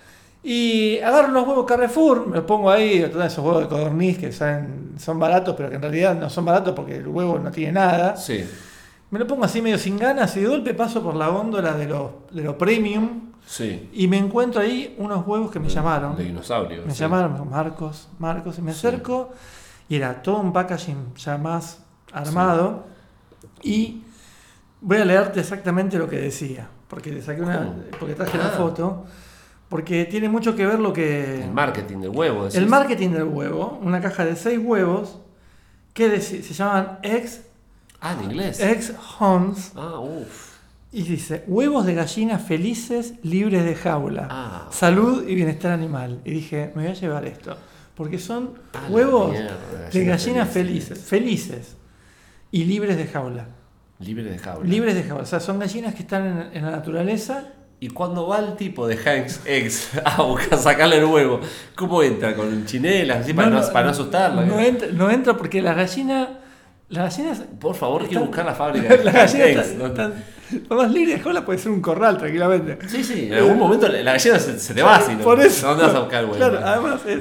[0.44, 4.32] Y agarro los huevos Carrefour, me los pongo ahí, todos esos huevos de codorniz que
[4.32, 7.74] son, son baratos, pero que en realidad no son baratos porque el huevo no tiene
[7.74, 8.16] nada.
[8.16, 8.44] Sí.
[9.12, 11.86] Me lo pongo así medio sin ganas y de golpe paso por la góndola de
[11.88, 13.90] los de premium Sí.
[13.94, 16.16] y me encuentro ahí unos huevos que me llamaron.
[16.16, 16.84] De dinosaurio.
[16.86, 17.00] Me sí.
[17.00, 19.32] llamaron Marcos, Marcos, y me acerco
[19.92, 21.80] y era todo un packaging ya más
[22.14, 22.86] armado.
[23.62, 24.04] Y
[24.80, 28.52] voy a leerte exactamente lo que decía, porque le saqué una, porque traje la Ah.
[28.52, 29.06] foto,
[29.68, 32.44] porque tiene mucho que ver lo que El marketing del huevo.
[32.46, 32.58] decís.
[32.58, 35.20] el marketing del huevo, una caja de seis huevos
[35.94, 37.42] que se llaman ex
[38.00, 38.62] Ah, en inglés.
[38.62, 40.52] ex homes Ah, uff.
[40.94, 44.68] y dice huevos de gallinas felices libres de jaula, Ah.
[44.72, 46.22] salud y bienestar animal.
[46.24, 47.58] Y dije, me voy a llevar esto,
[47.96, 49.58] porque son Ah, la huevos mierda,
[49.92, 51.00] de gallinas gallinas felices.
[51.00, 51.78] felices, felices
[52.52, 53.48] y libres de jaula.
[54.00, 54.68] Libre de jaula.
[54.68, 57.50] Libres de jaula, o sea, son gallinas que están en, en la naturaleza.
[57.80, 61.40] Y cuando va el tipo de Hanks X a buscar sacarle el huevo,
[61.76, 62.36] ¿cómo entra?
[62.36, 63.22] ¿Con chinelas?
[63.22, 64.46] Así para no, para no asustarla.
[64.46, 66.30] No entra, no entra porque las gallinas,
[66.90, 70.14] las gallinas Por favor, quiero buscar la fábrica de las gallinas están,
[70.70, 70.76] ¿no?
[70.76, 72.78] más libre de jaula puede ser un corral tranquilamente.
[72.88, 75.18] Sí, sí, en algún momento la la gallina se, se te va ¿no?
[75.24, 75.68] Por eso.
[75.70, 76.38] ¿Dónde vas a buscar el huevo?
[76.38, 77.20] Claro, además es,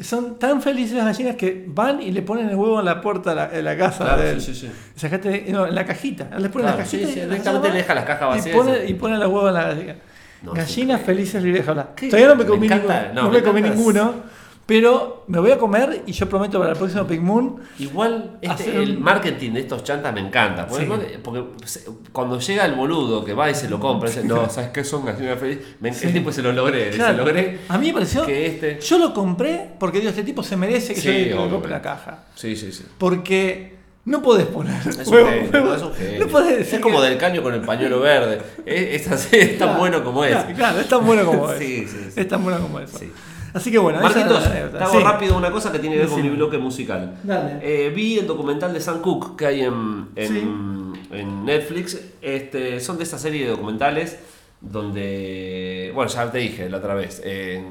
[0.00, 3.30] son tan felices las gallinas que van y le ponen el huevo en la puerta
[3.30, 4.04] de la, de la casa.
[4.04, 5.06] Claro, del- sí, sí, sí.
[5.06, 6.24] Sacate- no, en la cajita.
[6.38, 8.56] Les ponen Claro, la cajita sí, sí, y directamente le deja las cajas y vacías.
[8.56, 9.96] pone, y pone los huevos en la gallina.
[10.42, 11.42] No, Gallinas felices.
[11.96, 12.08] ¿Qué?
[12.08, 14.14] Todavía no me Me comí, ninguno, no, no me me comí ninguno,
[14.70, 18.54] pero me voy a comer y yo prometo para el próximo Pig Moon Igual este,
[18.54, 20.64] Hacer el un- marketing de estos chantas me encanta.
[20.68, 20.92] Porque, Sí.
[21.24, 24.70] porque se- cuando llega el boludo que va y se lo compra, dice, no, ¿sabes
[24.70, 25.64] qué son gallinas felices?
[25.80, 26.06] Me, Sí.
[26.06, 27.18] El tipo se lo logré, Claro.
[27.18, 28.24] logré A mí me pareció.
[28.24, 28.78] que este...
[28.80, 31.82] Yo lo compré porque digo, este tipo se merece que Sí, yo le compre la
[31.82, 32.26] caja.
[32.36, 32.84] Sí, sí, sí.
[32.96, 33.74] Porque
[34.04, 36.20] no podés poner Es un huevo- genio, huevo- no, es un genio.
[36.20, 38.40] no podés decir Es como que- del caño con el pañuelo verde.
[38.64, 40.30] Es, es así, es tan Claro, bueno como es.
[40.30, 41.58] Claro, claro, es tan bueno como es.
[41.58, 42.20] Sí, sí, sí.
[42.20, 42.96] Es tan bueno como eso.
[42.96, 43.10] Sí.
[43.52, 45.04] Así que bueno, Marquitos, te hago Sí.
[45.04, 47.16] rápido una cosa que tiene que ver con mi bloque musical.
[47.62, 52.00] Eh, vi el documental de Sam Cooke que hay en, en, en Netflix.
[52.22, 54.18] Este, son de esta serie de documentales
[54.60, 57.64] donde, bueno, ya te dije la otra vez, eh,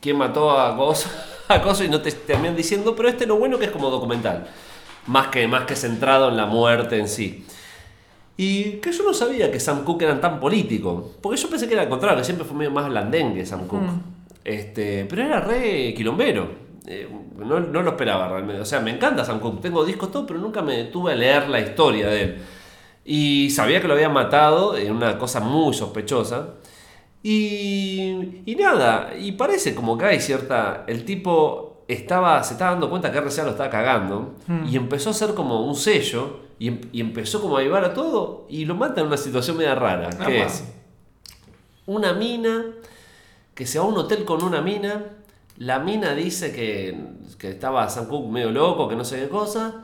[0.00, 1.08] quién mató a Gozo,
[1.48, 4.46] a Gozo y no te terminan diciendo, pero este lo bueno que es como documental,
[5.06, 7.44] más que, más que centrado en la muerte en sí.
[8.38, 11.12] Y que yo no sabía que Sam Cooke era tan político.
[11.22, 13.88] Porque yo pensé que era al contrario, que siempre fue medio más blandengue Sam Cooke.
[14.46, 16.48] Este, pero era re quilombero.
[16.86, 18.62] Eh, no, no lo esperaba realmente.
[18.62, 19.60] O sea, me encanta Sam Cooke.
[19.60, 22.38] Tengo discos todo, pero nunca me detuve a leer la historia de él.
[23.04, 26.50] Y sabía que lo habían matado en una cosa muy sospechosa.
[27.24, 30.84] Y, y nada, y parece como que hay cierta.
[30.86, 34.34] El tipo estaba, se estaba dando cuenta que RCA lo estaba cagando
[34.70, 37.94] y empezó a hacer como un sello y, em- y empezó como a llevar a
[37.94, 40.10] todo y lo mata en una situación media rara.
[40.10, 40.46] que Apa.
[40.46, 40.64] es
[41.86, 42.64] una mina
[43.56, 45.02] que se va a un hotel con una mina.
[45.58, 46.96] La mina dice que,
[47.38, 49.82] que estaba Sam Cooke medio loco, que no sé qué cosa.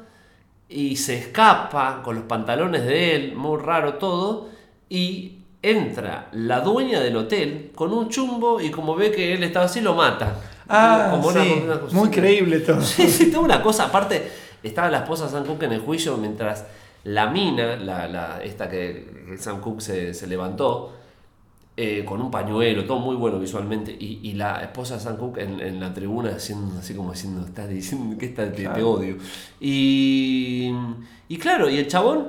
[0.69, 4.49] Y se escapa con los pantalones de él, muy raro todo.
[4.89, 9.65] Y entra la dueña del hotel con un chumbo y como ve que él estaba
[9.67, 10.37] así, lo mata.
[10.69, 12.81] Ah, Como sí, una muy creíble todo.
[12.83, 13.87] Sí, sí, toda una cosa.
[13.87, 14.31] Aparte,
[14.63, 16.67] estaba la esposa de Sam Cooke en el juicio mientras
[17.05, 20.93] la mina, la, la- esta que, Sam Cooke se, se levantó,
[21.85, 25.39] eh, con un pañuelo, todo muy bueno visualmente, y, y la esposa de Sam Cooke
[25.43, 29.17] en, en la tribuna haciendo así como diciendo, estás diciendo que está, te, te odio.
[29.61, 30.73] Y,
[31.29, 32.29] y claro, y el chabón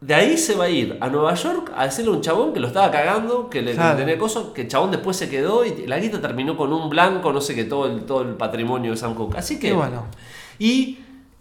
[0.00, 2.60] de ahí se va a ir a Nueva York a decirle a un chabón que
[2.60, 3.98] lo estaba cagando, que le, Claro.
[3.98, 7.32] tenía cosas, que el chabón después se quedó y la guita terminó con un blanco,
[7.32, 9.36] no sé qué, todo el, todo el patrimonio de Sam Cooke.
[9.38, 10.04] Así que bueno.
[10.58, 10.98] y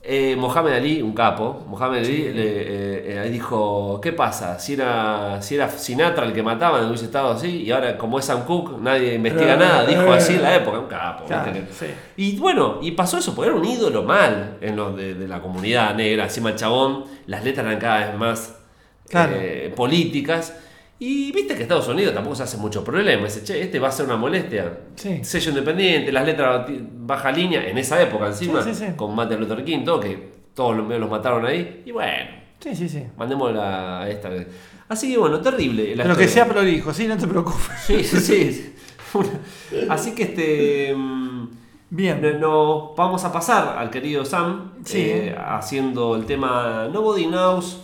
[0.07, 4.59] eh, Mohamed Ali, un capo, Mohamed Ali le, eh, eh, dijo, ¿qué pasa?
[4.59, 8.25] Si era, si era Sinatra el que mataban, hubiese estado así, y ahora como es
[8.25, 10.17] Sam Cooke, nadie investiga Eh, nada, dijo eh.
[10.17, 11.25] así en la época, un capo.
[11.25, 11.73] Claro, ¿viste?
[11.87, 11.93] sí.
[12.17, 15.41] Y bueno, y pasó eso, porque era un ídolo mal en los de, de la
[15.41, 18.55] comunidad negra, encima el chabón, las letras eran cada vez más
[19.09, 19.33] Claro.
[19.35, 20.53] eh, políticas.
[20.97, 23.25] Y viste que Estados Unidos tampoco se hace mucho problema.
[23.25, 24.79] Dice, che, este va a ser una molestia.
[24.95, 25.19] Sí.
[25.23, 28.93] Sello independiente, las letras baja línea, en esa época encima, Sí, sí, sí.
[28.95, 31.83] con Martin Luther King, todo, que todos los medios los mataron ahí.
[31.85, 33.03] Y bueno, Sí, sí, sí.
[33.17, 34.29] mandémosla a esta.
[34.87, 35.95] Así que bueno, terrible.
[35.95, 37.65] la Pero que sea prolijo, sí, no te preocupes.
[37.85, 38.75] Sí, sí, sí.
[39.89, 40.93] Así que este.
[40.95, 41.47] mm,
[41.89, 42.21] Bien.
[42.21, 45.01] no- Nos vamos a pasar al querido Sam Sí.
[45.01, 47.81] eh, haciendo el tema Nobody Knows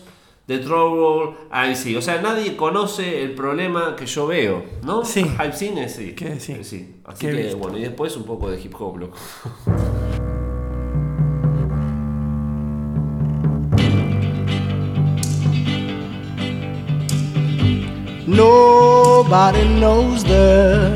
[0.51, 1.95] The Trouble I See.
[1.95, 5.05] O sea, nadie conoce el problema que yo veo, ¿no?
[5.05, 5.23] Sí.
[5.23, 6.13] Hype Cine, sí.
[6.13, 6.41] ¿Qué?
[6.41, 6.65] Sí.
[6.65, 6.95] sí.
[7.05, 9.17] Así que, bueno, y después un poco de hip hop, loco.
[18.27, 20.93] Nobody knows the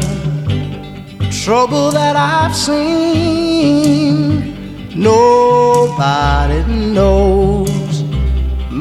[1.32, 4.53] trouble that I've seen.
[4.95, 6.61] Nobody
[6.91, 7.55] knows.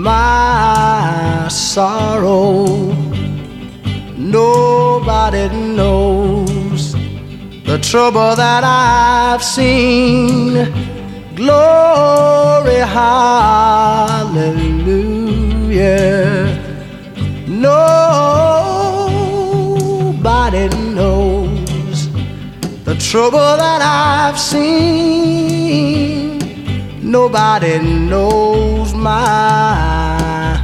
[0.04, 2.66] My sorrow.
[4.16, 6.92] Nobody knows
[7.64, 10.70] the trouble that I've seen.
[11.34, 14.44] Glory, hallelujah.
[17.48, 18.74] Nobody
[20.98, 22.08] knows
[22.84, 26.23] the trouble that I've seen.
[27.04, 30.58] Nobody knows my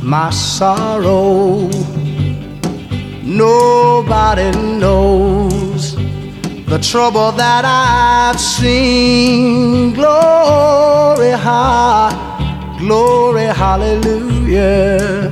[0.00, 1.68] my sorrow.
[3.24, 5.96] Nobody knows
[6.66, 9.94] the trouble that I've seen.
[9.94, 15.28] Glory, ha, glory, hallelujah.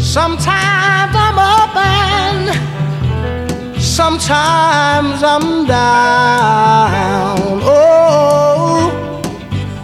[0.00, 2.03] Sometimes I'm up
[3.94, 7.60] sometimes I'm down.
[7.62, 9.22] Oh,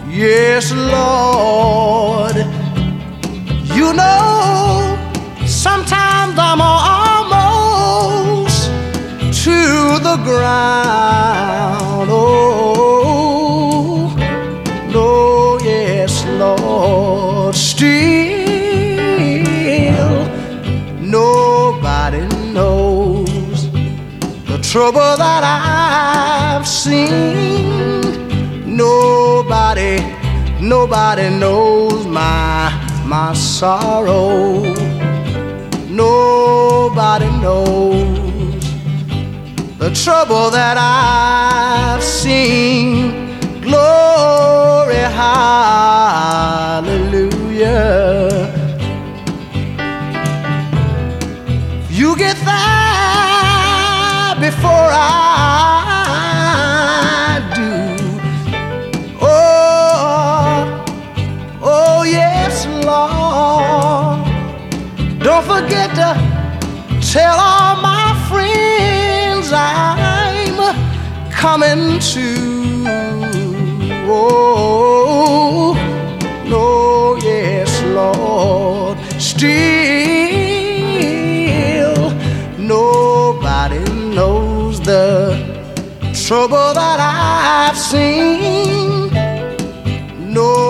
[0.09, 2.35] yes, Lord.
[3.73, 4.97] You know,
[5.45, 8.65] sometimes I'm almost
[9.45, 11.80] to the ground.
[24.71, 28.07] Trouble that I've seen.
[28.65, 29.99] Nobody,
[30.61, 32.71] nobody knows my
[33.05, 34.63] my sorrow.
[35.89, 38.63] Nobody knows
[39.77, 43.11] the trouble that I've seen.
[43.59, 46.01] Glory, hallelujah.
[72.11, 72.83] To.
[74.13, 75.73] Oh,
[76.45, 78.97] no, yes, Lord.
[79.17, 79.51] Still,
[82.57, 83.79] nobody
[84.13, 85.37] knows the
[86.13, 89.09] trouble that I've seen.
[90.33, 90.61] Nobody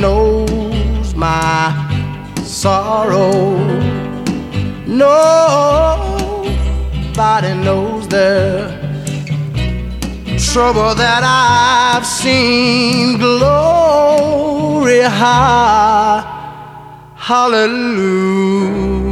[0.00, 1.74] knows my
[2.44, 3.56] sorrow.
[4.86, 6.14] Nobody
[7.64, 8.77] knows the
[10.58, 13.16] trouble that I've seen.
[13.16, 16.24] Glory, ha,
[17.14, 19.07] hallelujah.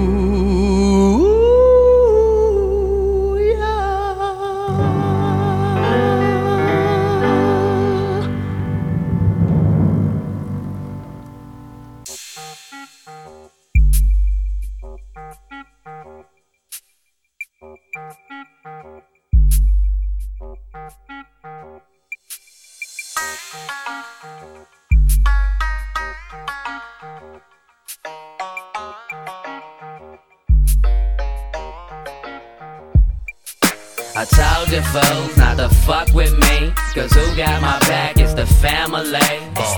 [37.36, 39.12] Got my back is the family.
[39.54, 39.76] Boss,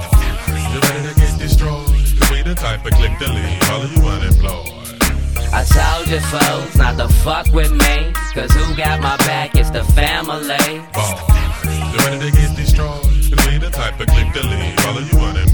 [0.73, 1.89] you ready to get destroyed?
[2.31, 4.73] We the type of click to leave all of you unemployed.
[5.53, 8.13] I told you fools not to fuck with me.
[8.33, 10.79] Cause who got my back is the family.
[10.95, 11.19] Boss,
[11.93, 13.05] you ready to get destroyed?
[13.05, 15.48] We the type of click to leave all of you unemployed.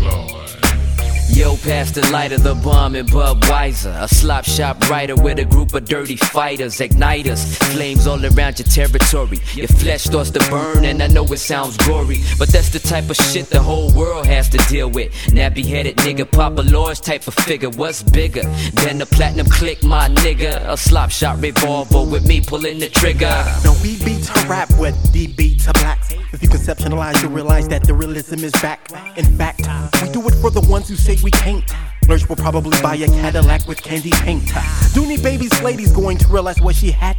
[1.35, 4.01] Yo, pass the light of the bomb and Budweiser.
[4.01, 8.69] A slop shop writer with a group of dirty fighters, igniters, flames all around your
[8.69, 9.41] territory.
[9.55, 13.11] Your flesh starts to burn, and I know it sounds gory, but that's the type
[13.11, 15.13] of shit the whole world has to deal with.
[15.27, 17.71] Nappy headed nigga, Papa Lawrence type of figure.
[17.71, 18.45] What's bigger
[18.85, 20.65] than the platinum click, my nigga?
[20.69, 23.45] A slop shot revolver with me pulling the trigger.
[23.65, 25.99] No, we beat to rap with D beat to black.
[26.33, 28.91] If you conceptualize, you realize that the realism is back.
[29.17, 29.63] In fact,
[30.01, 31.73] we do it for the ones who say we can't.
[32.07, 34.45] Lurch will probably buy a Cadillac with candy paint.
[34.93, 37.17] Dooney baby's lady's going to realize what she had.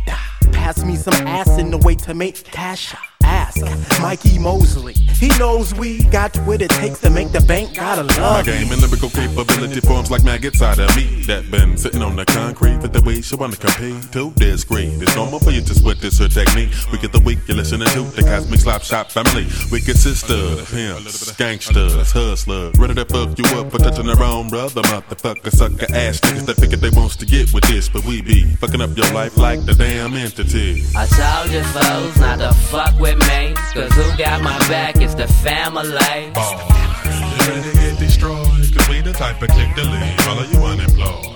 [0.54, 2.94] Pass me some ass in the way to make cash.
[3.24, 3.62] Ass.
[3.64, 4.94] Ask Mikey Mosley.
[4.94, 7.76] He knows we got what it takes to make the bank.
[7.76, 11.78] Gotta My love game and lyrical capability forms like maggots out of me that been
[11.78, 15.02] sitting on the concrete for the way she wanna compete to this grade.
[15.02, 16.70] It's normal for you to sweat this her technique.
[16.92, 19.48] We get the weak, you're listening to the Cosmic Slop Shop family.
[19.72, 24.82] Wicked sisters, pimps, gangsters, hustlers, ready to fuck you up for touching their own brother,
[24.84, 28.44] motherfucker, sucker ass niggas that figure they wants to get with this, but we be
[28.58, 30.84] fucking up your life like the damn entity.
[30.96, 33.54] I told you folks not to fuck with me.
[33.74, 36.32] Cause who got my back is the family.
[36.34, 36.58] Boy,
[37.06, 38.46] you ready to get destroyed?
[38.74, 41.36] Cause we the type of click to leave all of you unemployed.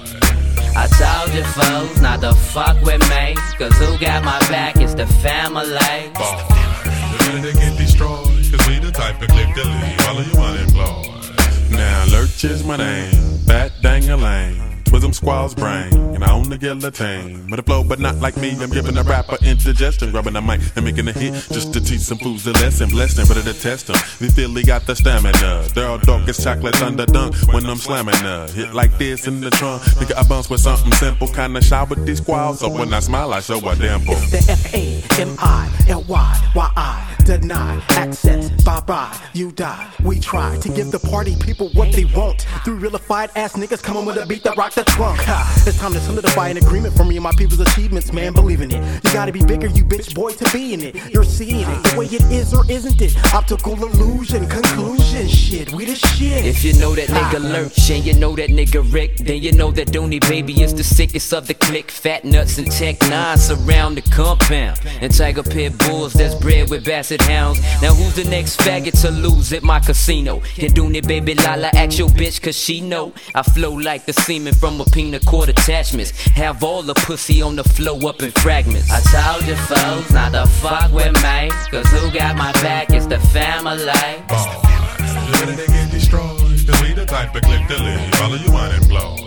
[0.75, 3.35] I told you folks not to fuck with me.
[3.57, 5.73] Cause who got my back is the family.
[5.73, 8.45] Ready to get destroyed?
[8.51, 11.71] Cause we the type of click to leave all of you unemployed.
[11.71, 14.68] Now Lurch is my name, fat dang-a-lang.
[14.89, 17.47] Twism squall's brain, and I own the guillotine.
[17.51, 18.57] With a flow, but not like me.
[18.59, 22.01] I'm giving a rapper indigestion, rubbing the mic and making a hit just to teach
[22.01, 22.89] some fools a lesson.
[22.89, 23.97] Bless them, ready to test them.
[24.19, 25.67] We feel he got the stamina.
[25.75, 27.35] They're all dark as chocolate dunk.
[27.53, 29.83] when I'm slamming a hit like this in the trunk.
[29.83, 32.59] Nigga, I bounce with something simple, kinda shy with these squalls.
[32.59, 34.15] So when I smile, I show a dimple.
[34.17, 38.49] It's The F A M I L Y Y I deny access.
[38.63, 39.87] Bye bye, you die.
[40.03, 42.47] We try to give the party people what they want.
[42.65, 45.19] Three realified ass niggas coming with a beat that rock the trunk.
[45.21, 48.33] Ha, it's time to solidify an agreement for me and my people's achievements, man.
[48.33, 48.81] Believe in it.
[49.03, 50.95] You gotta be bigger, you bitch boy, to be in it.
[51.11, 53.13] You're seeing it the way it is or isn't it?
[53.33, 55.73] Optical illusion, conclusion, shit.
[55.73, 56.45] We the shit.
[56.45, 59.71] If you know that nigga Lurch and you know that nigga Rick, then you know
[59.71, 61.91] that Dooney Baby is the sickest of the clique.
[61.91, 64.79] Fat nuts and tech nines surround the compound.
[65.01, 67.59] And tiger pit bulls that's bred with basset hounds.
[67.81, 70.39] Now who's the next faggot to lose at my casino?
[70.55, 74.53] Can Dooney Baby Lala ask your bitch cause she know I flow like the semen
[74.53, 76.11] from a peanut cord attachments.
[76.29, 78.89] Have all the pussy on the flow up in fragments.
[78.91, 81.49] I told you folks not to fuck with me.
[81.71, 83.79] Cause who got my back is the family.
[83.79, 86.39] You ready to get destroyed?
[86.67, 89.25] Cause we the type of click to leave all of you unemployed.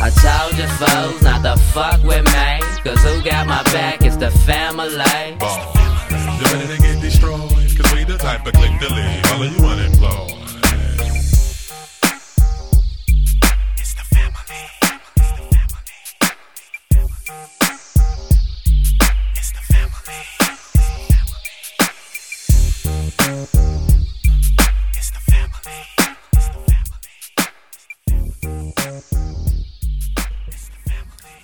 [0.00, 2.50] I told you folks not to fuck with me.
[2.82, 4.88] Cause who got my back is the family.
[4.88, 7.50] You ready to get destroyed?
[7.76, 10.33] Cause we the type of click to leave all of you unemployed.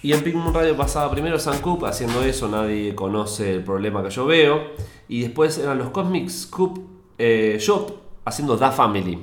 [0.03, 4.03] Y en Pink Moon Radio pasaba primero San Coop haciendo eso, nadie conoce el problema
[4.03, 4.73] que yo veo.
[5.09, 6.79] Y después eran los Cosmic Scoop
[7.19, 7.91] eh, Shop
[8.25, 9.23] haciendo Da Family.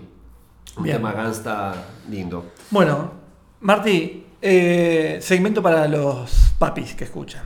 [0.78, 0.98] Un Bien.
[0.98, 1.74] tema gangsta
[2.10, 2.52] lindo.
[2.70, 3.12] Bueno,
[3.62, 7.42] Marty, eh, segmento para los papis que escuchan.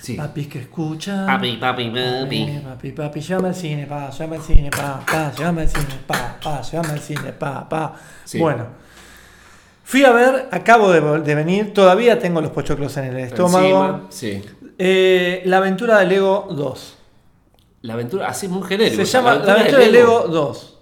[0.00, 0.14] Sí.
[0.14, 1.26] Papis que escuchan.
[1.26, 2.42] Papi, papi, papi.
[2.42, 5.98] Eh, Papi, papi, llama al cine, pa, llama al cine, pa, pa, llama al cine,
[6.06, 7.94] pa, pa, llama al cine, pa, pa.
[8.24, 8.38] Sí.
[8.38, 8.66] Bueno,
[9.86, 13.84] fui a ver, acabo de, de venir, todavía tengo los pochoclos en el estómago.
[13.84, 14.42] Encima, sí.
[14.78, 16.98] Eh, la aventura de Lego 2.
[17.82, 18.96] La aventura, así muy genérico.
[18.96, 20.78] Se llama La aventura de Lego 2.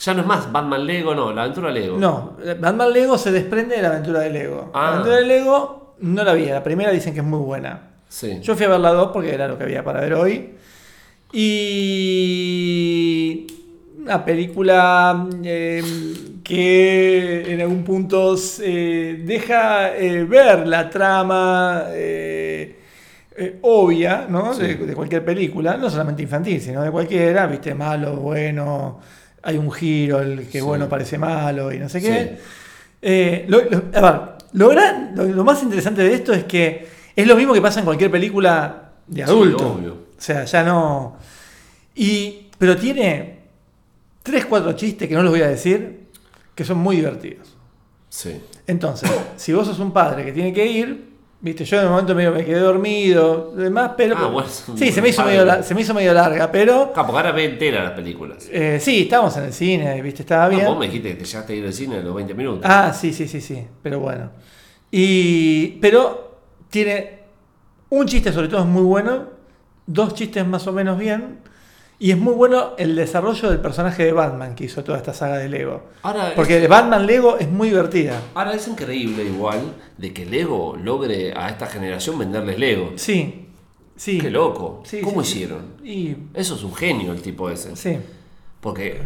[0.00, 1.98] Ya no es más Batman Lego, no, la aventura Lego.
[1.98, 4.72] No, Batman Lego se desprende de la aventura de Lego.
[4.74, 4.82] Ah.
[4.82, 7.90] La aventura de Lego no la vi, la primera dicen que es muy buena.
[8.08, 8.40] Sí.
[8.42, 10.56] Yo fui a ver la 2 porque era lo que había para ver hoy.
[11.32, 11.86] Y.
[14.00, 15.82] Una película eh,
[16.48, 22.74] que en algún punto eh, deja eh, ver la trama eh,
[23.36, 24.54] eh, obvia ¿no?
[24.54, 24.62] Sí.
[24.62, 28.98] de, de cualquier película, no solamente infantil, sino de cualquiera, viste, malo, bueno,
[29.42, 30.60] hay un giro, el que Sí.
[30.60, 32.06] bueno parece malo y no sé Sí.
[32.06, 32.38] qué.
[33.02, 34.20] Eh, lo, lo- a ver,
[34.54, 37.80] lo, gran- lo- lo más interesante de esto es que es lo mismo que pasa
[37.80, 39.74] en cualquier película de Sí, adulto.
[39.74, 39.92] obvio.
[40.18, 41.16] O sea, ya no.
[41.94, 43.38] Y, pero tiene
[44.22, 46.07] 3, 4 chistes que no los voy a decir,
[46.58, 47.56] que son muy divertidos.
[48.08, 48.40] Sí.
[48.66, 51.08] Entonces, si vos sos un padre que tiene que ir,
[51.40, 54.16] viste, yo en el momento medio me quedé dormido, demás, pero.
[54.18, 56.92] Ah, bueno, sí, se me, hizo medio, la- se me hizo medio larga, pero.
[56.96, 58.48] Ah, porque ahora ve entera las películas.
[58.50, 60.66] eh, sí, estábamos en el cine, viste, estaba Ah, bien.
[60.66, 62.62] vos me dijiste que te llegaste a ir al cine a los 20 minutos.
[62.64, 63.64] Ah, sí, sí, sí, sí.
[63.80, 64.30] Pero bueno.
[64.90, 65.78] Y.
[65.80, 66.38] Pero
[66.70, 67.20] tiene
[67.90, 69.26] un chiste, sobre todo, es muy bueno.
[69.86, 71.38] Dos chistes más o menos bien.
[72.00, 75.38] Y es muy bueno el desarrollo del personaje de Batman que hizo toda esta saga
[75.38, 75.82] de Lego.
[76.02, 78.20] Ahora, Porque es, Batman Lego es muy divertida.
[78.34, 79.58] ahora es increíble igual
[79.96, 82.92] de que Lego logre a esta generación venderles Lego.
[82.96, 83.46] Sí.
[83.96, 84.18] Sí.
[84.20, 84.82] Qué loco.
[84.86, 85.74] Sí, ¿Cómo sí, hicieron?
[85.82, 86.14] Y.
[86.34, 87.74] Eso es un genio el tipo ese.
[87.74, 87.98] Sí.
[88.60, 89.00] Porque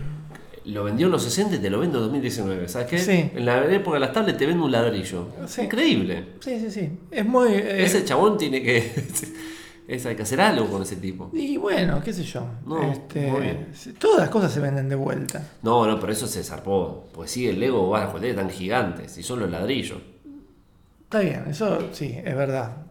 [0.66, 2.68] lo vendió en los 60 y te lo vendo en 2019.
[2.68, 2.98] ¿Sabes qué?
[2.98, 3.30] Sí.
[3.34, 5.28] En la época de las tablets te vende un ladrillo.
[5.46, 5.62] Sí.
[5.62, 6.24] Increíble.
[6.40, 6.90] Sí, sí, sí.
[7.10, 7.52] Es muy.
[7.54, 8.92] eh, Ese chabón tiene que.
[9.92, 11.30] Es, hay que hacer algo con ese tipo.
[11.34, 12.46] Y bueno, qué sé yo.
[12.64, 13.72] No, Este, muy bien.
[13.98, 15.42] Todas las cosas se venden de vuelta.
[15.62, 17.08] No, no, pero eso se zarpó.
[17.12, 19.98] Pues sí, el Lego va a joder tan gigantes y son los ladrillos.
[21.02, 22.86] Está bien, eso sí, es verdad.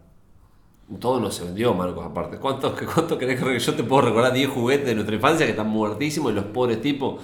[1.00, 2.38] Todo no se vendió, Marcos, aparte.
[2.38, 5.70] ¿Cuánto, cuánto querés que yo te puedo recordar 10 juguetes de nuestra infancia que están
[5.70, 7.20] muertísimos y los pobres tipos,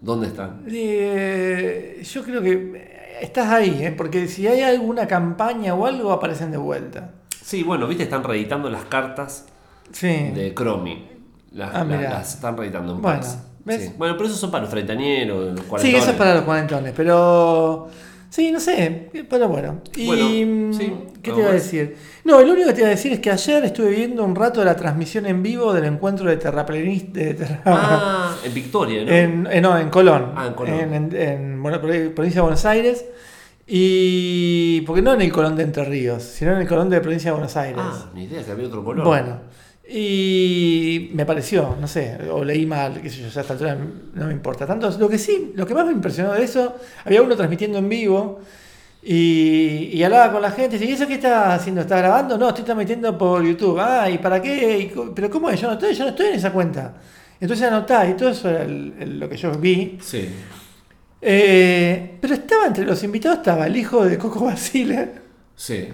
[0.00, 0.64] ¿dónde están?
[0.68, 3.94] Eh, yo creo que estás ahí, ¿eh?
[3.96, 7.21] porque si hay alguna campaña o algo, aparecen de vuelta.
[7.42, 9.46] Sí, bueno, viste, están reeditando las cartas
[9.90, 10.30] Sí.
[10.34, 11.08] de Cromi.
[11.52, 13.22] Las, Ah, las- están reeditando en Bueno.
[13.22, 13.92] Sí.
[13.96, 16.02] Bueno, pero esos son para los treintañeros, los Sí, cuarentones.
[16.02, 17.88] eso es para los cuarentones, pero.
[18.30, 19.82] Sí, no sé, pero bueno.
[19.94, 20.90] Y, Bueno, sí,
[21.22, 21.96] ¿Qué te iba a decir?
[22.24, 24.60] No, lo único que te iba a decir es que ayer estuve viendo un rato
[24.60, 27.12] de la transmisión en vivo del encuentro de terraplanistas.
[27.12, 29.12] De terra- Ah, en Victoria, ¿no?
[29.12, 30.32] en, eh, no, en Colón.
[30.34, 30.74] Ah, en Colón.
[30.80, 33.04] En, en- en, bueno, provincia de Buenos Aires.
[33.74, 34.82] Y.
[34.82, 37.32] Porque no en el Colón de Entre Ríos, sino en el Colón de provincia de
[37.32, 37.80] Buenos Aires.
[37.82, 39.02] Ah, ni idea que había otro color.
[39.06, 39.38] Bueno,
[39.88, 43.76] y me pareció, no sé, o leí mal, qué sé yo, ya a esta altura
[44.14, 44.90] no me importa tanto.
[44.98, 48.40] Lo que sí, lo que más me impresionó de eso, había uno transmitiendo en vivo
[49.02, 51.80] y, y hablaba con la gente, y ¿y eso qué está haciendo?
[51.80, 52.36] ¿Está grabando?
[52.36, 53.78] No, estoy transmitiendo por YouTube.
[53.80, 54.78] Ah, ¿y para qué?
[54.80, 55.58] ¿Y ¿Pero cómo es?
[55.60, 56.94] Yo no estoy, yo no estoy en esa cuenta.
[57.40, 59.98] Entonces anotá, y todo eso era el- el- lo que yo vi.
[60.00, 60.28] Sí.
[61.24, 65.08] Eh, pero estaba entre los invitados, estaba el hijo de Coco Basile,
[65.54, 65.88] Sí.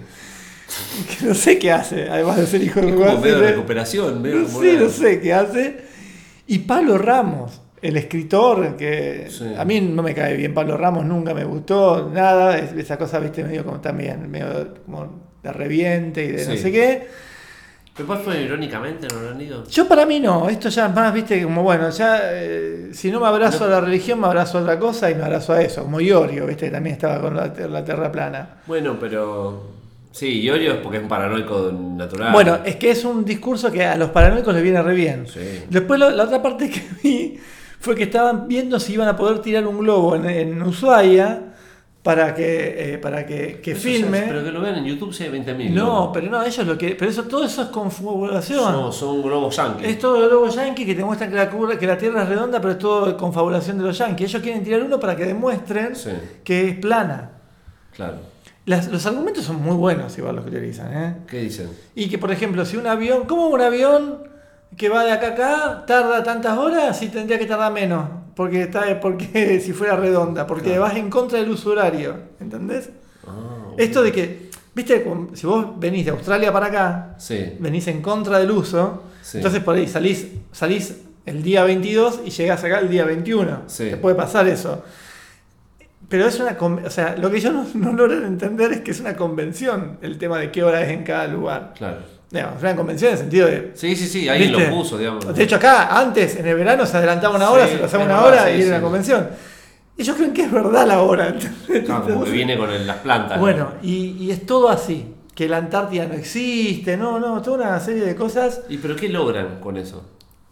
[1.19, 3.51] que no sé qué hace, además de ser hijo de Coco como medio de Basile.
[3.51, 5.77] recuperación, medio No sé, no sé qué hace.
[6.47, 9.45] Y Pablo Ramos, el escritor, que Sí.
[9.55, 13.19] a mí no me cae bien Pablo Ramos, nunca me gustó, nada, es- esa cosa,
[13.19, 17.07] viste, medio como también, medio como de reviente y de no sé qué.
[17.99, 19.65] ¿Pero cuál fue irónicamente, no lo han ido?
[19.67, 23.19] Yo para mí no, esto ya es más, viste, como bueno, ya eh, si no
[23.19, 25.83] me abrazo a la religión, me abrazo a otra cosa y me abrazo a eso,
[25.83, 28.49] como Iorio, viste, que también estaba con la, la tierra plana.
[28.67, 29.77] Bueno, pero.
[30.11, 32.31] Sí, Iorio es porque es un paranoico natural.
[32.31, 35.27] Bueno, es que es un discurso que a los paranoicos les viene re bien.
[35.27, 35.65] Sí.
[35.69, 37.37] Después lo- la otra parte que vi
[37.81, 41.48] fue que estaban viendo si iban a poder tirar un globo en, en Ushuaia
[42.15, 44.23] para que, eh, para que, que filme.
[44.27, 45.69] Pero que lo vean en YouTube si hay 20.000.
[45.69, 46.95] no, pero no, ellos lo que.
[46.95, 48.71] Pero eso, todo eso es confabulación.
[48.71, 49.87] No, son globos yankees.
[49.89, 52.59] Es todo globo yankee que te muestran que la, curva- que la Tierra es redonda,
[52.59, 54.29] pero es todo confabulación de los yankees.
[54.31, 56.09] Ellos quieren tirar uno para que demuestren Sí.
[56.43, 57.29] que es plana.
[57.95, 58.17] Claro.
[58.65, 61.15] Las- los argumentos son muy buenos, igual los que utilizan, ¿eh?
[61.27, 61.69] ¿Qué dicen?
[61.93, 64.23] Y que, por ejemplo, si un avión, ¿cómo un avión
[64.77, 68.07] que va de acá a acá tarda tantas horas y tendría que tardar menos?
[68.35, 72.89] Porque, está, porque si fuera redonda, porque vas en contra del uso horario, ¿entendés?
[73.27, 77.55] Ah, Esto de que, viste, si vos venís de Australia para acá, Sí.
[77.59, 79.37] venís en contra del uso, Sí.
[79.37, 83.63] entonces por ahí salís, salís el día 22 y llegás acá el día 21.
[83.67, 83.89] Sí.
[83.89, 84.83] Te puede pasar eso.
[86.07, 86.57] Pero es una.
[86.59, 90.17] O sea, lo que yo no, no logro entender es que es una convención el
[90.17, 91.73] tema de qué hora es en cada lugar.
[91.77, 91.97] Claro.
[92.31, 93.71] Digamos, una convención en el sentido de.
[93.73, 94.69] Sí, sí, sí, alguien ¿viste?
[94.69, 95.33] lo puso, digamos.
[95.35, 98.23] De hecho, acá, antes, en el verano, se adelantaba una hora, Sí, se pasaba una
[98.23, 98.69] hora sí, y era sí.
[98.69, 99.29] una convención.
[99.97, 101.35] Ellos creen que es verdad la hora.
[101.85, 103.37] Claro, como que viene con el- las plantas.
[103.37, 103.41] ¿no?
[103.41, 105.13] Bueno, y, y es todo así.
[105.35, 108.61] Que la Antártida no existe, no, no, toda una serie de cosas.
[108.69, 110.03] ¿Y pero qué logran con eso?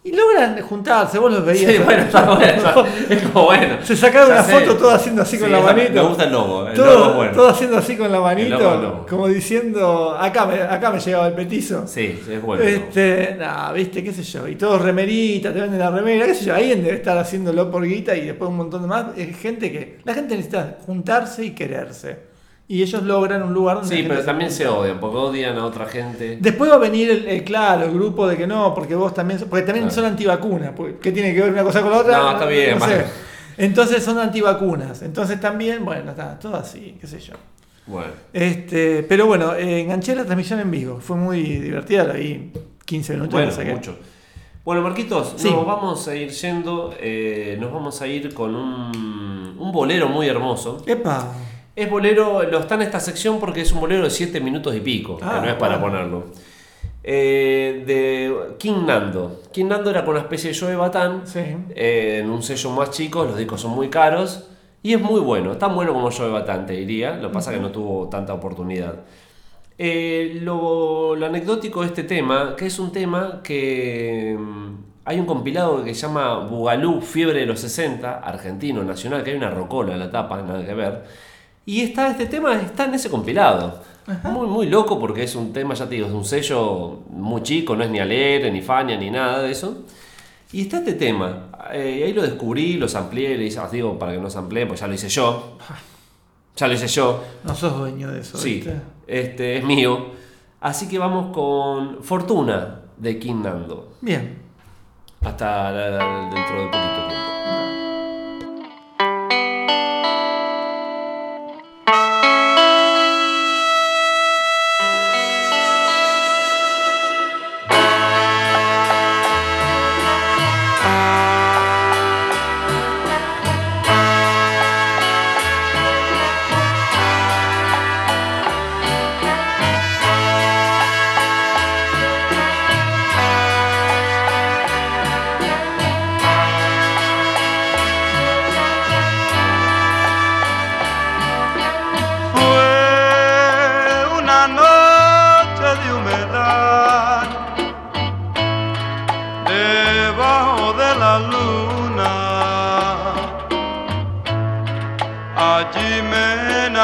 [0.04, 1.72] Y logran juntarse, vos los veías.
[1.72, 2.86] Sí, bueno, está bueno.
[3.10, 3.78] Es como bueno.
[3.82, 4.52] Se sacaron una sé.
[4.52, 5.92] foto todo haciendo así con la manito.
[5.92, 6.68] Me gusta el logo.
[6.68, 7.48] El todo, bueno.
[7.48, 11.34] haciendo así con la manito, El el como diciendo, acá me, acá me llegaba el
[11.34, 11.86] petizo.
[11.86, 12.62] Sí, es bueno.
[12.62, 16.44] Este, nah, viste, qué sé yo, y todos remeritas, te venden la remera, qué sé
[16.44, 19.06] yo, alguien debe estar haciéndolo por guita y después un montón de más.
[19.16, 22.27] Es gente que, la gente necesita juntarse y quererse.
[22.70, 25.86] Y ellos logran un lugar donde Sí, pero también se odian, porque odian a otra
[25.86, 26.36] gente.
[26.38, 29.40] Después va a venir el, el- claro, el grupo de que no, porque vos también,
[29.48, 29.94] porque también Claro.
[29.94, 32.18] son antivacunas, ¿qué tiene que ver una cosa con la otra?
[32.18, 33.04] No, está bien, No sé.
[33.56, 37.34] Entonces son antivacunas, entonces también, bueno, está todo así, qué sé yo.
[37.86, 38.12] Bueno.
[38.34, 42.52] Este, pero bueno, eh, enganché la transmisión en vivo, fue muy divertida, la vi
[42.84, 43.96] 15 minutos Bueno, mucho.
[44.62, 45.50] Bueno, Marquitos, Sí.
[45.50, 46.94] nos vamos a ir yendo.
[47.00, 50.82] eh, nos vamos a ir con un, un bolero muy hermoso.
[50.86, 51.32] Epa,
[51.78, 54.80] Es bolero, lo está en esta sección porque es un bolero de 7 minutos y
[54.80, 55.96] pico, Ah, que no es para bueno.
[55.96, 56.24] ponerlo.
[57.04, 59.42] Eh, de King Nando.
[59.52, 61.22] King Nando era con una especie de Joe Batán.
[61.24, 61.40] sí.
[61.74, 64.48] eh, en un sello más chico, los discos son muy caros.
[64.82, 67.16] Y es muy bueno, tan bueno como Joe Batán, te diría.
[67.16, 68.94] Lo que pasa es que no tuvo tanta oportunidad.
[69.78, 74.74] Eh, lo, lo anecdótico de este tema, que es un tema que mm,
[75.04, 79.36] hay un compilado que se llama Bugalú, Fiebre de los 60, argentino, nacional, que hay
[79.36, 81.04] una rocola en la tapa, nada que ver.
[81.68, 83.82] Y está, este tema está en ese compilado.
[84.24, 87.76] Muy, muy loco porque es un tema, ya te digo, es un sello muy chico,
[87.76, 89.82] no es ni Alegre, ni Fania, ni nada de eso.
[90.50, 91.50] Y está este tema.
[91.74, 94.64] Eh, ahí lo descubrí, lo amplié, le hice, ah, digo, para que no se amplíe,
[94.64, 95.58] pues ya lo hice yo.
[96.56, 97.22] Ya lo hice yo.
[97.44, 98.38] No sos dueño de eso.
[98.38, 98.64] Sí,
[99.06, 100.06] este es mío.
[100.62, 103.92] Así que vamos con Fortuna de King Nando.
[104.00, 104.38] Bien.
[105.20, 107.57] Hasta dentro de poquito tiempo.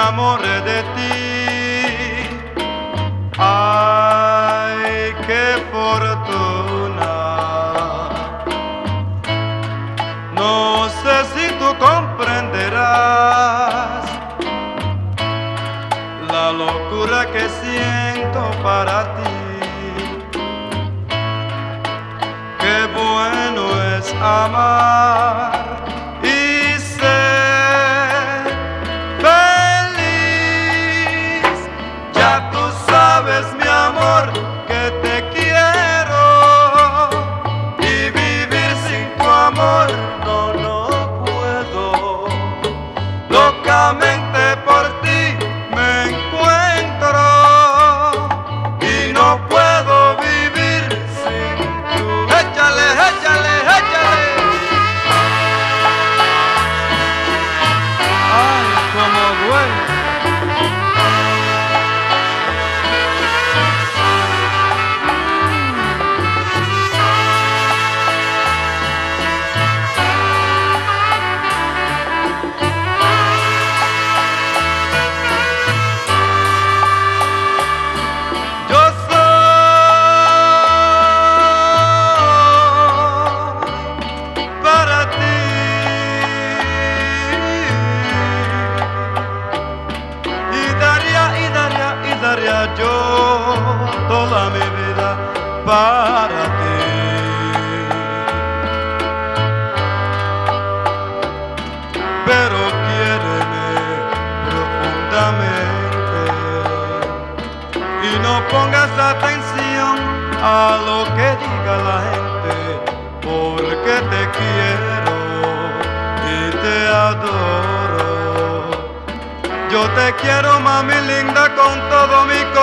[0.05, 1.17] enamoré de ti.
[3.39, 7.15] Ay, qué fortuna.
[10.35, 14.05] No sé si tú comprenderás
[16.33, 19.35] la locura que siento para ti.
[22.61, 23.63] Qué bueno
[23.97, 25.24] es amar.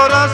[0.02, 0.31] lloras